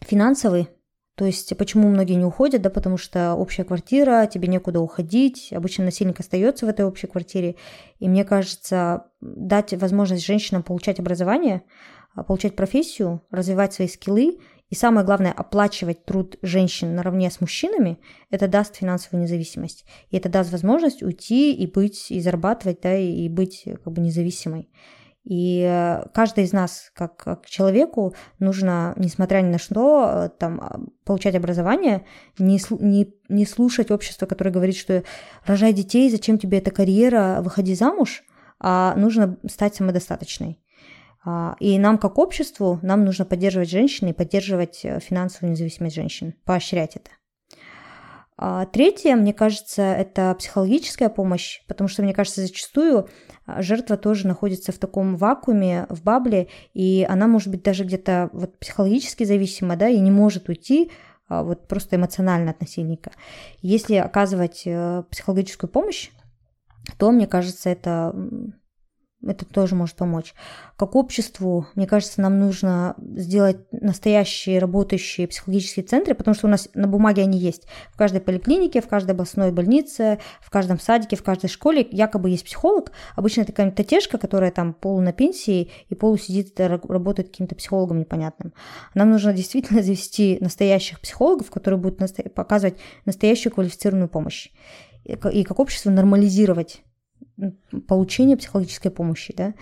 финансовый 0.00 0.70
то 1.16 1.24
есть 1.24 1.56
почему 1.56 1.88
многие 1.88 2.12
не 2.12 2.26
уходят, 2.26 2.60
да, 2.60 2.68
потому 2.68 2.98
что 2.98 3.34
общая 3.34 3.64
квартира, 3.64 4.26
тебе 4.26 4.48
некуда 4.48 4.80
уходить, 4.80 5.50
обычно 5.50 5.86
насильник 5.86 6.20
остается 6.20 6.66
в 6.66 6.68
этой 6.68 6.84
общей 6.84 7.06
квартире. 7.06 7.56
И 7.98 8.06
мне 8.06 8.22
кажется, 8.22 9.06
дать 9.22 9.72
возможность 9.72 10.26
женщинам 10.26 10.62
получать 10.62 11.00
образование, 11.00 11.62
получать 12.22 12.56
профессию, 12.56 13.22
развивать 13.30 13.74
свои 13.74 13.88
скиллы 13.88 14.38
и 14.68 14.74
самое 14.74 15.06
главное, 15.06 15.32
оплачивать 15.32 16.04
труд 16.04 16.36
женщин 16.42 16.96
наравне 16.96 17.30
с 17.30 17.40
мужчинами, 17.40 17.98
это 18.30 18.48
даст 18.48 18.76
финансовую 18.76 19.22
независимость. 19.22 19.84
И 20.10 20.16
это 20.16 20.28
даст 20.28 20.50
возможность 20.50 21.02
уйти 21.02 21.54
и 21.54 21.66
быть, 21.66 22.10
и 22.10 22.20
зарабатывать, 22.20 22.80
да, 22.82 22.96
и 22.96 23.28
быть 23.28 23.62
как 23.64 23.92
бы 23.92 24.00
независимой. 24.00 24.68
И 25.22 25.60
э, 25.68 26.04
каждый 26.14 26.44
из 26.44 26.52
нас, 26.52 26.92
как, 26.94 27.16
как 27.16 27.46
человеку, 27.46 28.14
нужно, 28.38 28.94
несмотря 28.96 29.40
ни 29.40 29.50
на 29.50 29.58
что, 29.58 30.08
э, 30.08 30.28
там, 30.28 30.60
а, 30.60 30.80
получать 31.04 31.34
образование, 31.34 32.04
не, 32.38 32.60
не, 32.78 33.12
не 33.28 33.44
слушать 33.44 33.90
общество, 33.90 34.26
которое 34.26 34.52
говорит, 34.52 34.76
что 34.76 35.02
рожай 35.44 35.72
детей, 35.72 36.10
зачем 36.10 36.38
тебе 36.38 36.58
эта 36.58 36.70
карьера, 36.70 37.40
выходи 37.42 37.74
замуж, 37.74 38.22
а 38.60 38.94
нужно 38.94 39.36
стать 39.48 39.74
самодостаточной. 39.74 40.60
А, 41.26 41.56
и 41.58 41.76
нам, 41.78 41.98
как 41.98 42.18
обществу, 42.18 42.78
нам 42.82 43.04
нужно 43.04 43.24
поддерживать 43.24 43.68
женщин 43.68 44.06
и 44.06 44.12
поддерживать 44.12 44.84
э, 44.84 45.00
финансовую 45.00 45.50
независимость 45.50 45.96
женщин, 45.96 46.34
поощрять 46.44 46.94
это. 46.94 47.10
А 48.38 48.66
третье, 48.66 49.16
мне 49.16 49.32
кажется, 49.32 49.82
это 49.82 50.36
психологическая 50.38 51.08
помощь, 51.08 51.66
потому 51.66 51.88
что, 51.88 52.04
мне 52.04 52.14
кажется, 52.14 52.42
зачастую 52.42 53.08
а, 53.44 53.60
жертва 53.60 53.96
тоже 53.96 54.28
находится 54.28 54.70
в 54.70 54.78
таком 54.78 55.16
вакууме, 55.16 55.86
в 55.88 56.04
бабле, 56.04 56.48
и 56.74 57.04
она 57.08 57.26
может 57.26 57.48
быть 57.48 57.64
даже 57.64 57.82
где-то 57.84 58.30
вот 58.32 58.56
психологически 58.60 59.24
зависима, 59.24 59.74
да, 59.76 59.88
и 59.88 59.98
не 59.98 60.12
может 60.12 60.48
уйти 60.48 60.92
вот 61.28 61.66
просто 61.66 61.96
эмоционально 61.96 62.52
от 62.52 62.60
насильника. 62.60 63.10
Если 63.60 63.96
оказывать 63.96 64.62
э, 64.64 65.02
психологическую 65.10 65.68
помощь, 65.68 66.10
то, 66.98 67.10
мне 67.10 67.26
кажется, 67.26 67.68
это 67.68 68.14
это 69.24 69.44
тоже 69.44 69.74
может 69.74 69.96
помочь. 69.96 70.34
Как 70.76 70.94
обществу, 70.94 71.66
мне 71.74 71.86
кажется, 71.86 72.20
нам 72.20 72.38
нужно 72.38 72.94
сделать 72.98 73.58
настоящие 73.72 74.58
работающие 74.58 75.26
психологические 75.26 75.84
центры, 75.84 76.14
потому 76.14 76.34
что 76.34 76.46
у 76.46 76.50
нас 76.50 76.68
на 76.74 76.86
бумаге 76.86 77.22
они 77.22 77.38
есть. 77.38 77.66
В 77.92 77.96
каждой 77.96 78.20
поликлинике, 78.20 78.80
в 78.80 78.88
каждой 78.88 79.12
областной 79.12 79.52
больнице, 79.52 80.18
в 80.40 80.50
каждом 80.50 80.78
садике, 80.78 81.16
в 81.16 81.22
каждой 81.22 81.48
школе 81.48 81.86
якобы 81.90 82.30
есть 82.30 82.44
психолог. 82.44 82.92
Обычно 83.14 83.42
это 83.42 83.52
какая-то 83.52 83.82
тетешка, 83.82 84.18
которая 84.18 84.50
там 84.50 84.74
полу 84.74 85.00
на 85.00 85.12
пенсии 85.12 85.70
и 85.88 85.94
полу 85.94 86.16
сидит, 86.18 86.58
работает 86.58 87.30
каким-то 87.30 87.54
психологом 87.54 87.98
непонятным. 87.98 88.52
Нам 88.94 89.10
нужно 89.10 89.32
действительно 89.32 89.82
завести 89.84 90.38
настоящих 90.40 91.00
психологов, 91.00 91.50
которые 91.50 91.80
будут 91.80 91.98
показывать 92.34 92.78
настоящую 93.04 93.52
квалифицированную 93.52 94.08
помощь. 94.08 94.50
И 95.04 95.44
как 95.44 95.60
общество 95.60 95.90
нормализировать 95.90 96.82
получения 97.86 98.36
психологической 98.36 98.90
помощи, 98.90 99.34
да. 99.36 99.54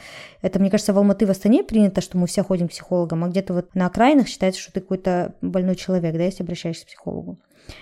Это, 0.43 0.59
мне 0.61 0.71
кажется, 0.71 0.93
в 0.93 0.99
Алматы, 0.99 1.27
в 1.27 1.31
Астане 1.31 1.65
принято, 1.65 2.01
что 2.01 2.19
мы 2.19 2.27
все 2.27 2.43
ходим 2.43 2.69
к 2.69 2.71
психологам, 2.71 3.25
а 3.25 3.29
где-то 3.29 3.55
вот 3.55 3.75
на 3.75 3.87
окраинах 3.87 4.29
считается, 4.29 4.61
что 4.61 4.73
ты 4.73 4.81
какой-то 4.81 5.35
больной 5.41 5.75
человек, 5.75 6.15
да, 6.15 6.23
если 6.23 6.43
обращаешься 6.43 6.85
к 6.85 6.89
психологу. 6.89 7.39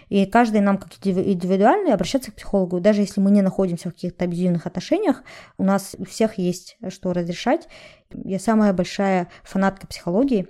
И 0.08 0.26
каждый 0.26 0.60
нам 0.60 0.78
как 0.78 0.92
индивидуально 1.04 1.92
обращаться 1.92 2.30
к 2.30 2.36
психологу, 2.36 2.80
даже 2.80 3.00
если 3.00 3.20
мы 3.20 3.30
не 3.30 3.42
находимся 3.42 3.90
в 3.90 3.94
каких-то 3.94 4.24
абьюзивных 4.24 4.66
отношениях, 4.66 5.22
у 5.58 5.64
нас 5.64 5.96
у 5.98 6.04
всех 6.04 6.38
есть 6.38 6.76
что 6.88 7.12
разрешать. 7.12 7.68
Я 8.12 8.38
самая 8.38 8.72
большая 8.72 9.28
фанатка 9.42 9.86
психологии, 9.86 10.46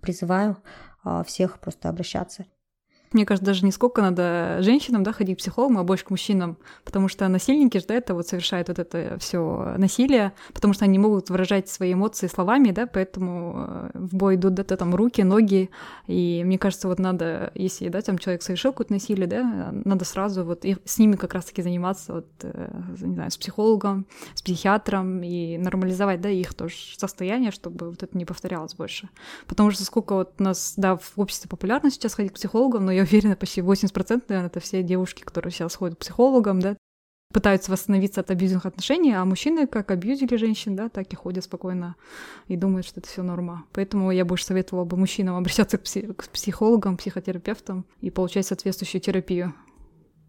призываю 0.00 0.56
а, 1.04 1.22
всех 1.24 1.60
просто 1.60 1.88
обращаться. 1.88 2.46
Мне 3.14 3.24
кажется, 3.24 3.46
даже 3.46 3.64
не 3.64 3.72
сколько 3.72 4.02
надо 4.02 4.58
женщинам, 4.60 5.02
да, 5.02 5.12
ходить 5.12 5.36
к 5.36 5.40
психологам, 5.40 5.78
а 5.78 5.84
больше 5.84 6.04
к 6.04 6.10
мужчинам, 6.10 6.58
потому 6.84 7.08
что 7.08 7.26
насильники 7.28 7.78
же, 7.78 7.86
да, 7.86 7.94
это 7.94 8.14
вот 8.14 8.26
совершают 8.26 8.68
вот 8.68 8.78
это 8.78 9.16
все 9.18 9.74
насилие, 9.78 10.32
потому 10.52 10.74
что 10.74 10.84
они 10.84 10.98
могут 10.98 11.30
выражать 11.30 11.68
свои 11.68 11.94
эмоции 11.94 12.26
словами, 12.26 12.70
да, 12.70 12.86
поэтому 12.86 13.54
э, 13.56 13.90
в 13.94 14.16
бой 14.16 14.34
идут, 14.34 14.54
да, 14.54 14.64
там 14.64 14.94
руки, 14.94 15.22
ноги, 15.22 15.70
и 16.06 16.42
мне 16.44 16.58
кажется, 16.58 16.88
вот 16.88 16.98
надо, 16.98 17.52
если, 17.54 17.88
да, 17.88 18.00
там 18.00 18.18
человек 18.18 18.42
совершил 18.42 18.72
какое-то 18.72 18.92
насилие, 18.92 19.26
да, 19.26 19.70
надо 19.72 20.04
сразу 20.04 20.44
вот 20.44 20.64
и 20.64 20.76
с 20.84 20.98
ними 20.98 21.16
как 21.16 21.34
раз-таки 21.34 21.62
заниматься, 21.62 22.14
вот, 22.14 22.26
э, 22.42 22.70
не 23.00 23.14
знаю, 23.14 23.30
с 23.30 23.36
психологом, 23.36 24.06
с 24.34 24.42
психиатром 24.42 25.22
и 25.22 25.56
нормализовать, 25.58 26.20
да, 26.20 26.28
их 26.28 26.54
тоже 26.54 26.74
состояние, 26.96 27.50
чтобы 27.50 27.90
вот 27.90 28.02
это 28.02 28.16
не 28.16 28.24
повторялось 28.24 28.74
больше. 28.74 29.08
Потому 29.46 29.70
что 29.70 29.84
сколько 29.84 30.14
вот 30.14 30.32
у 30.38 30.42
нас, 30.42 30.74
да, 30.76 30.96
в 30.96 31.12
обществе 31.16 31.48
популярно 31.48 31.90
сейчас 31.90 32.14
ходить 32.14 32.32
к 32.32 32.34
психологам, 32.34 32.86
но 32.86 32.92
я 32.92 33.03
уверена, 33.04 33.36
почти 33.36 33.60
80%, 33.60 34.24
наверное, 34.28 34.48
это 34.48 34.60
все 34.60 34.82
девушки, 34.82 35.22
которые 35.22 35.52
сейчас 35.52 35.74
ходят 35.74 35.96
к 35.96 36.00
психологам, 36.00 36.60
да, 36.60 36.76
пытаются 37.32 37.72
восстановиться 37.72 38.20
от 38.20 38.30
абьюзивных 38.30 38.64
отношений, 38.64 39.12
а 39.12 39.24
мужчины 39.24 39.66
как 39.66 39.90
абьюзили 39.90 40.36
женщин, 40.36 40.76
да, 40.76 40.88
так 40.88 41.12
и 41.12 41.16
ходят 41.16 41.44
спокойно 41.44 41.96
и 42.46 42.56
думают, 42.56 42.86
что 42.86 43.00
это 43.00 43.08
все 43.08 43.22
норма. 43.22 43.64
Поэтому 43.72 44.12
я 44.12 44.24
больше 44.24 44.44
советовала 44.44 44.84
бы 44.84 44.96
мужчинам 44.96 45.36
обращаться 45.36 45.76
к, 45.76 45.82
пси- 45.82 46.14
к 46.14 46.28
психологам, 46.28 46.96
психотерапевтам 46.96 47.86
и 48.00 48.10
получать 48.10 48.46
соответствующую 48.46 49.00
терапию. 49.00 49.54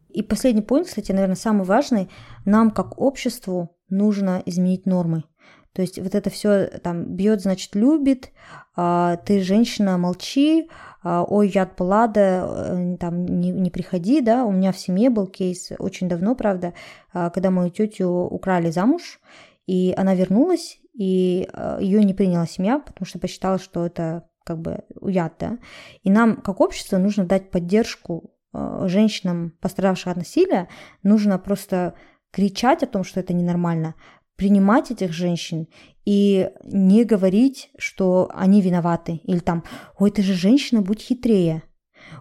И 0.09 0.23
последний 0.23 0.61
пункт, 0.61 0.89
кстати, 0.89 1.11
наверное, 1.11 1.35
самый 1.35 1.65
важный. 1.65 2.09
Нам, 2.45 2.71
как 2.71 2.99
обществу, 2.99 3.77
нужно 3.89 4.41
изменить 4.45 4.85
нормы. 4.85 5.25
То 5.73 5.81
есть 5.81 5.99
вот 5.99 6.15
это 6.15 6.29
все 6.29 6.67
там 6.81 7.15
бьет, 7.15 7.41
значит, 7.41 7.75
любит, 7.75 8.31
а, 8.77 9.17
ты 9.17 9.41
женщина, 9.41 9.97
молчи, 9.97 10.69
ой, 11.05 11.49
яд 11.49 11.75
Паллада, 11.75 12.47
э, 12.47 12.97
там 12.99 13.25
не, 13.25 13.51
не 13.51 13.69
приходи, 13.69 14.21
да, 14.21 14.43
у 14.43 14.51
меня 14.51 14.71
в 14.71 14.77
семье 14.77 15.11
был 15.11 15.27
кейс 15.27 15.71
очень 15.77 16.09
давно, 16.09 16.35
правда, 16.35 16.73
а, 17.13 17.29
когда 17.29 17.51
мою 17.51 17.69
тетю 17.69 18.09
украли 18.09 18.71
замуж, 18.71 19.19
и 19.67 19.93
она 19.95 20.15
вернулась, 20.15 20.79
и 20.93 21.47
а, 21.53 21.77
ее 21.79 22.03
не 22.03 22.15
приняла 22.15 22.47
семья, 22.47 22.79
потому 22.79 23.05
что 23.05 23.19
посчитала, 23.19 23.59
что 23.59 23.85
это 23.85 24.27
как 24.43 24.59
бы 24.59 24.79
яд, 25.01 25.33
да. 25.39 25.59
И 26.03 26.09
нам, 26.09 26.41
как 26.41 26.59
общество, 26.59 26.97
нужно 26.97 27.25
дать 27.25 27.51
поддержку 27.51 28.31
а, 28.51 28.87
женщинам, 28.87 29.53
пострадавшим 29.61 30.11
от 30.11 30.17
насилия, 30.17 30.69
нужно 31.03 31.37
просто 31.37 31.93
кричать 32.31 32.81
о 32.81 32.87
том, 32.87 33.03
что 33.03 33.19
это 33.19 33.33
ненормально, 33.33 33.93
принимать 34.35 34.91
этих 34.91 35.13
женщин 35.13 35.67
и 36.05 36.51
не 36.63 37.03
говорить, 37.03 37.69
что 37.77 38.29
они 38.33 38.61
виноваты. 38.61 39.21
Или 39.23 39.39
там, 39.39 39.63
ой, 39.97 40.11
ты 40.11 40.21
же 40.21 40.33
женщина, 40.33 40.81
будь 40.81 41.01
хитрее. 41.01 41.63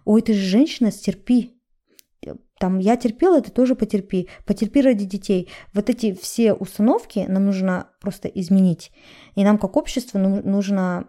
Ой, 0.05 0.23
ты 0.23 0.33
же 0.33 0.41
женщина, 0.41 0.91
стерпи. 0.91 1.51
Там, 2.59 2.79
я 2.79 2.97
терпела, 2.97 3.43
ты 3.43 3.51
тоже 3.51 3.75
потерпи. 3.75 4.29
Потерпи 4.47 4.81
ради 4.81 5.05
детей. 5.05 5.51
Вот 5.73 5.91
эти 5.91 6.15
все 6.15 6.55
установки 6.55 7.27
нам 7.29 7.45
нужно 7.45 7.91
просто 8.01 8.29
изменить. 8.29 8.93
И 9.35 9.45
нам, 9.45 9.59
как 9.59 9.77
общество, 9.77 10.19
нужно 10.19 11.07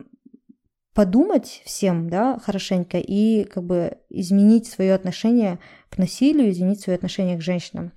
подумать 0.93 1.61
всем, 1.65 2.09
да, 2.09 2.39
хорошенько 2.39 2.97
и 2.97 3.43
как 3.43 3.63
бы 3.63 3.97
изменить 4.09 4.67
свое 4.67 4.95
отношение 4.95 5.59
к 5.89 5.97
насилию, 5.97 6.49
изменить 6.49 6.81
свое 6.81 6.95
отношение 6.95 7.37
к 7.37 7.41
женщинам. 7.41 7.91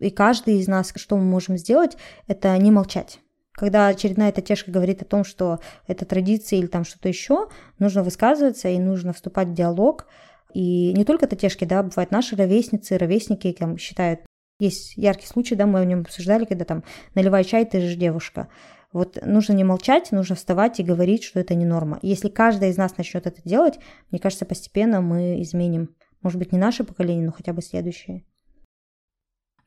И 0.00 0.10
каждый 0.10 0.58
из 0.58 0.66
нас, 0.66 0.92
что 0.96 1.16
мы 1.16 1.22
можем 1.22 1.56
сделать, 1.56 1.96
это 2.26 2.56
не 2.58 2.70
молчать. 2.70 3.20
Когда 3.52 3.88
очередная 3.88 4.30
эта 4.30 4.40
тешка 4.40 4.70
говорит 4.70 5.02
о 5.02 5.04
том, 5.04 5.22
что 5.22 5.60
это 5.86 6.06
традиция 6.06 6.58
или 6.58 6.66
там 6.66 6.84
что-то 6.84 7.08
еще, 7.08 7.48
нужно 7.78 8.02
высказываться 8.02 8.68
и 8.68 8.78
нужно 8.78 9.12
вступать 9.12 9.48
в 9.48 9.54
диалог. 9.54 10.06
И 10.54 10.92
не 10.94 11.04
только 11.04 11.26
татешки, 11.26 11.64
да, 11.64 11.82
бывают 11.82 12.10
наши 12.10 12.34
ровесницы, 12.34 12.96
ровесники 12.96 13.54
там 13.56 13.76
считают, 13.76 14.20
есть 14.58 14.96
яркий 14.96 15.26
случай, 15.26 15.54
да, 15.56 15.66
мы 15.66 15.80
о 15.80 15.84
нем 15.84 16.00
обсуждали, 16.00 16.46
когда 16.46 16.64
там 16.64 16.84
наливай 17.14 17.44
чай, 17.44 17.64
ты 17.66 17.80
же 17.80 17.96
девушка. 17.96 18.48
Вот 18.92 19.18
нужно 19.24 19.52
не 19.52 19.62
молчать, 19.62 20.10
нужно 20.10 20.34
вставать 20.34 20.80
и 20.80 20.82
говорить, 20.82 21.22
что 21.22 21.38
это 21.38 21.54
не 21.54 21.64
норма. 21.64 21.98
если 22.02 22.28
каждый 22.28 22.70
из 22.70 22.76
нас 22.76 22.96
начнет 22.96 23.26
это 23.26 23.40
делать, 23.44 23.78
мне 24.10 24.18
кажется, 24.18 24.46
постепенно 24.46 25.00
мы 25.00 25.40
изменим. 25.42 25.94
Может 26.22 26.38
быть, 26.38 26.52
не 26.52 26.58
наше 26.58 26.82
поколение, 26.82 27.26
но 27.26 27.32
хотя 27.32 27.52
бы 27.52 27.62
следующее. 27.62 28.24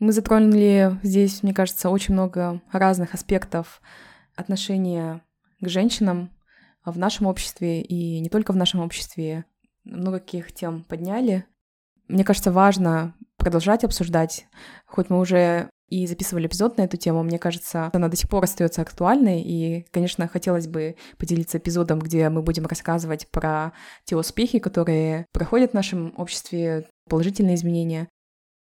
Мы 0.04 0.12
затронули 0.12 1.00
здесь, 1.02 1.44
мне 1.44 1.54
кажется, 1.54 1.90
очень 1.90 2.14
много 2.14 2.62
разных 2.74 3.14
аспектов 3.14 3.82
отношения 4.36 5.22
к 5.62 5.70
женщинам 5.70 6.30
в 6.84 6.98
нашем 6.98 7.26
обществе 7.26 7.82
и 7.82 8.20
не 8.20 8.28
только 8.28 8.52
в 8.52 8.58
нашем 8.58 8.82
обществе. 8.82 9.46
Много 9.86 10.20
каких 10.20 10.52
тем 10.52 10.84
подняли. 10.84 11.46
Мне 12.10 12.26
кажется, 12.26 12.52
важно 12.52 13.16
продолжать 13.38 13.86
обсуждать, 13.86 14.46
хоть 14.86 15.10
мы 15.10 15.22
уже 15.22 15.70
и 15.88 16.06
записывали 16.06 16.48
эпизод 16.48 16.78
на 16.78 16.82
эту 16.82 16.98
тему, 16.98 17.24
мне 17.24 17.40
кажется, 17.40 17.90
она 17.94 18.10
до 18.10 18.18
сих 18.18 18.28
пор 18.28 18.44
остается 18.44 18.82
актуальной, 18.82 19.42
и, 19.42 19.86
конечно, 19.92 20.28
хотелось 20.28 20.68
бы 20.68 20.98
поделиться 21.18 21.60
эпизодом, 21.60 22.00
где 22.00 22.28
мы 22.28 22.42
будем 22.42 22.66
рассказывать 22.66 23.30
про 23.32 23.72
те 24.04 24.18
успехи, 24.18 24.60
которые 24.60 25.28
проходят 25.32 25.72
в 25.72 25.76
нашем 25.76 26.14
обществе, 26.18 26.90
положительные 27.08 27.56
изменения, 27.56 28.10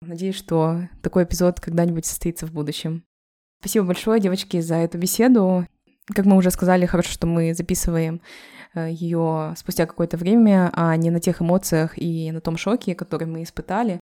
Надеюсь, 0.02 0.36
что 0.36 0.88
такой 1.02 1.24
эпизод 1.24 1.60
когда-нибудь 1.60 2.06
состоится 2.06 2.46
в 2.46 2.52
будущем. 2.52 3.04
Спасибо 3.60 3.86
большое, 3.86 4.18
девочки, 4.18 4.60
за 4.60 4.76
эту 4.76 4.96
беседу. 4.96 5.66
Как 6.06 6.24
мы 6.24 6.36
уже 6.36 6.50
сказали, 6.50 6.86
хорошо, 6.86 7.10
что 7.10 7.26
мы 7.26 7.52
записываем 7.52 8.22
э, 8.74 8.90
ее 8.90 9.52
спустя 9.58 9.84
какое-то 9.84 10.16
время, 10.16 10.70
а 10.72 10.96
не 10.96 11.10
на 11.10 11.20
тех 11.20 11.42
эмоциях 11.42 11.98
и 11.98 12.32
на 12.32 12.40
том 12.40 12.56
шоке, 12.56 12.94
который 12.94 13.26
мы 13.26 13.42
испытали. 13.42 14.00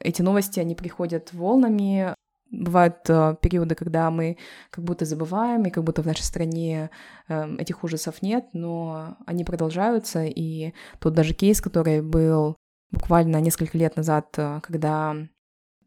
Эти 0.00 0.22
новости, 0.22 0.58
они 0.58 0.74
приходят 0.74 1.32
волнами. 1.32 2.14
Бывают 2.50 2.98
э, 3.08 3.36
периоды, 3.40 3.76
когда 3.76 4.10
мы 4.10 4.38
как 4.70 4.82
будто 4.82 5.04
забываем, 5.04 5.62
и 5.64 5.70
как 5.70 5.84
будто 5.84 6.02
в 6.02 6.06
нашей 6.06 6.24
стране 6.24 6.90
э, 7.28 7.56
этих 7.58 7.84
ужасов 7.84 8.22
нет, 8.22 8.48
но 8.54 9.16
они 9.24 9.44
продолжаются. 9.44 10.24
И 10.24 10.72
тот 10.98 11.14
даже 11.14 11.32
кейс, 11.32 11.60
который 11.60 12.02
был 12.02 12.56
буквально 12.90 13.40
несколько 13.40 13.76
лет 13.78 13.96
назад, 13.96 14.34
э, 14.36 14.60
когда 14.62 15.16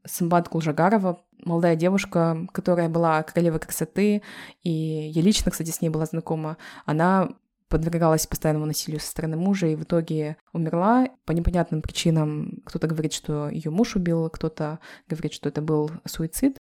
Самбат 0.06 0.50
Кулжагарова, 0.50 1.24
молодая 1.44 1.76
девушка, 1.76 2.48
которая 2.54 2.90
была 2.90 3.22
королевой 3.24 3.60
красоты, 3.60 4.22
и 4.64 4.70
я 4.70 5.22
лично, 5.22 5.52
кстати, 5.52 5.70
с 5.70 5.82
ней 5.82 5.90
была 5.90 6.06
знакома, 6.06 6.58
она 6.86 7.30
подвергалась 7.72 8.28
постоянному 8.28 8.66
насилию 8.66 9.00
со 9.00 9.08
стороны 9.08 9.38
мужа 9.38 9.68
и 9.68 9.76
в 9.76 9.84
итоге 9.84 10.38
умерла 10.52 11.08
по 11.26 11.32
непонятным 11.32 11.82
причинам. 11.82 12.62
Кто-то 12.66 12.88
говорит, 12.88 13.14
что 13.14 13.50
ее 13.50 13.72
муж 13.72 13.96
убил, 13.96 14.30
кто-то 14.30 14.80
говорит, 15.08 15.34
что 15.34 15.48
это 15.48 15.62
был 15.62 15.90
суицид. 16.06 16.58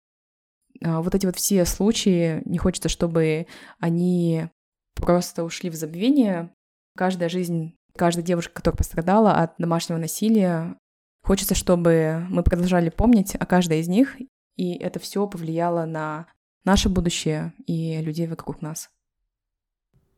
А 0.84 1.02
вот 1.02 1.14
эти 1.14 1.28
вот 1.28 1.36
все 1.36 1.64
случаи, 1.66 2.42
не 2.46 2.58
хочется, 2.58 2.90
чтобы 2.90 3.46
они 3.80 4.50
просто 4.96 5.44
ушли 5.44 5.70
в 5.70 5.76
забвение. 5.76 6.52
Каждая 6.98 7.30
жизнь 7.30 7.76
каждая 7.96 8.26
девушка, 8.26 8.54
которая 8.54 8.78
пострадала 8.78 9.34
от 9.34 9.54
домашнего 9.58 9.98
насилия. 9.98 10.76
Хочется, 11.24 11.56
чтобы 11.56 12.26
мы 12.30 12.44
продолжали 12.44 12.90
помнить 12.90 13.36
о 13.36 13.46
каждой 13.46 13.80
из 13.80 13.88
них, 13.88 14.16
и 14.56 14.76
это 14.76 15.00
все 15.00 15.28
повлияло 15.28 15.86
на 15.86 16.28
наше 16.64 16.90
будущее 16.90 17.54
и 17.66 18.02
людей 18.02 18.28
вокруг 18.28 18.62
нас. 18.62 18.90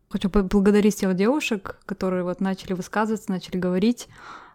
Хочу 0.10 0.30
поблагодарить 0.30 0.96
тех 0.96 1.16
девушек, 1.16 1.80
которые 1.86 2.24
вот 2.24 2.40
начали 2.40 2.74
высказываться, 2.74 3.30
начали 3.30 3.58
говорить. 3.58 4.08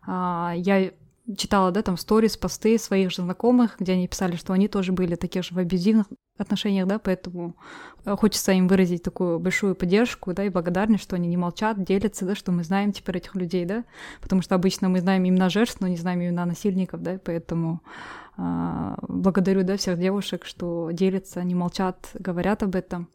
А, 0.06 0.54
я 0.56 0.92
читала, 1.36 1.70
да, 1.70 1.82
там 1.82 1.96
сторис, 1.96 2.36
посты 2.36 2.78
своих 2.78 3.10
же 3.10 3.22
знакомых, 3.22 3.76
где 3.78 3.92
они 3.92 4.08
писали, 4.08 4.36
что 4.36 4.52
они 4.52 4.68
тоже 4.68 4.92
были 4.92 5.14
таких 5.14 5.44
же 5.44 5.54
в 5.54 5.58
абьюзивных 5.58 6.06
отношениях, 6.36 6.86
да, 6.86 6.98
поэтому 6.98 7.56
э, 8.04 8.16
хочется 8.16 8.52
им 8.52 8.66
выразить 8.66 9.02
такую 9.02 9.38
большую 9.38 9.74
поддержку, 9.74 10.32
да, 10.32 10.44
и 10.44 10.48
благодарность, 10.48 11.04
что 11.04 11.16
они 11.16 11.28
не 11.28 11.36
молчат, 11.36 11.82
делятся, 11.82 12.24
да, 12.24 12.34
что 12.34 12.52
мы 12.52 12.64
знаем 12.64 12.92
теперь 12.92 13.18
этих 13.18 13.34
людей, 13.34 13.64
да, 13.64 13.84
потому 14.20 14.42
что 14.42 14.54
обычно 14.54 14.88
мы 14.88 15.00
знаем 15.00 15.26
имена 15.28 15.48
жертв, 15.48 15.76
но 15.80 15.88
не 15.88 15.96
знаем 15.96 16.20
имена 16.20 16.44
насильников, 16.44 17.02
да, 17.02 17.20
поэтому 17.22 17.80
э, 18.36 18.94
благодарю, 19.06 19.62
да, 19.62 19.76
всех 19.76 19.98
девушек, 19.98 20.44
что 20.44 20.90
делятся, 20.92 21.42
не 21.44 21.54
молчат, 21.54 22.10
говорят 22.14 22.62
об 22.62 22.74
этом. 22.74 23.08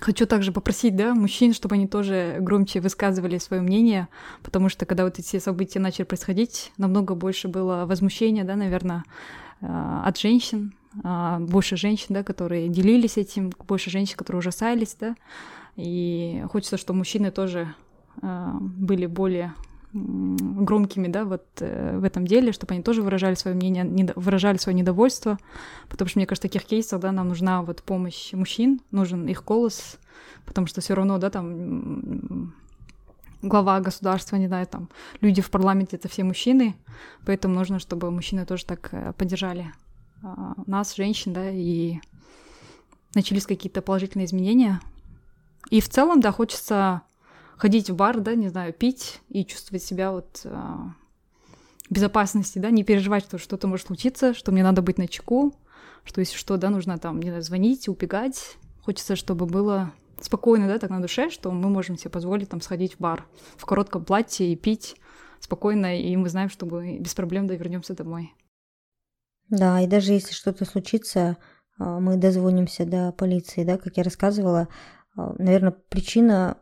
Хочу 0.00 0.26
также 0.26 0.52
попросить, 0.52 0.96
да, 0.96 1.14
мужчин, 1.14 1.54
чтобы 1.54 1.76
они 1.76 1.86
тоже 1.86 2.36
громче 2.40 2.80
высказывали 2.80 3.38
свое 3.38 3.62
мнение, 3.62 4.08
потому 4.42 4.68
что 4.68 4.86
когда 4.86 5.04
вот 5.04 5.18
эти 5.18 5.38
события 5.38 5.78
начали 5.78 6.04
происходить, 6.04 6.72
намного 6.76 7.14
больше 7.14 7.48
было 7.48 7.86
возмущения, 7.86 8.44
да, 8.44 8.56
наверное, 8.56 9.04
э, 9.60 10.00
от 10.04 10.18
женщин, 10.18 10.74
а, 11.02 11.38
больше 11.40 11.76
женщин, 11.76 12.08
да, 12.10 12.22
которые 12.22 12.68
делились 12.68 13.16
этим, 13.16 13.52
больше 13.66 13.90
женщин, 13.90 14.16
которые 14.16 14.40
ужасались, 14.40 14.96
да, 14.98 15.16
и 15.76 16.44
хочется, 16.50 16.76
чтобы 16.76 16.98
мужчины 16.98 17.30
тоже 17.30 17.74
э, 18.22 18.50
были 18.60 19.06
более 19.06 19.54
громкими, 19.94 21.06
да, 21.06 21.24
вот 21.24 21.46
э, 21.60 21.98
в 21.98 22.04
этом 22.04 22.26
деле, 22.26 22.52
чтобы 22.52 22.74
они 22.74 22.82
тоже 22.82 23.02
выражали 23.02 23.34
свое 23.34 23.56
мнение, 23.56 23.84
не, 23.84 24.12
выражали 24.16 24.56
свое 24.56 24.76
недовольство, 24.76 25.38
потому 25.88 26.08
что, 26.08 26.18
мне 26.18 26.26
кажется, 26.26 26.48
в 26.48 26.50
таких 26.50 26.66
кейсах, 26.66 27.00
да, 27.00 27.12
нам 27.12 27.28
нужна 27.28 27.62
вот 27.62 27.82
помощь 27.82 28.32
мужчин, 28.32 28.80
нужен 28.90 29.28
их 29.28 29.44
голос, 29.44 29.98
потому 30.46 30.66
что 30.66 30.80
все 30.80 30.94
равно, 30.94 31.18
да, 31.18 31.30
там 31.30 32.52
глава 33.40 33.78
государства, 33.80 34.36
не 34.36 34.48
знаю, 34.48 34.66
там 34.66 34.88
люди 35.20 35.40
в 35.40 35.50
парламенте 35.50 35.96
это 35.96 36.08
все 36.08 36.24
мужчины, 36.24 36.74
поэтому 37.24 37.54
нужно, 37.54 37.78
чтобы 37.78 38.10
мужчины 38.10 38.44
тоже 38.46 38.64
так 38.64 38.88
э, 38.90 39.12
поддержали 39.12 39.72
а, 40.24 40.54
нас, 40.66 40.96
женщин, 40.96 41.32
да, 41.32 41.50
и 41.50 42.00
начались 43.14 43.46
какие-то 43.46 43.80
положительные 43.80 44.26
изменения. 44.26 44.80
И 45.70 45.80
в 45.80 45.88
целом, 45.88 46.20
да, 46.20 46.32
хочется 46.32 47.02
ходить 47.56 47.90
в 47.90 47.96
бар, 47.96 48.20
да, 48.20 48.34
не 48.34 48.48
знаю, 48.48 48.72
пить 48.72 49.20
и 49.28 49.44
чувствовать 49.44 49.82
себя 49.82 50.12
вот 50.12 50.40
в 50.44 50.94
безопасности, 51.90 52.58
да, 52.58 52.70
не 52.70 52.84
переживать, 52.84 53.24
что 53.24 53.38
что-то 53.38 53.66
может 53.66 53.86
случиться, 53.86 54.34
что 54.34 54.52
мне 54.52 54.62
надо 54.62 54.82
быть 54.82 54.98
на 54.98 55.06
чеку, 55.06 55.54
что 56.04 56.20
если 56.20 56.36
что, 56.36 56.56
да, 56.56 56.70
нужно 56.70 56.98
там, 56.98 57.20
не 57.20 57.28
знаю, 57.28 57.42
звонить, 57.42 57.88
убегать. 57.88 58.56
Хочется, 58.82 59.16
чтобы 59.16 59.46
было 59.46 59.92
спокойно, 60.20 60.68
да, 60.68 60.78
так 60.78 60.90
на 60.90 61.00
душе, 61.00 61.30
что 61.30 61.50
мы 61.50 61.68
можем 61.70 61.96
себе 61.96 62.10
позволить 62.10 62.48
там 62.48 62.60
сходить 62.60 62.94
в 62.94 63.00
бар 63.00 63.26
в 63.56 63.64
коротком 63.64 64.04
платье 64.04 64.50
и 64.52 64.56
пить 64.56 64.96
спокойно, 65.40 66.00
и 66.00 66.16
мы 66.16 66.28
знаем, 66.28 66.48
что 66.48 66.66
мы 66.66 66.98
без 66.98 67.14
проблем 67.14 67.46
да, 67.46 67.54
вернемся 67.54 67.94
домой. 67.94 68.34
Да, 69.50 69.80
и 69.80 69.86
даже 69.86 70.12
если 70.12 70.32
что-то 70.32 70.64
случится, 70.64 71.36
а, 71.78 72.00
мы 72.00 72.16
дозвонимся 72.16 72.86
до 72.86 73.12
полиции, 73.12 73.64
да, 73.64 73.76
как 73.76 73.96
я 73.96 74.02
рассказывала. 74.02 74.68
А, 75.16 75.34
Наверное, 75.38 75.72
причина 75.72 76.56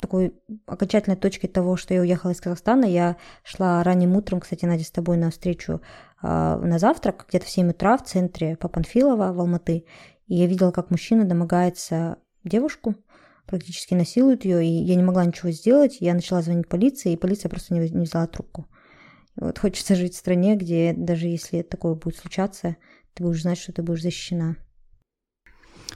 такой 0.00 0.34
окончательной 0.66 1.16
точкой 1.16 1.48
того, 1.48 1.76
что 1.76 1.94
я 1.94 2.00
уехала 2.00 2.30
из 2.30 2.40
Казахстана, 2.40 2.84
я 2.84 3.16
шла 3.42 3.82
ранним 3.82 4.16
утром, 4.16 4.40
кстати, 4.40 4.64
Надя, 4.64 4.84
с 4.84 4.90
тобой 4.90 5.16
на 5.16 5.30
встречу 5.30 5.80
а, 6.22 6.58
на 6.58 6.78
завтрак, 6.78 7.26
где-то 7.28 7.46
в 7.46 7.50
7 7.50 7.70
утра 7.70 7.96
в 7.96 8.04
центре 8.04 8.56
Папанфилова 8.56 9.32
в 9.32 9.40
Алматы, 9.40 9.84
и 10.26 10.36
я 10.36 10.46
видела, 10.46 10.70
как 10.70 10.90
мужчина 10.90 11.24
домогается 11.24 12.18
девушку, 12.44 12.94
практически 13.46 13.94
насилует 13.94 14.44
ее, 14.44 14.64
и 14.64 14.68
я 14.68 14.94
не 14.94 15.02
могла 15.02 15.24
ничего 15.24 15.50
сделать, 15.50 15.98
я 16.00 16.14
начала 16.14 16.42
звонить 16.42 16.68
полиции, 16.68 17.12
и 17.12 17.16
полиция 17.16 17.48
просто 17.48 17.74
не, 17.74 17.88
не 17.88 18.04
взяла 18.04 18.26
трубку. 18.26 18.66
Вот 19.36 19.58
хочется 19.58 19.94
жить 19.94 20.14
в 20.14 20.18
стране, 20.18 20.56
где 20.56 20.92
даже 20.92 21.26
если 21.26 21.62
такое 21.62 21.94
будет 21.94 22.16
случаться, 22.16 22.76
ты 23.14 23.22
будешь 23.22 23.42
знать, 23.42 23.58
что 23.58 23.72
ты 23.72 23.82
будешь 23.82 24.02
защищена. 24.02 24.56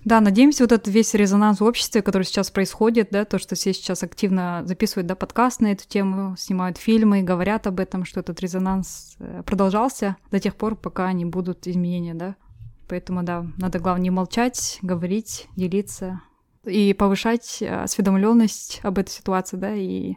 Да, 0.04 0.20
надеемся, 0.20 0.64
вот 0.64 0.72
этот 0.72 0.88
весь 0.88 1.14
резонанс 1.14 1.60
в 1.60 1.64
обществе, 1.64 2.02
который 2.02 2.24
сейчас 2.24 2.50
происходит, 2.50 3.08
да, 3.10 3.24
то, 3.24 3.38
что 3.38 3.54
все 3.54 3.72
сейчас 3.72 4.02
активно 4.02 4.62
записывают, 4.64 5.06
да, 5.06 5.14
подкаст 5.14 5.60
на 5.60 5.72
эту 5.72 5.86
тему, 5.86 6.34
снимают 6.36 6.78
фильмы, 6.78 7.22
говорят 7.22 7.66
об 7.66 7.78
этом, 7.78 8.04
что 8.04 8.20
этот 8.20 8.40
резонанс 8.40 9.16
э, 9.20 9.42
продолжался 9.46 10.16
до 10.30 10.40
тех 10.40 10.56
пор, 10.56 10.76
пока 10.76 11.12
не 11.12 11.24
будут 11.24 11.66
изменения, 11.66 12.14
да. 12.14 12.36
Поэтому, 12.88 13.22
да, 13.22 13.46
надо, 13.58 13.78
главное, 13.78 14.02
не 14.02 14.10
молчать, 14.10 14.78
говорить, 14.82 15.48
делиться 15.56 16.20
и 16.64 16.94
повышать 16.94 17.58
э, 17.60 17.82
осведомленность 17.82 18.80
об 18.82 18.98
этой 18.98 19.10
ситуации, 19.10 19.56
да, 19.56 19.74
и 19.74 20.16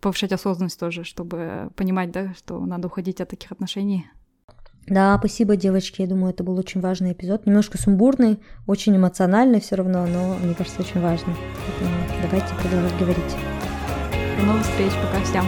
повышать 0.00 0.32
осознанность 0.32 0.78
тоже, 0.78 1.04
чтобы 1.04 1.70
понимать, 1.76 2.10
да, 2.10 2.34
что 2.34 2.60
надо 2.60 2.88
уходить 2.88 3.20
от 3.20 3.30
таких 3.30 3.52
отношений. 3.52 4.10
Да, 4.86 5.16
спасибо, 5.18 5.56
девочки. 5.56 6.02
Я 6.02 6.08
думаю, 6.08 6.32
это 6.32 6.44
был 6.44 6.58
очень 6.58 6.80
важный 6.80 7.12
эпизод. 7.12 7.46
Немножко 7.46 7.78
сумбурный, 7.78 8.38
очень 8.66 8.96
эмоциональный 8.96 9.60
все 9.60 9.76
равно, 9.76 10.06
но 10.06 10.36
мне 10.42 10.54
кажется, 10.54 10.80
очень 10.80 11.00
важный. 11.00 11.34
Поэтому 11.66 12.22
давайте 12.22 12.54
продолжать 12.60 12.98
говорить. 12.98 13.36
До 14.38 14.46
новых 14.46 14.62
встреч. 14.62 14.92
Пока 15.02 15.24
всем. 15.24 15.44